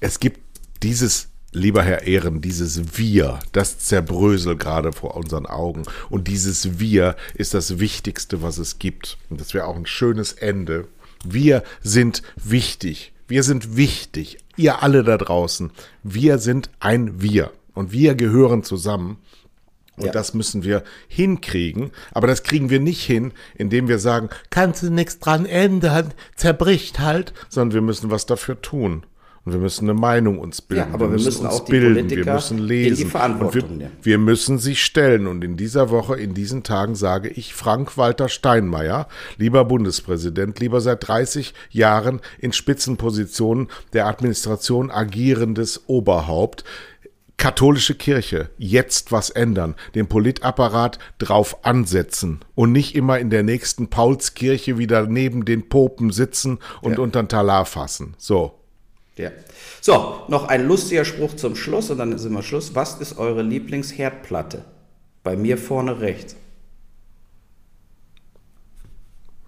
Es 0.00 0.20
gibt 0.20 0.40
dieses 0.82 1.28
Lieber 1.52 1.82
Herr 1.82 2.06
Ehren, 2.06 2.42
dieses 2.42 2.98
Wir, 2.98 3.40
das 3.52 3.78
zerbröselt 3.78 4.58
gerade 4.58 4.92
vor 4.92 5.16
unseren 5.16 5.46
Augen. 5.46 5.84
Und 6.10 6.28
dieses 6.28 6.78
Wir 6.78 7.16
ist 7.34 7.54
das 7.54 7.78
Wichtigste, 7.78 8.42
was 8.42 8.58
es 8.58 8.78
gibt. 8.78 9.16
Und 9.30 9.40
das 9.40 9.54
wäre 9.54 9.66
auch 9.66 9.76
ein 9.76 9.86
schönes 9.86 10.32
Ende. 10.34 10.86
Wir 11.24 11.62
sind 11.82 12.22
wichtig. 12.36 13.12
Wir 13.28 13.42
sind 13.42 13.78
wichtig. 13.78 14.38
Ihr 14.56 14.82
alle 14.82 15.02
da 15.04 15.16
draußen. 15.16 15.70
Wir 16.02 16.38
sind 16.38 16.68
ein 16.80 17.22
Wir. 17.22 17.50
Und 17.72 17.92
wir 17.92 18.14
gehören 18.14 18.62
zusammen. 18.62 19.16
Und 19.98 20.06
Ja. 20.06 20.12
das 20.12 20.34
müssen 20.34 20.64
wir 20.64 20.82
hinkriegen. 21.08 21.90
Aber 22.12 22.26
das 22.26 22.42
kriegen 22.42 22.70
wir 22.70 22.80
nicht 22.80 23.02
hin, 23.02 23.32
indem 23.56 23.88
wir 23.88 23.98
sagen, 23.98 24.28
kannst 24.50 24.82
du 24.82 24.90
nichts 24.90 25.18
dran 25.18 25.46
ändern, 25.46 26.14
zerbricht 26.36 27.00
halt, 27.00 27.32
sondern 27.48 27.74
wir 27.74 27.82
müssen 27.82 28.10
was 28.10 28.26
dafür 28.26 28.60
tun. 28.60 29.04
Und 29.44 29.54
wir 29.54 29.60
müssen 29.60 29.88
eine 29.88 29.98
Meinung 29.98 30.38
uns 30.40 30.60
bilden. 30.60 30.88
Ja, 30.88 30.94
aber 30.94 31.10
wir 31.10 31.18
müssen 31.18 31.46
uns 31.46 31.54
auch 31.54 31.64
die 31.64 31.72
bilden, 31.72 31.94
Politiker 31.94 32.26
wir 32.26 32.34
müssen 32.34 32.58
in 32.58 32.64
die 32.68 32.74
lesen. 32.90 33.10
Und 33.14 33.54
wir, 33.54 33.90
wir 34.02 34.18
müssen 34.18 34.58
sie 34.58 34.76
stellen. 34.76 35.26
Und 35.26 35.42
in 35.42 35.56
dieser 35.56 35.88
Woche, 35.88 36.16
in 36.16 36.34
diesen 36.34 36.64
Tagen 36.64 36.94
sage 36.94 37.30
ich 37.30 37.54
Frank-Walter 37.54 38.28
Steinmeier, 38.28 39.08
lieber 39.38 39.64
Bundespräsident, 39.64 40.60
lieber 40.60 40.82
seit 40.82 41.08
30 41.08 41.54
Jahren 41.70 42.20
in 42.38 42.52
Spitzenpositionen 42.52 43.68
der 43.94 44.06
Administration 44.06 44.90
agierendes 44.90 45.82
Oberhaupt, 45.86 46.64
katholische 47.38 47.94
Kirche 47.94 48.50
jetzt 48.58 49.10
was 49.12 49.30
ändern, 49.30 49.74
den 49.94 50.08
Politapparat 50.08 50.98
drauf 51.18 51.64
ansetzen 51.64 52.40
und 52.54 52.72
nicht 52.72 52.94
immer 52.94 53.18
in 53.18 53.30
der 53.30 53.42
nächsten 53.44 53.88
Paulskirche 53.88 54.76
wieder 54.76 55.06
neben 55.06 55.44
den 55.46 55.68
Popen 55.68 56.10
sitzen 56.10 56.58
und 56.82 56.92
Ja. 56.92 56.98
unter 56.98 57.22
den 57.22 57.28
Talar 57.28 57.64
fassen. 57.64 58.14
So. 58.18 58.58
Ja. 59.16 59.30
So, 59.80 60.22
noch 60.28 60.48
ein 60.48 60.66
lustiger 60.66 61.04
Spruch 61.04 61.34
zum 61.36 61.56
Schluss 61.56 61.90
und 61.90 61.98
dann 61.98 62.16
sind 62.18 62.32
wir 62.32 62.42
Schluss. 62.42 62.74
Was 62.74 63.00
ist 63.00 63.18
eure 63.18 63.42
Lieblingsherdplatte? 63.42 64.64
Bei 65.22 65.36
mir 65.36 65.58
vorne 65.58 66.00
rechts. 66.00 66.36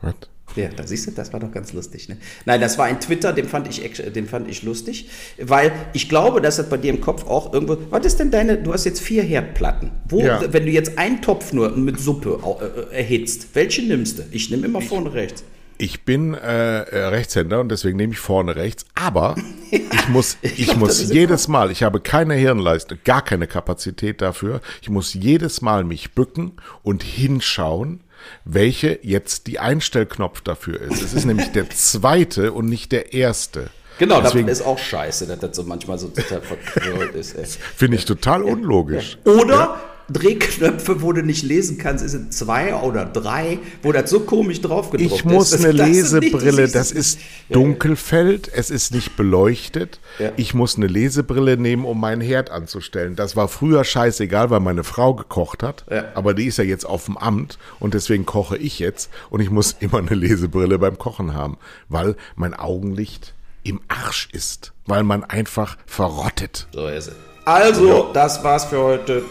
Was? 0.00 0.14
Ja, 0.56 0.68
da 0.74 0.86
siehst 0.86 1.06
du, 1.06 1.12
das 1.12 1.32
war 1.32 1.38
doch 1.40 1.52
ganz 1.52 1.72
lustig. 1.72 2.08
Ne? 2.08 2.16
Nein, 2.44 2.60
das 2.60 2.76
war 2.76 2.86
ein 2.86 2.98
Twitter, 3.00 3.32
den 3.32 3.46
fand, 3.48 3.68
ich, 3.68 3.84
ex- 3.84 4.02
den 4.12 4.26
fand 4.26 4.48
ich 4.50 4.62
lustig, 4.62 5.08
weil 5.40 5.70
ich 5.92 6.08
glaube, 6.08 6.40
dass 6.40 6.56
das 6.56 6.68
bei 6.68 6.76
dir 6.76 6.90
im 6.92 7.00
Kopf 7.00 7.24
auch 7.26 7.52
irgendwo. 7.52 7.76
Was 7.90 8.04
ist 8.04 8.18
denn 8.18 8.30
deine? 8.32 8.58
Du 8.58 8.72
hast 8.72 8.84
jetzt 8.84 9.00
vier 9.00 9.22
Herdplatten. 9.22 9.90
Wo, 10.08 10.20
Ja. 10.20 10.40
wenn 10.52 10.64
du 10.66 10.72
jetzt 10.72 10.98
einen 10.98 11.22
Topf 11.22 11.52
nur 11.52 11.70
mit 11.76 12.00
Suppe 12.00 12.40
au- 12.42 12.58
äh, 12.60 12.96
erhitzt, 12.96 13.48
welche 13.54 13.82
nimmst 13.82 14.18
du? 14.18 14.22
Ich 14.32 14.50
nehme 14.50 14.66
immer 14.66 14.80
vorne 14.80 15.12
rechts. 15.14 15.44
Ich 15.78 16.04
bin 16.04 16.34
äh, 16.34 16.80
äh, 16.82 17.06
Rechtshänder 17.06 17.58
und 17.60 17.70
deswegen 17.70 17.96
nehme 17.96 18.12
ich 18.12 18.18
vorne 18.18 18.54
rechts. 18.54 18.84
Aber 18.94 19.36
ich 19.70 20.08
muss, 20.08 20.36
ich, 20.42 20.66
glaub, 20.66 20.78
muss 20.80 21.10
jedes 21.10 21.48
Mal, 21.48 21.70
ich 21.70 21.82
habe 21.82 22.00
keine 22.00 22.34
Hirnleiste, 22.34 22.98
gar 23.02 23.24
keine 23.24 23.46
Kapazität 23.46 24.20
dafür. 24.20 24.60
Ich 24.82 24.90
muss 24.90 25.14
jedes 25.14 25.62
Mal 25.62 25.84
mich 25.84 26.12
bücken 26.12 26.52
und 26.82 27.02
hinschauen, 27.02 28.00
welche 28.44 28.98
jetzt 29.02 29.46
die 29.46 29.58
Einstellknopf 29.58 30.40
dafür 30.40 30.80
ist. 30.80 31.02
Es 31.02 31.12
ist 31.12 31.24
nämlich 31.24 31.52
der 31.52 31.70
zweite 31.70 32.52
und 32.52 32.66
nicht 32.66 32.92
der 32.92 33.12
erste. 33.12 33.70
Genau, 33.98 34.22
Deswegen 34.22 34.46
das 34.46 34.60
ist 34.60 34.66
auch 34.66 34.78
scheiße, 34.78 35.26
dass 35.26 35.40
das 35.40 35.56
so 35.56 35.62
manchmal 35.62 35.98
so 35.98 36.08
total 36.08 36.40
verquirlt 36.40 37.14
ist. 37.14 37.58
Finde 37.76 37.98
ich 37.98 38.06
total 38.06 38.42
unlogisch. 38.42 39.18
Oder 39.24 39.78
Drehknöpfe, 40.12 41.02
wo 41.02 41.12
du 41.12 41.22
nicht 41.22 41.42
lesen 41.42 41.78
kannst, 41.78 42.04
ist 42.04 42.14
es 42.14 42.30
zwei 42.36 42.74
oder 42.74 43.04
drei, 43.04 43.58
wo 43.82 43.92
das 43.92 44.10
so 44.10 44.20
komisch 44.20 44.60
drauf 44.60 44.90
gedruckt 44.90 45.12
Ich 45.14 45.24
muss 45.24 45.52
ist. 45.52 45.64
eine 45.64 45.74
Das 45.74 45.88
ist 45.88 46.12
nicht- 46.12 46.22
Lesebrille, 46.32 46.62
siehst- 46.66 46.74
das 46.74 46.92
ist 46.92 47.18
Ja, 47.48 47.54
Dunkelfeld, 47.54 48.50
es 48.52 48.70
ist 48.70 48.92
nicht 48.92 49.16
beleuchtet. 49.16 50.00
Ja. 50.18 50.32
Ich 50.36 50.54
muss 50.54 50.76
eine 50.76 50.86
Lesebrille 50.86 51.56
nehmen, 51.56 51.84
um 51.84 52.00
meinen 52.00 52.20
Herd 52.20 52.50
anzustellen. 52.50 53.16
Das 53.16 53.36
war 53.36 53.48
früher 53.48 53.84
scheißegal, 53.84 54.50
weil 54.50 54.60
meine 54.60 54.84
Frau 54.84 55.14
gekocht 55.14 55.62
hat. 55.62 55.84
Ja. 55.90 56.04
Aber 56.14 56.34
die 56.34 56.46
ist 56.46 56.58
ja 56.58 56.64
jetzt 56.64 56.84
auf 56.84 57.04
dem 57.06 57.16
Amt 57.16 57.58
und 57.78 57.94
deswegen 57.94 58.26
koche 58.26 58.56
ich 58.56 58.78
jetzt 58.78 59.10
und 59.30 59.40
ich 59.40 59.50
muss 59.50 59.76
immer 59.80 59.98
eine 59.98 60.14
Lesebrille 60.14 60.78
beim 60.78 60.98
Kochen 60.98 61.34
haben, 61.34 61.56
weil 61.88 62.16
mein 62.36 62.54
Augenlicht 62.54 63.34
im 63.62 63.80
Arsch 63.88 64.28
ist, 64.32 64.72
weil 64.86 65.02
man 65.02 65.22
einfach 65.24 65.76
verrottet. 65.86 66.66
So 66.72 66.86
ist 66.86 67.08
es. 67.08 67.14
Also, 67.44 68.10
das 68.12 68.42
war's 68.44 68.64
für 68.66 68.78
heute. 68.82 69.22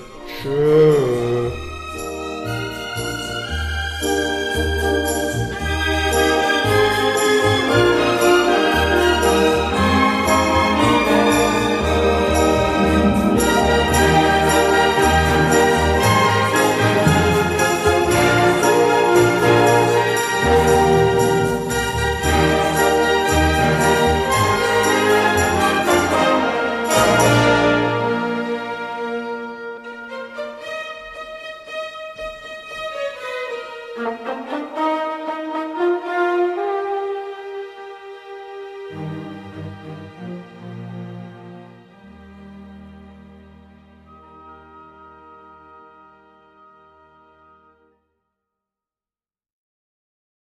是。 0.41 1.51